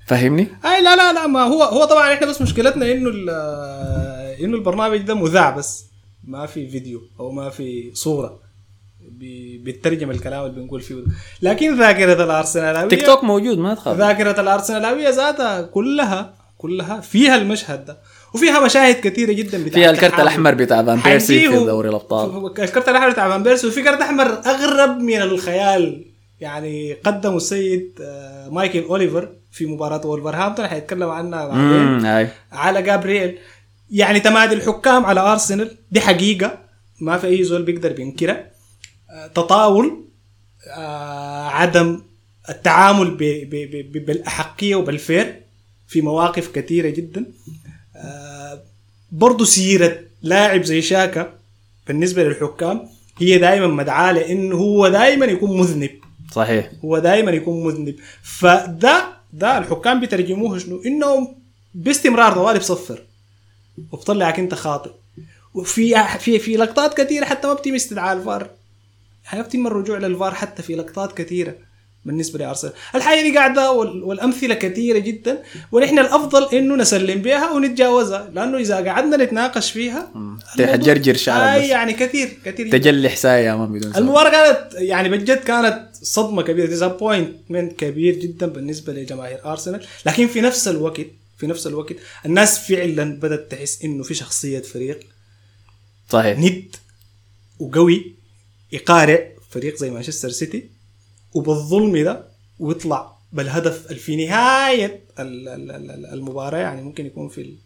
فاهمني؟ 0.06 0.48
أي 0.64 0.82
لا 0.82 0.96
لا 0.96 1.12
لا 1.12 1.26
ما 1.26 1.40
هو 1.42 1.62
هو 1.62 1.84
طبعا 1.84 2.14
إحنا 2.14 2.26
بس 2.26 2.42
مشكلتنا 2.42 2.92
إنه 2.92 3.10
إنه 4.44 4.56
البرنامج 4.56 4.98
ده 4.98 5.14
مذاع 5.14 5.50
بس 5.50 5.84
ما 6.24 6.46
في 6.46 6.68
فيديو 6.70 7.00
أو 7.20 7.30
ما 7.32 7.50
في 7.50 7.90
صورة 7.94 8.38
بي- 9.10 9.58
بيترجم 9.58 10.10
الكلام 10.10 10.44
اللي 10.46 10.60
بنقول 10.60 10.80
فيه. 10.80 10.94
لكن 11.42 11.78
ذاكرة 11.78 12.24
الارسنالاويه 12.24 12.88
تيك 12.88 13.06
توك 13.06 13.24
موجود 13.24 13.58
ما 13.58 13.74
تخاف 13.74 13.96
ذاكرة 13.98 14.40
الارسنالاويه 14.40 15.08
ذاتها 15.08 15.62
كلها 15.62 16.34
كلها 16.58 17.00
فيها 17.00 17.36
المشهد 17.36 17.84
ده 17.84 17.98
وفيها 18.34 18.60
مشاهد 18.60 18.94
كثيرة 18.94 19.32
جدا 19.32 19.64
بتاع 19.64 19.72
فيها 19.80 19.90
الكرت. 19.90 20.20
الأحمر 20.20 20.54
بتاع 20.54 20.84
فان 20.84 21.00
بيرسي 21.00 21.48
في 21.48 21.64
دوري 21.64 21.88
الأبطال. 21.88 22.46
الكرت 22.46 22.88
الأحمر 22.88 23.10
بتاع 23.10 23.28
فان 23.28 23.42
بيرسي 23.42 23.66
وفي 23.66 23.82
كرت 23.82 24.00
أحمر 24.00 24.26
أغرب 24.26 24.98
من 24.98 25.22
الخيال. 25.22 26.04
يعني 26.40 26.92
قدمه 26.92 27.36
السيد 27.36 27.98
آه، 28.00 28.48
مايكل 28.48 28.82
أوليفر 28.82 29.28
في 29.52 29.66
مباراة 29.66 30.06
وولفرهامبتون 30.06 30.66
حيتكلم 30.66 31.08
عنها 31.08 31.46
بعدين. 31.46 32.28
على 32.52 32.82
جابرييل. 32.82 33.38
يعني 33.90 34.20
تمادي 34.20 34.54
الحكام 34.54 35.06
على 35.06 35.20
أرسنال. 35.20 35.76
دي 35.90 36.00
حقيقة. 36.00 36.58
ما 37.00 37.18
في 37.18 37.26
أي 37.26 37.44
زول 37.44 37.62
بيقدر 37.62 37.92
بينكرها. 37.92 38.46
آه، 39.10 39.26
تطاول 39.26 40.04
آه، 40.76 41.46
عدم 41.48 42.02
التعامل 42.48 43.10
بالأحقية 44.06 44.74
وبالفير 44.74 45.42
في 45.88 46.00
مواقف 46.00 46.48
كثيرة 46.52 46.88
جدا. 46.88 47.24
برضو 49.12 49.44
سيرة 49.44 50.00
لاعب 50.22 50.62
زي 50.62 50.82
شاكا 50.82 51.32
بالنسبة 51.86 52.24
للحكام 52.24 52.88
هي 53.18 53.38
دائما 53.38 53.66
مدعاة 53.66 54.12
لإنه 54.12 54.56
هو 54.56 54.88
دائما 54.88 55.26
يكون 55.26 55.60
مذنب. 55.60 55.90
صحيح. 56.32 56.70
هو 56.84 56.98
دائما 56.98 57.30
يكون 57.30 57.64
مذنب. 57.64 57.96
فده 58.22 59.06
ده 59.32 59.58
الحكام 59.58 60.00
بيترجموه 60.00 60.58
شنو؟ 60.58 60.82
إنهم 60.86 61.34
باستمرار 61.74 62.32
طوالي 62.32 62.58
بصفر 62.58 63.02
وبطلعك 63.92 64.38
أنت 64.38 64.54
خاطئ. 64.54 64.90
وفي 65.54 66.18
في 66.18 66.38
في 66.38 66.56
لقطات 66.56 67.00
كثيرة 67.00 67.24
حتى 67.24 67.48
ما 67.48 67.54
بتم 67.54 67.74
استدعاء 67.74 68.16
الفار. 68.16 68.50
حيتم 69.24 69.66
الرجوع 69.66 69.98
للفار 69.98 70.34
حتى 70.34 70.62
في 70.62 70.74
لقطات 70.74 71.12
كثيرة. 71.12 71.54
بالنسبة 72.04 72.38
لارسنال 72.38 72.72
الحاجة 72.94 73.22
دي 73.22 73.36
قاعدة 73.38 73.72
وال- 73.72 74.02
والأمثلة 74.02 74.54
كثيرة 74.54 74.98
جدا 74.98 75.42
ونحن 75.72 75.98
الأفضل 75.98 76.56
إنه 76.58 76.76
نسلم 76.76 77.22
بها 77.22 77.50
ونتجاوزها 77.50 78.30
لأنه 78.34 78.58
إذا 78.58 78.76
قعدنا 78.76 79.16
نتناقش 79.24 79.70
فيها 79.70 80.12
حتجرجر 80.58 81.14
شعرك 81.16 81.62
آه. 81.62 81.64
يعني 81.66 81.92
كثير 81.92 82.28
كثير. 82.44 82.70
تجلي 82.72 83.08
حسايا 83.08 83.38
يا 83.40 83.54
man 83.54 83.72
بدون 83.72 83.92
سبب. 83.92 84.02
المباراة 84.02 84.30
كانت 84.30 84.74
يعني 84.74 85.08
بجد 85.08 85.36
كانت 85.38 85.88
صدمة 85.92 86.42
كبيرة 86.42 86.66
disappointment 86.66 87.72
كبير 87.78 88.14
جدا 88.14 88.46
بالنسبة 88.46 88.92
لجماهير 88.92 89.38
أرسنال 89.44 89.86
لكن 90.06 90.26
في 90.26 90.40
نفس 90.40 90.68
الوقت 90.68 91.06
في 91.38 91.46
نفس 91.46 91.66
الوقت 91.66 91.94
الناس 92.26 92.58
فعلا 92.58 93.18
بدأت 93.20 93.50
تحس 93.50 93.82
إنه 93.84 94.02
في 94.02 94.14
شخصية 94.14 94.60
فريق 94.60 95.00
صحيح 96.10 96.38
ند 96.38 96.76
وقوي 97.58 98.12
يقارع 98.72 99.28
فريق 99.50 99.76
زي 99.76 99.90
مانشستر 99.90 100.28
سيتي 100.30 100.68
وبالظلم 101.34 101.96
ده 102.04 102.24
ويطلع 102.58 103.12
بالهدف 103.32 103.86
في 103.92 104.26
نهاية 104.26 105.00
ال- 105.18 105.48
ال- 105.48 105.70
ال- 105.90 106.06
المباراة 106.14 106.58
يعني 106.58 106.82
ممكن 106.82 107.06
يكون 107.06 107.28
في 107.28 107.56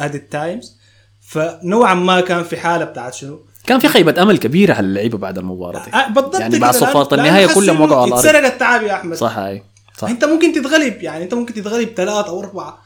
الـ 0.00 0.03
added 0.03 0.20
times 0.20 0.76
فنوعا 1.20 1.94
ما 1.94 2.20
كان 2.20 2.44
في 2.44 2.56
حالة 2.56 2.84
بتاعت 2.84 3.14
شنو؟ 3.14 3.40
كان 3.66 3.78
في 3.78 3.88
خيبة 3.88 4.22
أمل 4.22 4.38
كبيرة 4.38 4.74
على 4.74 4.86
اللعيبة 4.86 5.18
بعد 5.18 5.38
المباراة 5.38 5.84
دي. 5.84 5.90
آه، 5.94 6.08
بالضبط 6.08 6.40
يعني 6.40 6.58
بعد 6.58 6.74
لأن 7.12 7.26
النهاية 7.26 7.46
كلهم 7.54 7.80
وقعوا 7.80 7.96
على 8.02 8.08
الأرض. 8.08 8.26
اتسرق 8.26 8.46
التعب 8.52 8.82
يا 8.82 8.92
أحمد. 8.94 9.16
صح 9.16 9.38
هاي 9.38 9.62
صح. 9.98 10.08
أنت 10.08 10.24
ممكن 10.24 10.52
تتغلب 10.52 11.02
يعني 11.02 11.24
أنت 11.24 11.34
ممكن 11.34 11.54
تتغلب 11.54 11.88
ثلاثة 11.88 12.28
أو 12.28 12.40
أربعة 12.40 12.78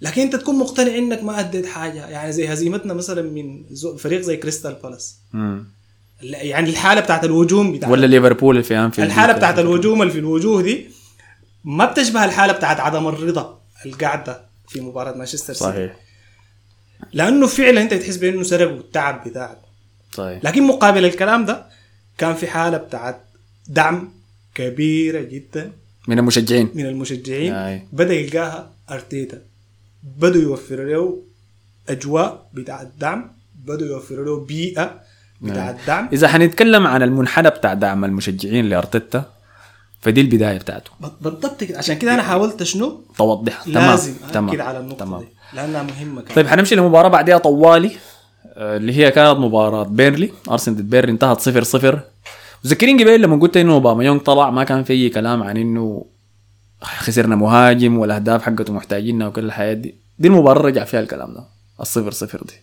لكن 0.00 0.22
أنت 0.22 0.36
تكون 0.36 0.58
مقتنع 0.58 0.98
إنك 0.98 1.22
ما 1.24 1.40
أديت 1.40 1.66
حاجة. 1.66 2.06
يعني 2.06 2.32
زي 2.32 2.52
هزيمتنا 2.52 2.94
مثلا 2.94 3.22
من 3.22 3.64
فريق 3.98 4.20
زي 4.20 4.36
كريستال 4.36 4.74
بالاس. 4.82 5.16
يعني 6.22 6.70
الحالة 6.70 7.00
بتاعت 7.00 7.24
الهجوم 7.24 7.72
بتاعت 7.72 7.92
ولا 7.92 8.06
ليفربول 8.06 8.54
اللي 8.54 8.64
في 8.68 8.78
أنفيلد 8.78 9.06
الحالة 9.06 9.32
بتاعت 9.32 9.58
الهجوم 9.58 10.02
اللي 10.02 10.12
في 10.12 10.18
الوجوه 10.18 10.62
دي 10.62 10.86
ما 11.64 11.84
بتشبه 11.84 12.24
الحالة 12.24 12.52
بتاعت 12.52 12.80
عدم 12.80 13.08
الرضا 13.08 13.60
القاعدة 13.86 14.40
في 14.68 14.80
مباراة 14.80 15.16
مانشستر 15.16 15.52
سيتي. 15.52 15.64
صحيح. 15.70 15.96
لأنه 17.12 17.46
فعلا 17.46 17.82
أنت 17.82 17.94
بتحس 17.94 18.16
بأنه 18.16 18.42
سرقوا 18.42 18.76
التعب 18.76 19.28
بتاعك. 19.28 19.58
صحيح. 20.12 20.44
لكن 20.44 20.62
مقابل 20.62 21.04
الكلام 21.04 21.44
ده 21.44 21.66
كان 22.18 22.34
في 22.34 22.46
حالة 22.46 22.76
بتاعت 22.76 23.20
دعم 23.68 24.12
كبيرة 24.54 25.20
جدا 25.20 25.72
من 26.08 26.18
المشجعين. 26.18 26.70
من 26.74 26.86
المشجعين. 26.86 27.52
أي. 27.52 27.82
بدأ 27.92 28.14
يلقاها 28.14 28.70
أرتيتا. 28.90 29.42
بدوا 30.18 30.42
يوفروا 30.42 30.84
له 30.84 31.22
أجواء 31.88 32.50
بتاع 32.54 32.82
الدعم 32.82 33.32
بدوا 33.64 33.86
يوفروا 33.86 34.24
له 34.24 34.44
بيئة 34.44 35.00
بتاع 35.40 35.70
الدعم. 35.70 36.08
إذا 36.12 36.28
حنتكلم 36.28 36.86
عن 36.86 37.02
المنحنى 37.02 37.50
بتاع 37.50 37.74
دعم 37.74 38.04
المشجعين 38.04 38.68
لأرتيتا 38.68 39.24
فدي 40.00 40.20
البداية 40.20 40.58
بتاعته. 40.58 40.90
بالضبط 41.20 41.64
كده. 41.64 41.78
عشان 41.78 41.98
كده 41.98 42.14
أنا 42.14 42.22
حاولت 42.22 42.62
شنو؟ 42.62 43.00
توضح. 43.18 43.62
تمام. 43.62 43.90
لازم 43.90 44.14
تمام. 44.32 44.48
أكد 44.48 44.60
على 44.60 44.78
النقطة 44.78 45.04
تمام. 45.04 45.20
دي 45.20 45.26
لأنها 45.52 45.82
مهمة 45.82 46.22
كده 46.22 46.34
طيب 46.34 46.46
حنمشي 46.46 46.74
لمباراة 46.74 47.08
بعدها 47.08 47.38
طوالي 47.38 47.90
آه، 48.54 48.76
اللي 48.76 48.92
هي 48.92 49.10
كانت 49.10 49.38
مباراة 49.38 49.82
بيرنلي. 49.82 50.32
أرسنال 50.50 50.76
ضد 50.76 50.90
بيرنلي 50.90 51.12
انتهت 51.12 51.40
صفر 51.40 51.62
صفر. 51.62 52.00
مذكرين 52.64 53.00
قبل 53.00 53.22
لما 53.22 53.36
قلت 53.36 53.56
إنه 53.56 53.72
اوباميونج 53.72 54.20
طلع 54.20 54.50
ما 54.50 54.64
كان 54.64 54.84
في 54.84 54.92
أي 54.92 55.08
كلام 55.08 55.42
عن 55.42 55.56
إنه 55.56 56.04
خسرنا 56.82 57.36
مهاجم 57.36 57.98
والأهداف 57.98 58.42
حقته 58.42 58.72
محتاجينها 58.72 59.26
وكل 59.28 59.44
الحاجات 59.44 59.74
دي. 59.74 59.94
دي 60.18 60.28
المباراة 60.28 60.62
رجع 60.62 60.84
فيها 60.84 61.00
الكلام 61.00 61.34
ده 61.34 61.44
الصفر 61.80 62.10
صفر 62.10 62.42
دي. 62.42 62.54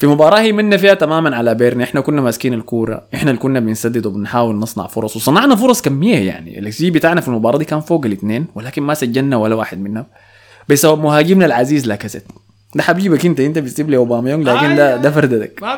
في 0.00 0.06
مباراة 0.06 0.40
هيمنا 0.40 0.76
فيها 0.76 0.94
تماما 0.94 1.36
على 1.36 1.54
بيرنلي 1.54 1.84
إحنا 1.84 2.00
كنا 2.00 2.20
ماسكين 2.22 2.54
الكورة 2.54 3.02
إحنا 3.14 3.30
اللي 3.30 3.40
كنا 3.42 3.60
بنسدد 3.60 4.06
وبنحاول 4.06 4.54
نصنع 4.56 4.86
فرص 4.86 5.16
وصنعنا 5.16 5.56
فرص 5.56 5.82
كمية 5.82 6.18
يعني. 6.18 6.58
الاكس 6.58 6.78
جي 6.78 6.90
بتاعنا 6.90 7.20
في 7.20 7.28
المباراة 7.28 7.58
دي 7.58 7.64
كان 7.64 7.80
فوق 7.80 8.04
الاثنين 8.06 8.46
ولكن 8.54 8.82
ما 8.82 8.94
سجلنا 8.94 9.36
ولا 9.36 9.54
واحد 9.54 9.80
منهم. 9.80 10.06
بسبب 10.68 11.02
مهاجمنا 11.02 11.46
العزيز 11.46 11.86
لاكازيت 11.86 12.22
ده 12.74 12.82
حبيبك 12.82 13.26
أنت 13.26 13.40
أنت 13.40 13.58
بتسيب 13.58 13.90
لي 13.90 13.96
أوباميونج 13.96 14.48
لكن 14.48 14.76
ده 14.76 14.94
آه، 14.94 14.96
ده 14.96 15.10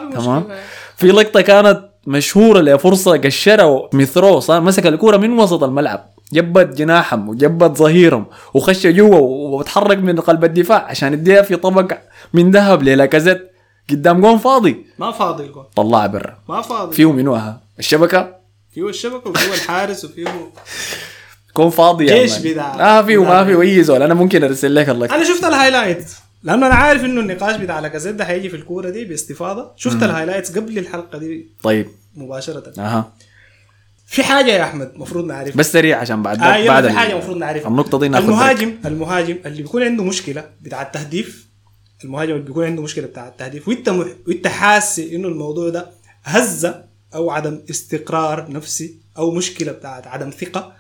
مشكلة. 0.09 0.21
تمام؟ 0.25 0.45
في 0.97 1.07
لقطة 1.07 1.41
كانت 1.41 1.81
مشهورة 2.07 2.61
لفرصة 2.61 3.17
قشرة 3.17 3.89
ميثرو 3.93 4.41
صار 4.41 4.61
مسك 4.61 4.87
الكورة 4.87 5.17
من 5.17 5.39
وسط 5.39 5.63
الملعب 5.65 6.05
جبت 6.33 6.77
جناحهم 6.77 7.29
وجبت 7.29 7.77
ظهيرهم 7.79 8.27
وخش 8.55 8.87
جوا 8.87 9.19
وتحرك 9.59 9.99
من 9.99 10.21
قلب 10.21 10.45
الدفاع 10.45 10.87
عشان 10.89 11.13
يديها 11.13 11.43
في 11.43 11.57
طبق 11.57 11.93
من 12.35 12.51
ذهب 12.51 12.83
للاكازيت 12.83 13.52
قدام 13.91 14.21
جون 14.21 14.39
فاضي. 14.39 14.87
ما 14.99 15.13
فاضي 15.13 15.45
الجول 15.45 15.65
طلعها 15.77 16.07
برا. 16.07 16.39
ما 16.49 16.63
فاضي. 16.63 16.97
فيه 16.97 17.13
منوها 17.13 17.61
الشبكة؟ 17.79 18.37
فيه 18.75 18.89
الشبكة 18.89 19.31
وفيه 19.31 19.55
الحارس 19.55 20.05
وفيه 20.05 20.51
كون 21.55 21.71
فاضي 21.71 22.07
جيش 22.07 22.33
مان. 22.39 22.53
بتاع- 22.53 22.99
آه 22.99 23.03
فيه 23.03 23.25
ما 23.25 23.45
فيه 23.45 23.61
أي 23.61 23.83
زول. 23.83 24.03
أنا 24.03 24.15
ممكن 24.15 24.45
أرسل 24.45 24.75
لك 24.75 24.89
اللقطة 24.89 25.15
أنا 25.15 25.25
شفت 25.25 25.45
الهايلايت. 25.45 26.05
لأنه 26.43 26.67
أنا 26.67 26.75
عارف 26.75 27.05
إنه 27.05 27.21
النقاش 27.21 27.57
بتاع 27.57 27.79
لاكازيت 27.81 28.15
ده 28.15 28.25
هيجي 28.25 28.49
في 28.49 28.57
الكورة 28.57 28.91
دي 28.91 29.05
باستفاضة. 29.05 29.73
شفت 29.77 30.03
الهايلايتس 30.03 30.59
قبل 30.59 30.79
الحلقة 30.79 31.19
دي 31.19 31.47
طيب. 31.63 31.89
مباشرة. 32.17 32.73
أها. 32.79 33.13
في 34.07 34.23
حاجة 34.23 34.51
يا 34.53 34.63
أحمد 34.65 34.91
المفروض 34.95 35.25
نعرفها. 35.25 35.57
بس 35.57 35.73
سريع 35.73 35.99
عشان 35.99 36.23
بعد 36.23 36.43
آه 36.43 36.67
بعد 36.69 36.87
في 36.89 36.93
حاجة 36.93 37.13
المفروض 37.13 37.37
نعرفها. 37.37 37.69
النقطة 37.69 37.99
دي 37.99 38.09
ناخذ 38.09 38.27
بريك. 38.27 38.35
المهاجم 38.39 38.75
المهاجم 38.87 39.37
اللي 39.47 39.63
بيكون 39.63 39.83
عنده 39.83 40.05
مشكلة 40.05 40.45
بتاع 40.63 40.83
التهديف 40.83 41.47
المهاجم 42.05 42.39
بيكون 42.43 42.65
عنده 42.65 42.83
مشكلة 42.83 43.07
بتاع 43.07 43.29
التهديف 43.29 43.69
وانت 43.69 43.89
مح... 43.89 44.07
وانت 44.27 44.47
حاسس 44.47 44.99
انه 44.99 45.29
الموضوع 45.29 45.69
ده 45.69 45.91
هزة 46.25 46.85
أو 47.15 47.31
عدم 47.31 47.61
استقرار 47.71 48.51
نفسي 48.53 48.95
أو 49.19 49.31
مشكلة 49.31 49.73
بتاعت 49.73 50.07
عدم 50.07 50.31
ثقة 50.31 50.77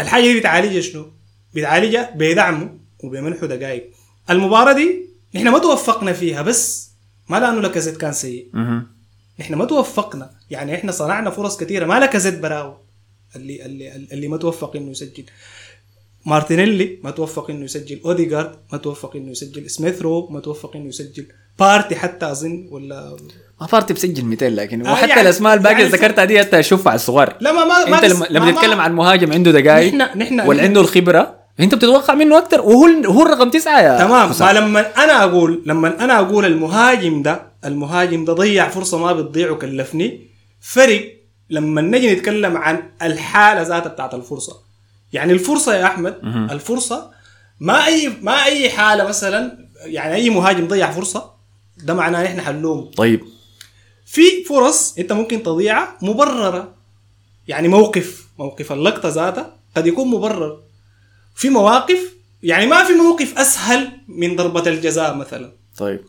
الحاجة 0.00 0.22
دي 0.22 0.40
بتعالجها 0.40 0.80
شنو؟ 0.80 1.10
بتعالجها 1.54 2.10
بدعمه 2.14 2.78
وبمنحه 3.04 3.46
دقائق 3.46 3.90
المباراة 4.30 4.72
دي 4.72 5.06
نحن 5.34 5.48
ما 5.48 5.58
توفقنا 5.58 6.12
فيها 6.12 6.42
بس 6.42 6.90
ما 7.28 7.40
لأنه 7.40 7.60
لاكازيت 7.60 7.96
كان 7.96 8.12
سيء. 8.12 8.48
نحن 9.40 9.54
ما 9.54 9.64
توفقنا 9.64 10.30
يعني 10.50 10.74
إحنا 10.74 10.92
صنعنا 10.92 11.30
فرص 11.30 11.56
كثيرة 11.56 11.86
ما 11.86 12.16
زي 12.18 12.40
براو 12.40 12.76
اللي 13.36 13.64
اللي 13.66 13.96
اللي 14.12 14.28
ما 14.28 14.36
توفق 14.36 14.76
إنه 14.76 14.90
يسجل 14.90 15.24
مارتينيلي 16.26 16.98
ما 17.04 17.10
توفق 17.10 17.50
إنه 17.50 17.64
يسجل 17.64 18.00
اوديجارد 18.04 18.50
ما 18.72 18.78
توفق 18.78 19.16
إنه 19.16 19.30
يسجل 19.30 19.70
سميث 19.70 20.02
رو 20.02 20.28
ما 20.30 20.40
توفق 20.40 20.76
إنه 20.76 20.86
يسجل 20.88 21.26
بارتي 21.58 21.96
حتى 21.96 22.30
أظن 22.30 22.68
ولا 22.70 23.16
ما 23.60 23.66
فارتي 23.66 23.94
بسجل 23.94 24.24
200 24.24 24.48
لكن 24.48 24.86
آه، 24.86 24.92
وحتى 24.92 25.08
يعني- 25.08 25.20
الأسماء 25.20 25.54
الباقيه 25.54 25.72
يعني 25.74 25.86
اللي 25.86 25.96
ذكرتها 25.96 26.24
دي 26.24 26.40
انت 26.40 26.54
اشوفها 26.54 26.90
على 26.90 26.96
الصغار 26.96 27.36
لا 27.40 27.52
ما 27.52 27.64
ما 27.64 27.84
ما 27.84 27.96
أنت 27.96 28.04
لما, 28.04 28.26
لما 28.30 28.44
ما- 28.44 28.52
تتكلم 28.52 28.80
عن 28.80 28.92
مهاجم 28.94 29.32
عنده 29.32 29.50
دقائق 29.50 29.94
نحن 29.94 30.18
نحن 30.18 30.40
واللي 30.40 30.62
عنده 30.62 30.80
الخبرة 30.80 31.34
أنت 31.60 31.74
بتتوقع 31.74 32.14
منه 32.14 32.38
أكثر 32.38 32.60
وهو 32.60 32.86
هو 33.06 33.22
الرقم 33.22 33.50
تسعة 33.50 33.80
يا 33.80 33.98
تمام. 33.98 34.30
ما 34.40 34.52
لما 34.52 35.04
أنا 35.04 35.24
أقول 35.24 35.62
لما 35.66 36.04
أنا 36.04 36.18
أقول 36.18 36.44
المهاجم 36.46 37.22
ده 37.22 37.42
المهاجم 37.64 38.24
ده 38.24 38.32
ضيع 38.32 38.68
فرصة 38.68 38.98
ما 38.98 39.12
بتضيع 39.12 39.50
وكلفني 39.50 40.20
فرق 40.60 41.12
لما 41.50 41.80
نجي 41.82 42.14
نتكلم 42.14 42.56
عن 42.56 42.82
الحالة 43.02 43.62
ذاتها 43.62 43.88
بتاعت 43.88 44.14
الفرصة. 44.14 44.65
يعني 45.16 45.32
الفرصة 45.32 45.74
يا 45.74 45.84
أحمد 45.84 46.18
مهم. 46.22 46.50
الفرصة 46.50 47.10
ما 47.60 47.86
أي 47.86 48.12
ما 48.22 48.44
أي 48.44 48.70
حالة 48.70 49.08
مثلا 49.08 49.68
يعني 49.84 50.14
أي 50.14 50.30
مهاجم 50.30 50.68
ضيع 50.68 50.90
فرصة 50.90 51.30
ده 51.84 51.94
معناه 51.94 52.22
نحن 52.22 52.40
حنلوم 52.40 52.90
طيب. 52.96 53.20
في 54.06 54.44
فرص 54.48 54.98
أنت 54.98 55.12
ممكن 55.12 55.42
تضيعها 55.42 55.96
مبررة. 56.02 56.74
يعني 57.48 57.68
موقف 57.68 58.26
موقف 58.38 58.72
اللقطة 58.72 59.08
ذاتها 59.08 59.56
قد 59.76 59.86
يكون 59.86 60.08
مبرر. 60.08 60.58
في 61.34 61.50
مواقف 61.50 61.98
يعني 62.42 62.66
ما 62.66 62.84
في 62.84 62.92
موقف 62.92 63.38
أسهل 63.38 63.88
من 64.08 64.36
ضربة 64.36 64.70
الجزاء 64.70 65.14
مثلا. 65.14 65.52
طيب. 65.78 66.00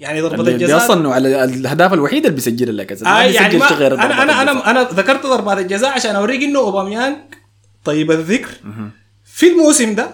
يعني 0.00 0.20
ضربة 0.20 0.48
الجزاء 0.48 0.76
أصلا 0.76 1.00
انه 1.00 1.12
على 1.12 1.44
الاهداف 1.44 1.92
الوحيده 1.92 2.24
اللي 2.28 2.34
بيسجلها 2.34 2.72
لك 2.72 3.02
آه 3.02 3.22
يعني 3.22 3.58
ما 3.58 3.66
غير 3.66 3.94
أنا 3.94 4.22
أنا. 4.22 4.42
أنا 4.42 4.70
أنا 4.70 4.82
ذكرت 4.82 5.26
ضربات 5.26 5.58
الجزاء 5.58 5.90
عشان 5.90 6.16
أوريك 6.16 6.42
إنه 6.42 6.58
أوباميانج 6.58 7.16
طيب 7.86 8.10
الذكر 8.10 8.50
في 9.24 9.46
الموسم 9.48 9.94
ده 9.94 10.10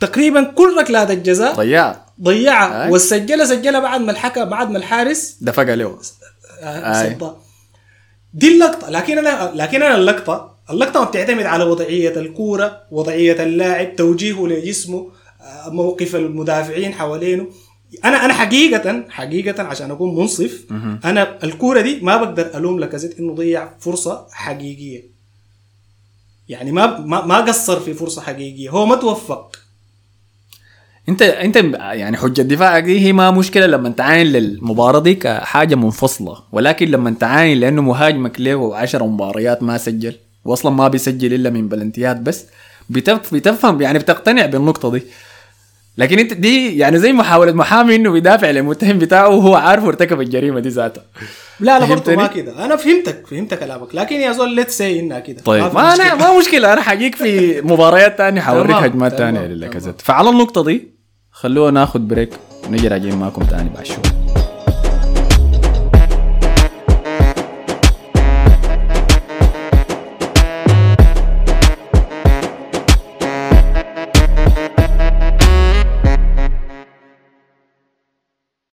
تقريبا 0.00 0.42
كل 0.42 0.76
ركلات 0.78 1.10
الجزاء 1.10 1.54
ضيع 1.54 1.96
ضيعها 2.22 2.86
آه. 2.86 2.90
والسجلها 2.90 3.44
سجلها 3.46 3.80
بعد 3.80 4.00
ما 4.00 4.12
الحكم 4.12 4.44
بعد 4.44 4.70
ما 4.70 4.78
الحارس 4.78 5.36
دفق 5.40 5.74
له. 5.74 5.98
دي 8.34 8.54
اللقطة. 8.54 8.90
لكن 8.90 9.18
أنا 9.18 9.52
لكن 9.54 9.82
أنا 9.82 9.94
اللقطة 9.94 10.56
اللقطة 10.70 11.00
ما 11.00 11.06
بتعتمد 11.06 11.42
على 11.46 11.64
وضعية 11.64 12.20
الكورة 12.20 12.80
وضعية 12.90 13.42
اللاعب 13.42 13.96
توجيهه 13.96 14.46
لجسمه 14.46 15.08
آه، 15.40 15.68
موقف 15.70 16.16
المدافعين 16.16 16.94
حوالينه. 16.94 17.46
أنا 18.04 18.24
أنا 18.24 18.32
حقيقة 18.34 19.04
حقيقة 19.10 19.62
عشان 19.62 19.90
أكون 19.90 20.14
منصف 20.14 20.64
أنا 21.04 21.38
الكورة 21.44 21.80
دي 21.80 22.00
ما 22.00 22.16
بقدر 22.16 22.50
ألوم 22.56 22.78
لاكازيت 22.80 23.18
إنه 23.18 23.34
ضيع 23.34 23.68
فرصة 23.80 24.26
حقيقية. 24.32 25.15
يعني 26.48 26.72
ما 26.72 27.00
ما 27.00 27.40
قصر 27.40 27.80
في 27.80 27.94
فرصة 27.94 28.22
حقيقية. 28.22 28.70
هو 28.70 28.86
ما 28.86 28.96
توفق. 28.96 29.56
انت 31.08 31.22
انت 31.22 31.56
يعني 31.78 32.16
حجة 32.16 32.42
دفاعك 32.42 32.82
دي 32.82 33.00
هي 33.00 33.12
ما 33.12 33.30
مشكلة 33.30 33.66
لما 33.66 33.88
تعاين 33.88 34.26
للمباراة 34.26 35.00
دي 35.00 35.14
كحاجة 35.14 35.74
منفصلة. 35.74 36.38
ولكن 36.52 36.88
لما 36.88 37.14
تعاين 37.20 37.60
لأنه 37.60 37.82
مهاجمك 37.82 38.40
له 38.40 38.76
10 38.76 39.06
مباريات 39.06 39.62
ما 39.62 39.78
سجل 39.78 40.14
واصلا 40.44 40.72
ما 40.72 40.88
بيسجل 40.88 41.34
إلا 41.34 41.50
من 41.50 41.68
بلنتيات 41.68 42.16
بس 42.16 42.44
بتف 42.90 43.34
بتفهم 43.34 43.82
يعني 43.82 43.98
بتقتنع 43.98 44.46
بالنقطة 44.46 44.90
دي. 44.90 45.02
لكن 45.98 46.18
انت 46.18 46.32
دي 46.32 46.78
يعني 46.78 46.98
زي 46.98 47.12
محاولة 47.12 47.52
محامي 47.52 47.96
إنه 47.96 48.10
بيدافع 48.10 48.50
للمتهم 48.50 48.98
بتاعه 48.98 49.28
وهو 49.28 49.54
عارف 49.54 49.84
ارتكب 49.84 50.20
الجريمة 50.20 50.60
دي 50.60 50.68
ذاتها. 50.68 51.04
لا 51.60 51.78
لا 51.78 51.86
برضه؟ 51.86 52.14
ما 52.16 52.26
كده 52.26 52.64
أنا 52.64 52.76
فهمتك 52.76 53.26
فهمت 53.26 53.54
كلامك 53.54 53.94
لكن 53.94 54.16
يا 54.16 54.32
زول 54.32 54.54
let's 54.54 54.78
say 54.78 55.00
انها 55.00 55.18
كده 55.20 55.42
طيب 55.42 55.74
ما 55.74 55.92
مشكلة. 55.92 56.12
أنا 56.12 56.14
ما 56.14 56.38
مشكلة 56.38 56.72
أنا 56.72 56.80
حجيك 56.82 57.14
في 57.14 57.60
مباريات 57.62 58.18
تانية 58.18 58.40
حوريك 58.46 58.76
هجمات 58.76 59.18
تانية 59.18 59.38
تمام. 59.38 59.50
للكازيت 59.52 60.00
فعلى 60.00 60.30
النقطة 60.30 60.64
دي 60.64 60.88
خلونا 61.30 61.70
ناخذ 61.80 61.98
بريك 62.00 62.30
ونجي 62.68 62.88
راجعين 62.88 63.16
معكم 63.18 63.42
تاني 63.42 63.68
بعد 63.74 63.86
شوي 63.86 64.25